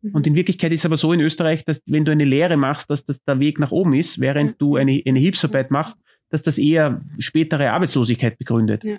Mhm. 0.02 0.12
Und 0.12 0.28
in 0.28 0.36
Wirklichkeit 0.36 0.72
ist 0.72 0.86
aber 0.86 0.98
so 0.98 1.14
in 1.14 1.22
Österreich, 1.22 1.66
dass 1.66 1.82
wenn 1.86 2.06
du 2.06 2.12
eine 2.12 2.26
Lehre 2.26 2.58
machst, 2.58 2.90
dass 2.90 3.06
das 3.06 3.24
der 3.24 3.40
Weg 3.40 3.60
nach 3.60 3.72
oben 3.72 3.94
ist, 3.94 4.20
während 4.20 4.62
du 4.62 4.76
eine, 4.76 5.02
eine 5.06 5.20
Hilfsarbeit 5.20 5.72
machst, 5.72 5.98
dass 6.30 6.44
das 6.44 6.58
eher 6.58 7.02
spätere 7.20 7.72
Arbeitslosigkeit 7.72 8.38
begründet. 8.38 8.84
Ja. 8.84 8.98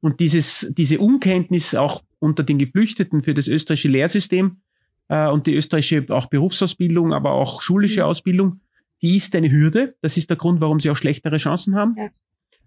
Und 0.00 0.20
dieses, 0.20 0.72
diese 0.76 0.98
Unkenntnis 0.98 1.74
auch 1.74 2.02
unter 2.18 2.42
den 2.42 2.58
Geflüchteten 2.58 3.22
für 3.22 3.34
das 3.34 3.46
österreichische 3.48 3.88
Lehrsystem 3.88 4.60
äh, 5.08 5.28
und 5.28 5.46
die 5.46 5.54
österreichische 5.54 6.06
auch 6.12 6.26
Berufsausbildung, 6.26 7.12
aber 7.12 7.32
auch 7.32 7.62
schulische 7.62 8.00
mhm. 8.00 8.06
Ausbildung, 8.06 8.60
die 9.00 9.16
ist 9.16 9.34
eine 9.34 9.50
Hürde. 9.50 9.96
Das 10.00 10.16
ist 10.16 10.28
der 10.30 10.36
Grund, 10.36 10.60
warum 10.60 10.80
sie 10.80 10.90
auch 10.90 10.96
schlechtere 10.96 11.36
Chancen 11.36 11.74
haben. 11.76 11.94
Ja. 11.96 12.10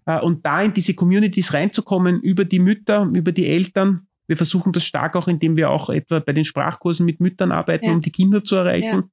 Äh, 0.06 0.20
und 0.20 0.46
da 0.46 0.62
in 0.62 0.72
diese 0.72 0.94
Communities 0.94 1.52
reinzukommen, 1.52 2.20
über 2.20 2.44
die 2.44 2.58
Mütter, 2.60 3.10
über 3.12 3.32
die 3.32 3.46
Eltern. 3.46 4.06
Wir 4.26 4.36
versuchen 4.36 4.72
das 4.72 4.84
stark 4.84 5.14
auch, 5.14 5.28
indem 5.28 5.56
wir 5.56 5.70
auch 5.70 5.90
etwa 5.90 6.18
bei 6.20 6.32
den 6.32 6.44
Sprachkursen 6.44 7.04
mit 7.04 7.20
Müttern 7.20 7.52
arbeiten, 7.52 7.86
ja. 7.86 7.92
um 7.92 8.00
die 8.00 8.10
Kinder 8.10 8.42
zu 8.42 8.56
erreichen. 8.56 9.04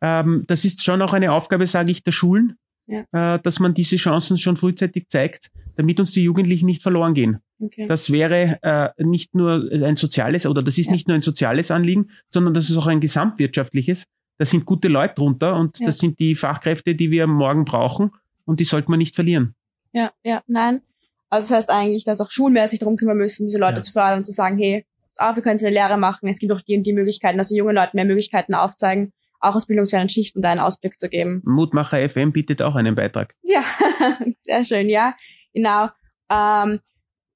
Ja. 0.00 0.20
Ähm, 0.20 0.44
das 0.46 0.64
ist 0.64 0.84
schon 0.84 1.02
auch 1.02 1.12
eine 1.12 1.32
Aufgabe, 1.32 1.66
sage 1.66 1.90
ich, 1.90 2.04
der 2.04 2.12
Schulen, 2.12 2.56
ja. 2.86 3.34
Äh, 3.34 3.40
dass 3.40 3.60
man 3.60 3.74
diese 3.74 3.96
Chancen 3.96 4.38
schon 4.38 4.56
frühzeitig 4.56 5.08
zeigt, 5.08 5.50
damit 5.76 6.00
uns 6.00 6.12
die 6.12 6.22
Jugendlichen 6.22 6.66
nicht 6.66 6.82
verloren 6.82 7.14
gehen. 7.14 7.38
Okay. 7.60 7.86
Das 7.86 8.10
wäre 8.10 8.58
äh, 8.62 9.04
nicht 9.04 9.34
nur 9.34 9.68
ein 9.70 9.96
soziales 9.96 10.46
oder 10.46 10.62
das 10.62 10.78
ist 10.78 10.86
ja. 10.86 10.92
nicht 10.92 11.08
nur 11.08 11.16
ein 11.16 11.20
soziales 11.20 11.70
Anliegen, 11.70 12.10
sondern 12.32 12.54
das 12.54 12.70
ist 12.70 12.76
auch 12.76 12.86
ein 12.86 13.00
gesamtwirtschaftliches. 13.00 14.04
Da 14.38 14.44
sind 14.44 14.64
gute 14.64 14.88
Leute 14.88 15.14
drunter 15.16 15.56
und 15.56 15.80
ja. 15.80 15.86
das 15.86 15.98
sind 15.98 16.20
die 16.20 16.36
Fachkräfte, 16.36 16.94
die 16.94 17.10
wir 17.10 17.26
morgen 17.26 17.64
brauchen 17.64 18.12
und 18.44 18.60
die 18.60 18.64
sollte 18.64 18.90
man 18.90 18.98
nicht 18.98 19.16
verlieren. 19.16 19.54
Ja, 19.92 20.12
ja, 20.22 20.42
nein. 20.46 20.82
Also 21.30 21.48
das 21.48 21.56
heißt 21.58 21.70
eigentlich, 21.70 22.04
dass 22.04 22.20
auch 22.20 22.30
Schulen 22.30 22.54
mehr 22.54 22.68
sich 22.68 22.78
darum 22.78 22.96
kümmern 22.96 23.16
müssen, 23.16 23.46
diese 23.46 23.58
Leute 23.58 23.76
ja. 23.76 23.82
zu 23.82 23.92
fördern 23.92 24.18
und 24.18 24.24
zu 24.24 24.32
sagen, 24.32 24.58
hey, 24.58 24.86
auch 25.18 25.36
wir 25.36 25.42
können 25.42 25.58
eine 25.58 25.70
Lehre 25.70 25.98
machen, 25.98 26.28
es 26.28 26.38
gibt 26.38 26.52
auch 26.52 26.60
die 26.62 26.76
und 26.76 26.84
die 26.84 26.92
Möglichkeiten, 26.92 27.38
also 27.38 27.54
junge 27.54 27.72
Leute 27.72 27.90
mehr 27.94 28.04
Möglichkeiten 28.04 28.54
aufzeigen, 28.54 29.12
auch 29.40 29.54
aus 29.54 29.66
bildungsfernen 29.66 30.08
Schichten 30.08 30.42
da 30.42 30.50
einen 30.50 30.60
Ausblick 30.60 30.98
zu 30.98 31.08
geben. 31.08 31.42
Mutmacher 31.44 32.08
FM 32.08 32.32
bietet 32.32 32.62
auch 32.62 32.74
einen 32.74 32.94
Beitrag. 32.94 33.34
Ja, 33.42 33.62
sehr 34.42 34.64
schön, 34.64 34.88
ja, 34.88 35.14
genau. 35.52 35.88
Ähm, 36.30 36.80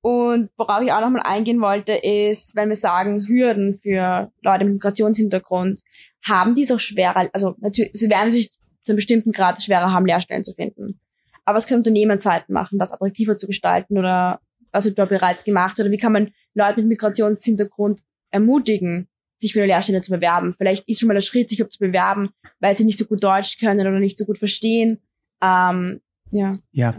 und 0.01 0.51
worauf 0.57 0.83
ich 0.83 0.93
auch 0.93 1.01
nochmal 1.01 1.23
eingehen 1.25 1.61
wollte, 1.61 1.93
ist, 1.93 2.57
wenn 2.57 2.69
wir 2.69 2.77
sagen, 2.77 3.27
Hürden 3.29 3.75
für 3.75 4.33
Leute 4.43 4.65
mit 4.65 4.75
Migrationshintergrund, 4.75 5.81
haben 6.25 6.55
die 6.55 6.63
es 6.63 6.73
auch 6.73 6.81
schwerer, 6.81 7.29
also 7.33 7.55
natürlich, 7.59 7.93
sie 7.95 8.11
werden 8.11 8.31
sich 8.31 8.51
zu 8.51 8.93
einem 8.93 8.97
bestimmten 8.97 9.31
Grad 9.31 9.63
schwerer 9.63 9.93
haben, 9.93 10.07
Lehrstellen 10.07 10.43
zu 10.43 10.55
finden. 10.55 11.01
Aber 11.45 11.57
was 11.57 11.67
können 11.67 11.81
Unternehmensseiten 11.81 12.53
machen, 12.53 12.79
das 12.79 12.93
attraktiver 12.93 13.37
zu 13.37 13.47
gestalten 13.47 13.99
oder 13.99 14.41
was 14.71 14.85
wird 14.85 14.99
da 14.99 15.05
bereits 15.05 15.45
gemacht 15.45 15.79
oder 15.79 15.91
wie 15.91 15.99
kann 15.99 16.13
man 16.13 16.31
Leute 16.55 16.81
mit 16.81 16.89
Migrationshintergrund 16.89 18.01
ermutigen, 18.31 19.09
sich 19.37 19.53
für 19.53 19.61
eine 19.61 19.67
Lehrstelle 19.67 20.03
zu 20.03 20.13
bewerben? 20.13 20.55
Vielleicht 20.55 20.89
ist 20.89 21.01
schon 21.01 21.09
mal 21.09 21.15
der 21.15 21.21
Schritt, 21.21 21.51
sich 21.51 21.59
zu 21.69 21.79
bewerben, 21.79 22.31
weil 22.61 22.75
sie 22.75 22.85
nicht 22.85 22.99
so 22.99 23.05
gut 23.05 23.23
Deutsch 23.23 23.59
können 23.59 23.87
oder 23.87 23.99
nicht 23.99 24.17
so 24.17 24.25
gut 24.25 24.39
verstehen. 24.39 25.03
Ähm, 25.43 26.01
ja. 26.31 26.59
Ja. 26.71 26.95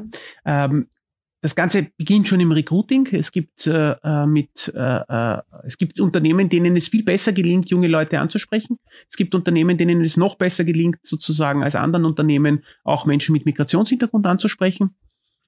Ähm, 0.45 0.87
das 1.43 1.55
Ganze 1.55 1.87
beginnt 1.97 2.29
schon 2.29 2.39
im 2.39 2.53
Recruiting. 2.53 3.05
Es 3.11 3.33
gibt 3.33 3.67
äh, 3.67 3.91
äh, 4.01 4.25
mit 4.25 4.71
äh, 4.73 4.79
äh, 4.79 5.41
es 5.65 5.77
gibt 5.77 5.99
Unternehmen, 5.99 6.47
denen 6.47 6.77
es 6.77 6.87
viel 6.87 7.03
besser 7.03 7.33
gelingt, 7.33 7.69
junge 7.69 7.89
Leute 7.89 8.21
anzusprechen. 8.21 8.79
Es 9.09 9.17
gibt 9.17 9.35
Unternehmen, 9.35 9.77
denen 9.77 9.99
es 9.99 10.15
noch 10.15 10.35
besser 10.35 10.63
gelingt, 10.63 10.99
sozusagen 11.03 11.61
als 11.61 11.75
anderen 11.75 12.05
Unternehmen 12.05 12.63
auch 12.85 13.05
Menschen 13.05 13.33
mit 13.33 13.45
Migrationshintergrund 13.45 14.25
anzusprechen. 14.25 14.95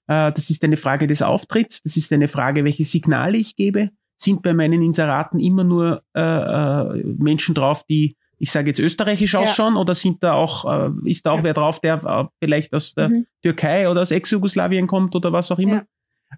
Äh, 0.08 0.34
das 0.34 0.50
ist 0.50 0.66
eine 0.66 0.76
Frage 0.76 1.08
des 1.08 1.22
Auftritts. 1.22 1.82
Das 1.82 1.96
ist 1.96 2.12
eine 2.12 2.28
Frage, 2.28 2.66
welche 2.66 2.84
Signale 2.84 3.38
ich 3.38 3.56
gebe. 3.56 3.92
Sind 4.18 4.42
bei 4.42 4.54
meinen 4.54 4.82
Inseraten 4.82 5.40
immer 5.40 5.64
nur 5.64 6.04
äh, 6.14 6.20
äh, 6.22 7.04
Menschen 7.06 7.56
drauf, 7.56 7.86
die 7.90 8.18
ich 8.38 8.52
sage 8.52 8.69
jetzt 8.69 8.80
österreichisch 8.80 9.34
ja. 9.34 9.41
ausschauen 9.41 9.78
oder 9.78 9.95
sind 9.95 10.24
da 10.24 10.34
auch, 10.34 10.65
äh, 10.65 11.10
ist 11.10 11.26
da 11.26 11.32
auch 11.32 11.38
ja. 11.38 11.43
wer 11.43 11.54
drauf, 11.54 11.80
der 11.80 12.04
äh, 12.04 12.26
vielleicht 12.43 12.74
aus 12.74 12.93
der 12.93 13.10
mhm. 13.10 13.26
Türkei 13.41 13.89
oder 13.89 14.02
aus 14.02 14.12
Ex-Jugoslawien 14.12 14.88
kommt 14.88 15.15
oder 15.15 15.32
was 15.32 15.52
auch 15.52 15.60
immer? 15.60 15.86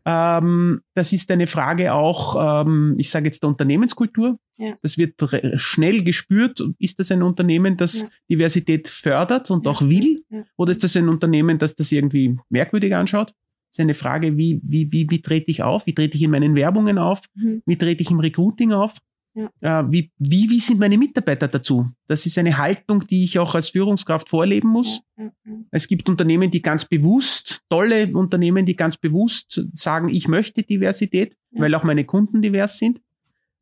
Ja. 0.05 0.37
Ähm, 0.37 0.81
das 0.93 1.13
ist 1.13 1.31
eine 1.31 1.47
Frage 1.47 1.93
auch, 1.93 2.65
ähm, 2.65 2.95
ich 2.97 3.09
sage 3.09 3.25
jetzt 3.25 3.41
der 3.43 3.49
Unternehmenskultur. 3.49 4.37
Das 4.81 4.97
wird 4.97 5.13
schnell 5.57 6.03
gespürt. 6.03 6.63
Ist 6.79 6.97
das 6.97 7.11
ein 7.11 7.21
Unternehmen, 7.21 7.77
das 7.77 8.07
Diversität 8.27 8.87
fördert 8.87 9.51
und 9.51 9.67
auch 9.67 9.83
will? 9.83 10.23
Oder 10.55 10.71
ist 10.71 10.83
das 10.83 10.95
ein 10.95 11.09
Unternehmen, 11.09 11.59
das 11.59 11.75
das 11.75 11.91
irgendwie 11.91 12.39
merkwürdig 12.49 12.95
anschaut? 12.95 13.33
ist 13.77 13.81
eine 13.81 13.93
Frage, 13.93 14.37
wie, 14.37 14.59
wie, 14.63 14.91
wie, 14.91 15.09
wie 15.09 15.21
trete 15.21 15.51
ich 15.51 15.61
auf? 15.63 15.85
Wie 15.85 15.93
trete 15.93 16.17
ich 16.17 16.23
in 16.23 16.31
meinen 16.31 16.55
Werbungen 16.55 16.97
auf? 16.97 17.21
Mhm. 17.35 17.61
Wie 17.65 17.77
trete 17.77 18.01
ich 18.01 18.11
im 18.11 18.19
Recruiting 18.19 18.73
auf? 18.73 18.97
Ja. 19.37 19.81
Äh, 19.81 19.91
wie, 19.91 20.11
wie, 20.17 20.49
wie 20.49 20.59
sind 20.59 20.79
meine 20.79 20.97
Mitarbeiter 20.97 21.47
dazu? 21.47 21.91
Das 22.07 22.25
ist 22.25 22.39
eine 22.39 22.57
Haltung, 22.57 23.01
die 23.01 23.23
ich 23.23 23.37
auch 23.37 23.53
als 23.53 23.69
Führungskraft 23.69 24.29
vorleben 24.29 24.69
muss. 24.69 25.03
Ja, 25.15 25.31
es 25.69 25.87
gibt 25.87 26.09
Unternehmen, 26.09 26.49
die 26.49 26.63
ganz 26.63 26.85
bewusst, 26.85 27.61
tolle 27.69 28.11
Unternehmen, 28.15 28.65
die 28.65 28.75
ganz 28.75 28.97
bewusst 28.97 29.63
sagen, 29.73 30.09
ich 30.09 30.27
möchte 30.27 30.63
Diversität, 30.63 31.37
weil 31.51 31.75
auch 31.75 31.83
meine 31.83 32.05
Kunden 32.05 32.41
divers 32.41 32.79
sind. 32.79 32.99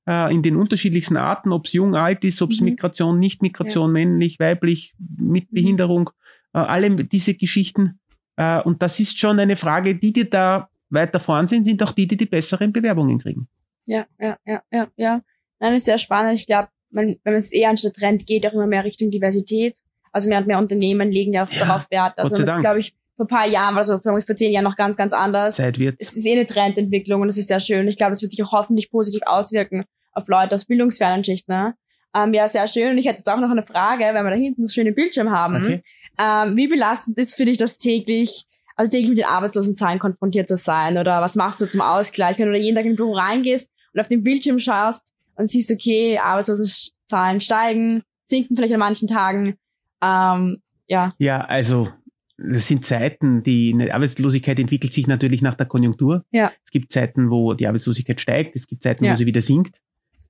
Äh, 0.07 0.33
in 0.33 0.43
den 0.43 0.55
unterschiedlichsten 0.55 1.17
Arten, 1.17 1.51
ob 1.51 1.65
es 1.65 1.73
jung, 1.73 1.95
alt 1.95 2.23
ist, 2.23 2.41
ob 2.41 2.51
es 2.51 2.61
mhm. 2.61 2.69
Migration, 2.69 3.19
Nicht-Migration, 3.19 3.91
männlich, 3.91 4.39
weiblich, 4.39 4.93
mit 4.99 5.51
mhm. 5.51 5.55
Behinderung, 5.55 6.09
äh, 6.53 6.59
alle 6.59 6.89
diese 6.91 7.33
Geschichten. 7.33 7.99
Äh, 8.37 8.61
und 8.61 8.81
das 8.81 8.99
ist 9.01 9.19
schon 9.19 9.39
eine 9.39 9.57
Frage, 9.57 9.95
die, 9.95 10.13
die 10.13 10.29
da 10.29 10.69
weiter 10.89 11.19
vorn 11.19 11.47
sind, 11.47 11.65
sind 11.65 11.83
auch 11.83 11.91
die, 11.91 12.07
die 12.07 12.17
die 12.17 12.27
besseren 12.27 12.71
Bewerbungen 12.71 13.19
kriegen. 13.19 13.47
Ja, 13.85 14.05
ja, 14.19 14.37
ja, 14.45 14.61
ja, 14.71 14.87
ja. 14.95 15.21
Nein, 15.65 15.77
ist 15.77 15.85
sehr 15.85 15.97
spannend. 15.97 16.39
Ich 16.39 16.47
glaube, 16.47 16.69
wenn 16.91 17.19
man 17.23 17.33
es 17.33 17.51
eher 17.51 17.69
an 17.69 17.75
den 17.75 17.93
Trend 17.93 18.27
geht, 18.27 18.47
auch 18.47 18.53
immer 18.53 18.67
mehr 18.67 18.83
Richtung 18.83 19.09
Diversität. 19.09 19.77
Also 20.11 20.29
mehr 20.29 20.39
und 20.39 20.47
mehr 20.47 20.59
Unternehmen 20.59 21.11
legen 21.11 21.33
ja 21.33 21.45
auch 21.45 21.51
ja, 21.51 21.65
darauf 21.65 21.89
Wert. 21.91 22.17
Also 22.17 22.37
das 22.41 22.57
ist, 22.57 22.61
glaube 22.61 22.79
ich, 22.79 22.95
vor 23.17 23.25
ein 23.25 23.27
paar 23.27 23.47
Jahren, 23.47 23.75
also 23.77 23.99
vor 23.99 24.35
zehn 24.35 24.51
Jahren 24.51 24.63
noch 24.63 24.75
ganz, 24.75 24.95
ganz 24.95 25.11
anders. 25.11 25.55
Zeit 25.55 25.79
wird. 25.79 25.95
Es 25.99 26.15
ist 26.15 26.25
eh 26.25 26.33
eine 26.33 26.45
Trendentwicklung 26.45 27.21
und 27.21 27.27
das 27.27 27.37
ist 27.37 27.47
sehr 27.47 27.59
schön. 27.59 27.87
Ich 27.87 27.97
glaube, 27.97 28.11
das 28.11 28.21
wird 28.21 28.31
sich 28.31 28.43
auch 28.43 28.51
hoffentlich 28.51 28.91
positiv 28.91 29.21
auswirken 29.25 29.85
auf 30.13 30.27
Leute 30.27 30.55
aus 30.55 30.65
bildungsfernen 30.65 31.23
Schichten. 31.23 31.51
Ne? 31.51 31.75
Ähm, 32.15 32.33
ja, 32.33 32.47
sehr 32.47 32.67
schön. 32.67 32.91
Und 32.91 32.97
ich 32.97 33.07
hätte 33.07 33.17
jetzt 33.17 33.29
auch 33.29 33.39
noch 33.39 33.49
eine 33.49 33.63
Frage, 33.63 34.03
wenn 34.03 34.23
wir 34.23 34.29
da 34.29 34.35
hinten 34.35 34.61
das 34.61 34.73
schöne 34.73 34.91
Bildschirm 34.91 35.31
haben. 35.31 35.55
Okay. 35.55 35.81
Ähm, 36.17 36.55
wie 36.55 36.67
belastend 36.67 37.17
ist 37.17 37.35
für 37.35 37.45
dich 37.45 37.57
das 37.57 37.77
täglich, 37.77 38.45
also 38.75 38.91
täglich 38.91 39.09
mit 39.09 39.17
den 39.17 39.25
Arbeitslosenzahlen 39.25 39.99
konfrontiert 39.99 40.47
zu 40.47 40.57
sein? 40.57 40.97
Oder 40.97 41.21
was 41.21 41.35
machst 41.35 41.59
du 41.59 41.65
zum 41.65 41.81
Ausgleich, 41.81 42.37
wenn 42.37 42.45
du 42.45 42.53
da 42.53 42.59
jeden 42.59 42.75
Tag 42.75 42.85
in 42.85 42.95
Büro 42.95 43.13
reingehst 43.13 43.69
und 43.93 43.99
auf 43.99 44.07
den 44.07 44.23
Bildschirm 44.23 44.59
schaust 44.59 45.14
und 45.35 45.49
siehst, 45.49 45.71
okay, 45.71 46.17
Arbeitslosenzahlen 46.17 47.41
steigen, 47.41 48.03
sinken 48.23 48.55
vielleicht 48.55 48.73
an 48.73 48.79
manchen 48.79 49.07
Tagen. 49.07 49.55
Ähm, 50.01 50.61
ja. 50.87 51.13
Ja, 51.17 51.41
also 51.41 51.89
das 52.37 52.67
sind 52.67 52.85
Zeiten, 52.85 53.43
die 53.43 53.71
eine 53.73 53.93
Arbeitslosigkeit 53.93 54.59
entwickelt 54.59 54.93
sich 54.93 55.07
natürlich 55.07 55.41
nach 55.41 55.55
der 55.55 55.65
Konjunktur. 55.65 56.25
Ja. 56.31 56.51
Es 56.63 56.71
gibt 56.71 56.91
Zeiten, 56.91 57.29
wo 57.29 57.53
die 57.53 57.67
Arbeitslosigkeit 57.67 58.19
steigt, 58.19 58.55
es 58.55 58.67
gibt 58.67 58.83
Zeiten, 58.83 59.05
ja. 59.05 59.13
wo 59.13 59.15
sie 59.15 59.25
wieder 59.25 59.41
sinkt. 59.41 59.79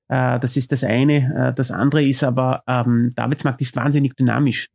Äh, 0.08 0.38
das 0.38 0.56
ist 0.56 0.70
das 0.72 0.84
eine. 0.84 1.50
Äh, 1.50 1.54
das 1.54 1.70
andere 1.70 2.02
ist 2.02 2.22
aber, 2.22 2.62
ähm, 2.66 3.12
der 3.16 3.24
Arbeitsmarkt 3.24 3.60
ist 3.60 3.74
wahnsinnig 3.76 4.14
dynamisch. 4.14 4.68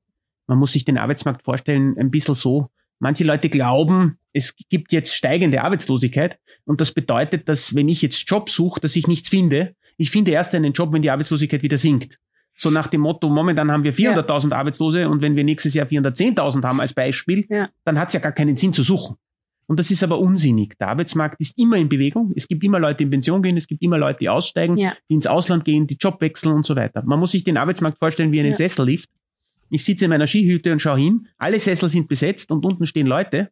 Man 0.48 0.58
muss 0.58 0.74
sich 0.74 0.84
den 0.84 0.98
Arbeitsmarkt 0.98 1.44
vorstellen, 1.44 1.98
ein 1.98 2.12
bisschen 2.12 2.36
so. 2.36 2.70
Manche 3.00 3.24
Leute 3.24 3.50
glauben, 3.50 4.18
es 4.34 4.56
gibt 4.70 4.92
jetzt 4.92 5.16
steigende 5.16 5.64
Arbeitslosigkeit 5.64 6.38
und 6.66 6.82
das 6.82 6.92
bedeutet, 6.92 7.48
dass 7.50 7.74
wenn 7.74 7.90
ich 7.90 8.02
jetzt 8.02 8.30
Job 8.30 8.50
suche, 8.50 8.80
dass 8.80 8.96
ich 8.96 9.08
nichts 9.08 9.30
finde. 9.30 9.76
Ich 9.98 10.12
finde 10.12 10.32
erst 10.32 10.56
einen 10.56 10.74
Job, 10.74 10.92
wenn 10.94 11.02
die 11.02 11.10
Arbeitslosigkeit 11.10 11.64
wieder 11.64 11.78
sinkt. 11.78 12.18
So 12.58 12.70
nach 12.70 12.88
dem 12.88 13.02
Motto, 13.02 13.30
momentan 13.30 13.72
haben 13.72 13.84
wir 13.84 13.94
400.000 13.94 14.52
ja. 14.52 14.58
Arbeitslose 14.58 15.10
und 15.10 15.22
wenn 15.22 15.36
wir 15.36 15.44
nächstes 15.44 15.74
Jahr 15.74 15.88
410.000 15.88 16.64
haben 16.64 16.80
als 16.80 16.94
Beispiel, 16.94 17.46
ja. 17.50 17.70
dann 17.86 17.98
hat 17.98 18.10
es 18.10 18.14
ja 18.14 18.20
gar 18.20 18.34
keinen 18.34 18.56
Sinn 18.56 18.74
zu 18.74 18.84
suchen. 18.84 19.16
Und 19.68 19.80
das 19.80 19.90
ist 19.90 20.04
aber 20.04 20.20
unsinnig. 20.20 20.78
Der 20.80 20.90
Arbeitsmarkt 20.90 21.40
ist 21.40 21.58
immer 21.58 21.78
in 21.78 21.88
Bewegung. 21.88 22.34
Es 22.36 22.48
gibt 22.48 22.64
immer 22.64 22.78
Leute, 22.78 22.98
die 22.98 23.04
in 23.06 23.10
Pension 23.10 23.42
gehen, 23.42 23.56
es 23.56 23.68
gibt 23.68 23.82
immer 23.82 23.98
Leute, 23.98 24.20
die 24.20 24.30
aussteigen, 24.30 24.76
ja. 24.78 24.94
die 25.10 25.14
ins 25.14 25.28
Ausland 25.28 25.64
gehen, 25.64 25.88
die 25.88 25.96
Job 25.96 26.20
wechseln 26.20 26.54
und 26.54 26.66
so 26.66 26.76
weiter. 26.76 27.04
Man 27.06 27.20
muss 27.20 27.32
sich 27.32 27.46
den 27.46 27.58
Arbeitsmarkt 27.58 27.98
vorstellen 27.98 28.32
wie 28.34 28.42
einen 28.42 28.56
Sessellift. 28.56 29.10
Ich 29.70 29.86
sitze 29.86 30.06
in 30.06 30.10
meiner 30.10 30.28
Skihütte 30.28 30.74
und 30.74 30.82
schaue 30.82 31.00
hin. 31.00 31.28
Alle 31.38 31.58
Sessel 31.58 31.88
sind 31.88 32.10
besetzt 32.10 32.52
und 32.52 32.66
unten 32.66 32.86
stehen 32.86 33.08
Leute. 33.08 33.50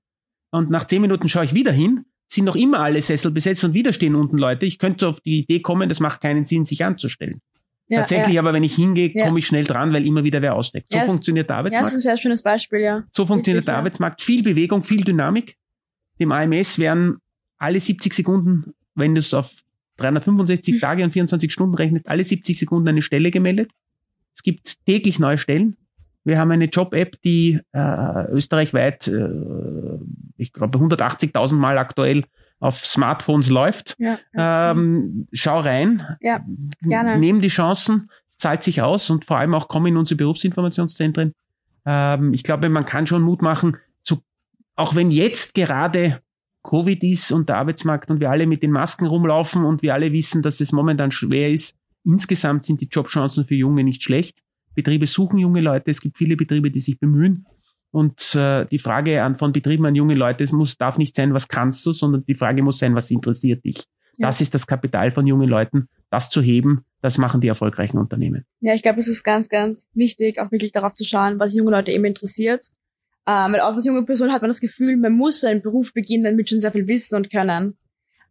Und 0.51 0.69
nach 0.69 0.85
zehn 0.85 1.01
Minuten 1.01 1.29
schaue 1.29 1.45
ich 1.45 1.53
wieder 1.53 1.71
hin, 1.71 2.05
sind 2.31 2.45
noch 2.45 2.55
immer 2.55 2.79
alle 2.79 3.01
Sessel 3.01 3.31
besetzt 3.31 3.63
und 3.63 3.73
wieder 3.73 3.91
stehen 3.91 4.15
unten 4.15 4.37
Leute. 4.37 4.65
Ich 4.65 4.77
könnte 4.77 5.07
auf 5.07 5.19
die 5.19 5.39
Idee 5.39 5.59
kommen, 5.61 5.89
das 5.89 5.99
macht 5.99 6.21
keinen 6.21 6.45
Sinn, 6.45 6.63
sich 6.63 6.85
anzustellen. 6.85 7.41
Ja, 7.87 7.99
Tatsächlich 7.99 8.35
ja. 8.35 8.41
aber, 8.41 8.53
wenn 8.53 8.63
ich 8.63 8.75
hingehe, 8.75 9.11
ja. 9.11 9.25
komme 9.25 9.39
ich 9.39 9.47
schnell 9.47 9.63
dran, 9.63 9.91
weil 9.93 10.05
immer 10.05 10.23
wieder 10.23 10.43
wer 10.43 10.53
aussteckt. 10.53 10.91
So 10.91 10.99
funktioniert 10.99 11.49
der 11.49 11.57
Arbeitsmarkt. 11.57 11.85
Ja, 11.85 11.89
das 11.89 11.93
ist 11.93 12.05
ein 12.05 12.11
sehr 12.11 12.17
schönes 12.17 12.43
Beispiel, 12.43 12.79
ja. 12.81 13.03
So 13.09 13.25
funktioniert 13.25 13.63
Wirklich, 13.63 13.65
der 13.65 13.77
Arbeitsmarkt. 13.77 14.21
Viel 14.21 14.43
Bewegung, 14.43 14.83
viel 14.83 15.03
Dynamik. 15.03 15.55
Dem 16.19 16.31
AMS 16.31 16.77
werden 16.77 17.17
alle 17.57 17.79
70 17.79 18.13
Sekunden, 18.13 18.75
wenn 18.93 19.15
du 19.15 19.19
es 19.19 19.33
auf 19.33 19.51
365 19.97 20.75
hm. 20.75 20.81
Tage 20.81 21.03
und 21.03 21.13
24 21.13 21.51
Stunden 21.51 21.73
rechnest, 21.73 22.09
alle 22.11 22.23
70 22.23 22.59
Sekunden 22.59 22.87
eine 22.89 23.01
Stelle 23.01 23.31
gemeldet. 23.31 23.71
Es 24.35 24.43
gibt 24.43 24.85
täglich 24.85 25.17
neue 25.17 25.39
Stellen. 25.39 25.75
Wir 26.23 26.37
haben 26.37 26.51
eine 26.51 26.65
Job-App, 26.65 27.19
die 27.23 27.59
äh, 27.71 28.25
österreichweit, 28.29 29.07
äh, 29.07 29.11
ich 30.39 30.53
glaube, 30.53 30.77
180.000 30.79 31.55
Mal 31.55 31.77
aktuell 31.77 32.25
auf 32.59 32.85
Smartphones 32.85 33.49
läuft. 33.49 33.95
Ja. 33.99 34.17
Ähm, 34.35 35.27
schau 35.31 35.59
rein. 35.59 36.17
Ja, 36.21 36.43
gerne. 36.81 37.17
Nehmen 37.17 37.41
die 37.41 37.47
Chancen, 37.47 38.09
zahlt 38.35 38.63
sich 38.63 38.81
aus 38.81 39.09
und 39.09 39.25
vor 39.25 39.37
allem 39.37 39.53
auch 39.53 39.67
kommen 39.67 39.87
in 39.87 39.97
unsere 39.97 40.17
Berufsinformationszentren. 40.17 41.33
Ähm, 41.85 42.33
ich 42.33 42.43
glaube, 42.43 42.69
man 42.69 42.85
kann 42.85 43.07
schon 43.07 43.21
Mut 43.21 43.41
machen, 43.41 43.77
zu, 44.01 44.21
auch 44.75 44.95
wenn 44.95 45.11
jetzt 45.11 45.55
gerade 45.55 46.21
Covid 46.63 47.01
ist 47.03 47.31
und 47.31 47.47
der 47.47 47.57
Arbeitsmarkt 47.57 48.11
und 48.11 48.19
wir 48.19 48.29
alle 48.29 48.45
mit 48.45 48.61
den 48.63 48.71
Masken 48.71 49.05
rumlaufen 49.05 49.63
und 49.63 49.81
wir 49.81 49.93
alle 49.93 50.11
wissen, 50.11 50.41
dass 50.41 50.59
es 50.59 50.71
momentan 50.71 51.11
schwer 51.11 51.49
ist. 51.49 51.77
Insgesamt 52.03 52.65
sind 52.65 52.81
die 52.81 52.89
Jobchancen 52.91 53.45
für 53.45 53.55
Junge 53.55 53.83
nicht 53.83 54.03
schlecht. 54.03 54.39
Betriebe 54.75 55.07
suchen 55.07 55.39
junge 55.39 55.61
Leute. 55.61 55.91
Es 55.91 56.01
gibt 56.01 56.17
viele 56.17 56.35
Betriebe, 56.35 56.71
die 56.71 56.79
sich 56.79 56.99
bemühen. 56.99 57.45
Und 57.91 58.35
äh, 58.35 58.65
die 58.65 58.79
Frage 58.79 59.23
an, 59.23 59.35
von 59.35 59.51
Betrieben 59.51 59.85
an 59.85 59.95
junge 59.95 60.13
Leute, 60.13 60.43
es 60.43 60.51
muss, 60.51 60.77
darf 60.77 60.97
nicht 60.97 61.15
sein, 61.15 61.33
was 61.33 61.47
kannst 61.47 61.85
du, 61.85 61.91
sondern 61.91 62.23
die 62.25 62.35
Frage 62.35 62.61
muss 62.61 62.79
sein, 62.79 62.95
was 62.95 63.09
interessiert 63.09 63.65
dich. 63.65 63.85
Ja. 64.17 64.27
Das 64.27 64.41
ist 64.41 64.53
das 64.53 64.67
Kapital 64.67 65.11
von 65.11 65.25
jungen 65.25 65.49
Leuten, 65.49 65.87
das 66.09 66.29
zu 66.29 66.41
heben, 66.41 66.85
das 67.01 67.17
machen 67.17 67.41
die 67.41 67.47
erfolgreichen 67.47 67.97
Unternehmen. 67.97 68.45
Ja, 68.59 68.73
ich 68.73 68.83
glaube, 68.83 68.99
es 68.99 69.07
ist 69.07 69.23
ganz, 69.23 69.49
ganz 69.49 69.89
wichtig, 69.93 70.39
auch 70.39 70.51
wirklich 70.51 70.71
darauf 70.71 70.93
zu 70.93 71.05
schauen, 71.05 71.39
was 71.39 71.55
junge 71.55 71.71
Leute 71.71 71.91
eben 71.91 72.05
interessiert. 72.05 72.65
Ähm, 73.25 73.53
weil 73.53 73.61
auch 73.61 73.73
als 73.73 73.85
junge 73.85 74.03
Person 74.03 74.31
hat 74.31 74.41
man 74.41 74.49
das 74.49 74.59
Gefühl, 74.59 74.97
man 74.97 75.13
muss 75.13 75.43
einen 75.43 75.61
Beruf 75.61 75.93
beginnen 75.93 76.35
mit 76.35 76.49
schon 76.49 76.61
sehr 76.61 76.71
viel 76.71 76.87
Wissen 76.87 77.15
und 77.15 77.31
Können. 77.31 77.77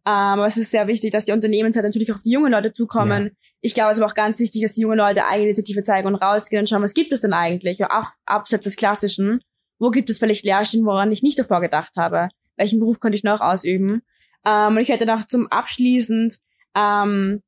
Ähm, 0.05 0.13
aber 0.13 0.45
es 0.45 0.57
ist 0.57 0.71
sehr 0.71 0.87
wichtig, 0.87 1.11
dass 1.11 1.25
die 1.25 1.31
Unternehmenszeit 1.31 1.83
natürlich 1.83 2.11
auf 2.11 2.21
die 2.21 2.31
jungen 2.31 2.51
Leute 2.51 2.73
zukommen. 2.73 3.25
Ja. 3.25 3.31
Ich 3.61 3.73
glaube, 3.73 3.91
es 3.91 3.97
ist 3.97 4.03
aber 4.03 4.11
auch 4.11 4.15
ganz 4.15 4.39
wichtig, 4.39 4.61
dass 4.61 4.73
die 4.73 4.81
jungen 4.81 4.97
Leute 4.97 5.25
Eigeninitiative 5.25 5.81
zeigen 5.83 6.07
und 6.07 6.15
rausgehen 6.15 6.61
und 6.61 6.67
schauen, 6.67 6.81
was 6.81 6.93
gibt 6.93 7.13
es 7.13 7.21
denn 7.21 7.33
eigentlich? 7.33 7.83
Auch 7.85 8.07
abseits 8.25 8.63
des 8.63 8.75
Klassischen 8.75 9.41
wo 9.79 9.89
gibt 9.89 10.09
es 10.09 10.19
vielleicht 10.19 10.45
Lehrstellen, 10.45 10.85
woran 10.85 11.11
ich 11.11 11.23
nicht 11.23 11.39
davor 11.39 11.61
gedacht 11.61 11.93
habe? 11.95 12.29
Welchen 12.57 12.79
Beruf 12.79 12.99
könnte 12.99 13.17
ich 13.17 13.23
noch 13.23 13.41
ausüben? 13.41 14.01
Ähm, 14.45 14.75
und 14.75 14.79
ich 14.79 14.89
hätte 14.89 15.05
noch 15.05 15.25
zum 15.25 15.47
Abschließend 15.47 16.37
ähm, 16.75 17.41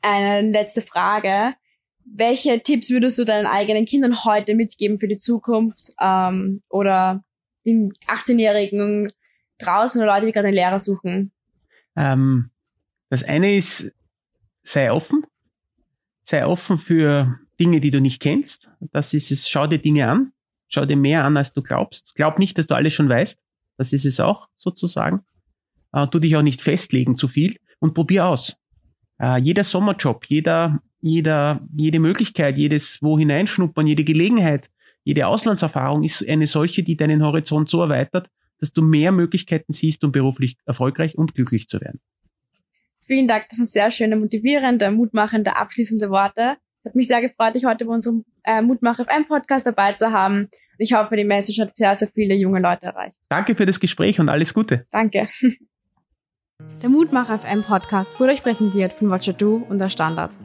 eine 0.00 0.50
letzte 0.50 0.82
Frage. 0.82 1.54
Welche 2.04 2.62
Tipps 2.62 2.90
würdest 2.90 3.18
du 3.18 3.24
deinen 3.24 3.46
eigenen 3.46 3.84
Kindern 3.84 4.24
heute 4.24 4.54
mitgeben 4.54 4.98
für 4.98 5.08
die 5.08 5.18
Zukunft 5.18 5.92
ähm, 6.00 6.62
oder 6.70 7.22
den 7.66 7.92
18-Jährigen 8.06 9.12
draußen 9.58 10.00
oder 10.00 10.14
Leute, 10.14 10.26
die 10.26 10.32
gerade 10.32 10.48
einen 10.48 10.56
Lehrer 10.56 10.78
suchen? 10.78 11.32
Ähm, 11.96 12.50
das 13.10 13.24
eine 13.24 13.56
ist, 13.56 13.92
sei 14.62 14.90
offen. 14.92 15.24
Sei 16.22 16.46
offen 16.46 16.78
für 16.78 17.40
Dinge, 17.58 17.80
die 17.80 17.90
du 17.90 18.00
nicht 18.00 18.22
kennst. 18.22 18.70
Das 18.92 19.12
ist 19.14 19.30
es, 19.30 19.48
schau 19.48 19.66
dir 19.66 19.78
Dinge 19.78 20.08
an. 20.08 20.32
Schau 20.68 20.84
dir 20.84 20.96
mehr 20.96 21.24
an, 21.24 21.36
als 21.36 21.52
du 21.52 21.62
glaubst. 21.62 22.14
Glaub 22.14 22.38
nicht, 22.38 22.58
dass 22.58 22.66
du 22.66 22.74
alles 22.74 22.92
schon 22.92 23.08
weißt. 23.08 23.38
Das 23.76 23.92
ist 23.92 24.04
es 24.04 24.20
auch, 24.20 24.48
sozusagen. 24.56 25.24
Äh, 25.92 26.06
tu 26.08 26.18
dich 26.18 26.36
auch 26.36 26.42
nicht 26.42 26.62
festlegen 26.62 27.16
zu 27.16 27.28
viel 27.28 27.58
und 27.78 27.94
probier 27.94 28.26
aus. 28.26 28.56
Äh, 29.20 29.40
jeder 29.40 29.64
Sommerjob, 29.64 30.26
jeder, 30.26 30.80
jeder, 31.00 31.60
jede 31.74 32.00
Möglichkeit, 32.00 32.58
jedes 32.58 33.02
wo 33.02 33.18
hineinschnuppern, 33.18 33.86
jede 33.86 34.04
Gelegenheit, 34.04 34.70
jede 35.04 35.26
Auslandserfahrung 35.26 36.04
ist 36.04 36.28
eine 36.28 36.46
solche, 36.46 36.82
die 36.82 36.96
deinen 36.96 37.24
Horizont 37.24 37.68
so 37.70 37.80
erweitert, 37.80 38.28
dass 38.60 38.72
du 38.72 38.82
mehr 38.82 39.12
Möglichkeiten 39.12 39.72
siehst, 39.72 40.04
um 40.04 40.12
beruflich 40.12 40.58
erfolgreich 40.66 41.16
und 41.16 41.34
glücklich 41.34 41.68
zu 41.68 41.80
werden. 41.80 42.00
Vielen 43.06 43.26
Dank, 43.26 43.48
das 43.48 43.56
sind 43.56 43.68
sehr 43.68 43.90
schöne, 43.90 44.16
motivierende, 44.16 44.90
mutmachende, 44.90 45.56
abschließende 45.56 46.10
Worte. 46.10 46.56
Hat 46.84 46.94
mich 46.94 47.08
sehr 47.08 47.22
gefreut, 47.22 47.54
dich 47.54 47.64
heute 47.64 47.86
bei 47.86 47.94
unserem 47.94 48.24
äh, 48.44 48.60
Mutmach 48.60 48.98
FM 48.98 49.26
Podcast 49.26 49.66
dabei 49.66 49.92
zu 49.92 50.12
haben. 50.12 50.48
Ich 50.78 50.92
hoffe, 50.94 51.16
die 51.16 51.24
Message 51.24 51.60
hat 51.60 51.74
sehr, 51.74 51.94
sehr 51.96 52.08
viele 52.08 52.34
junge 52.34 52.60
Leute 52.60 52.86
erreicht. 52.86 53.16
Danke 53.28 53.54
für 53.54 53.66
das 53.66 53.80
Gespräch 53.80 54.20
und 54.20 54.28
alles 54.28 54.54
Gute. 54.54 54.86
Danke. 54.90 55.28
Der 56.82 56.88
Mutmach 56.88 57.36
FM 57.38 57.62
Podcast 57.62 58.18
wurde 58.18 58.32
euch 58.32 58.42
präsentiert 58.42 58.92
von 58.92 59.10
Watcher 59.10 59.32
Do 59.32 59.64
und 59.68 59.78
der 59.78 59.88
Standard. 59.88 60.38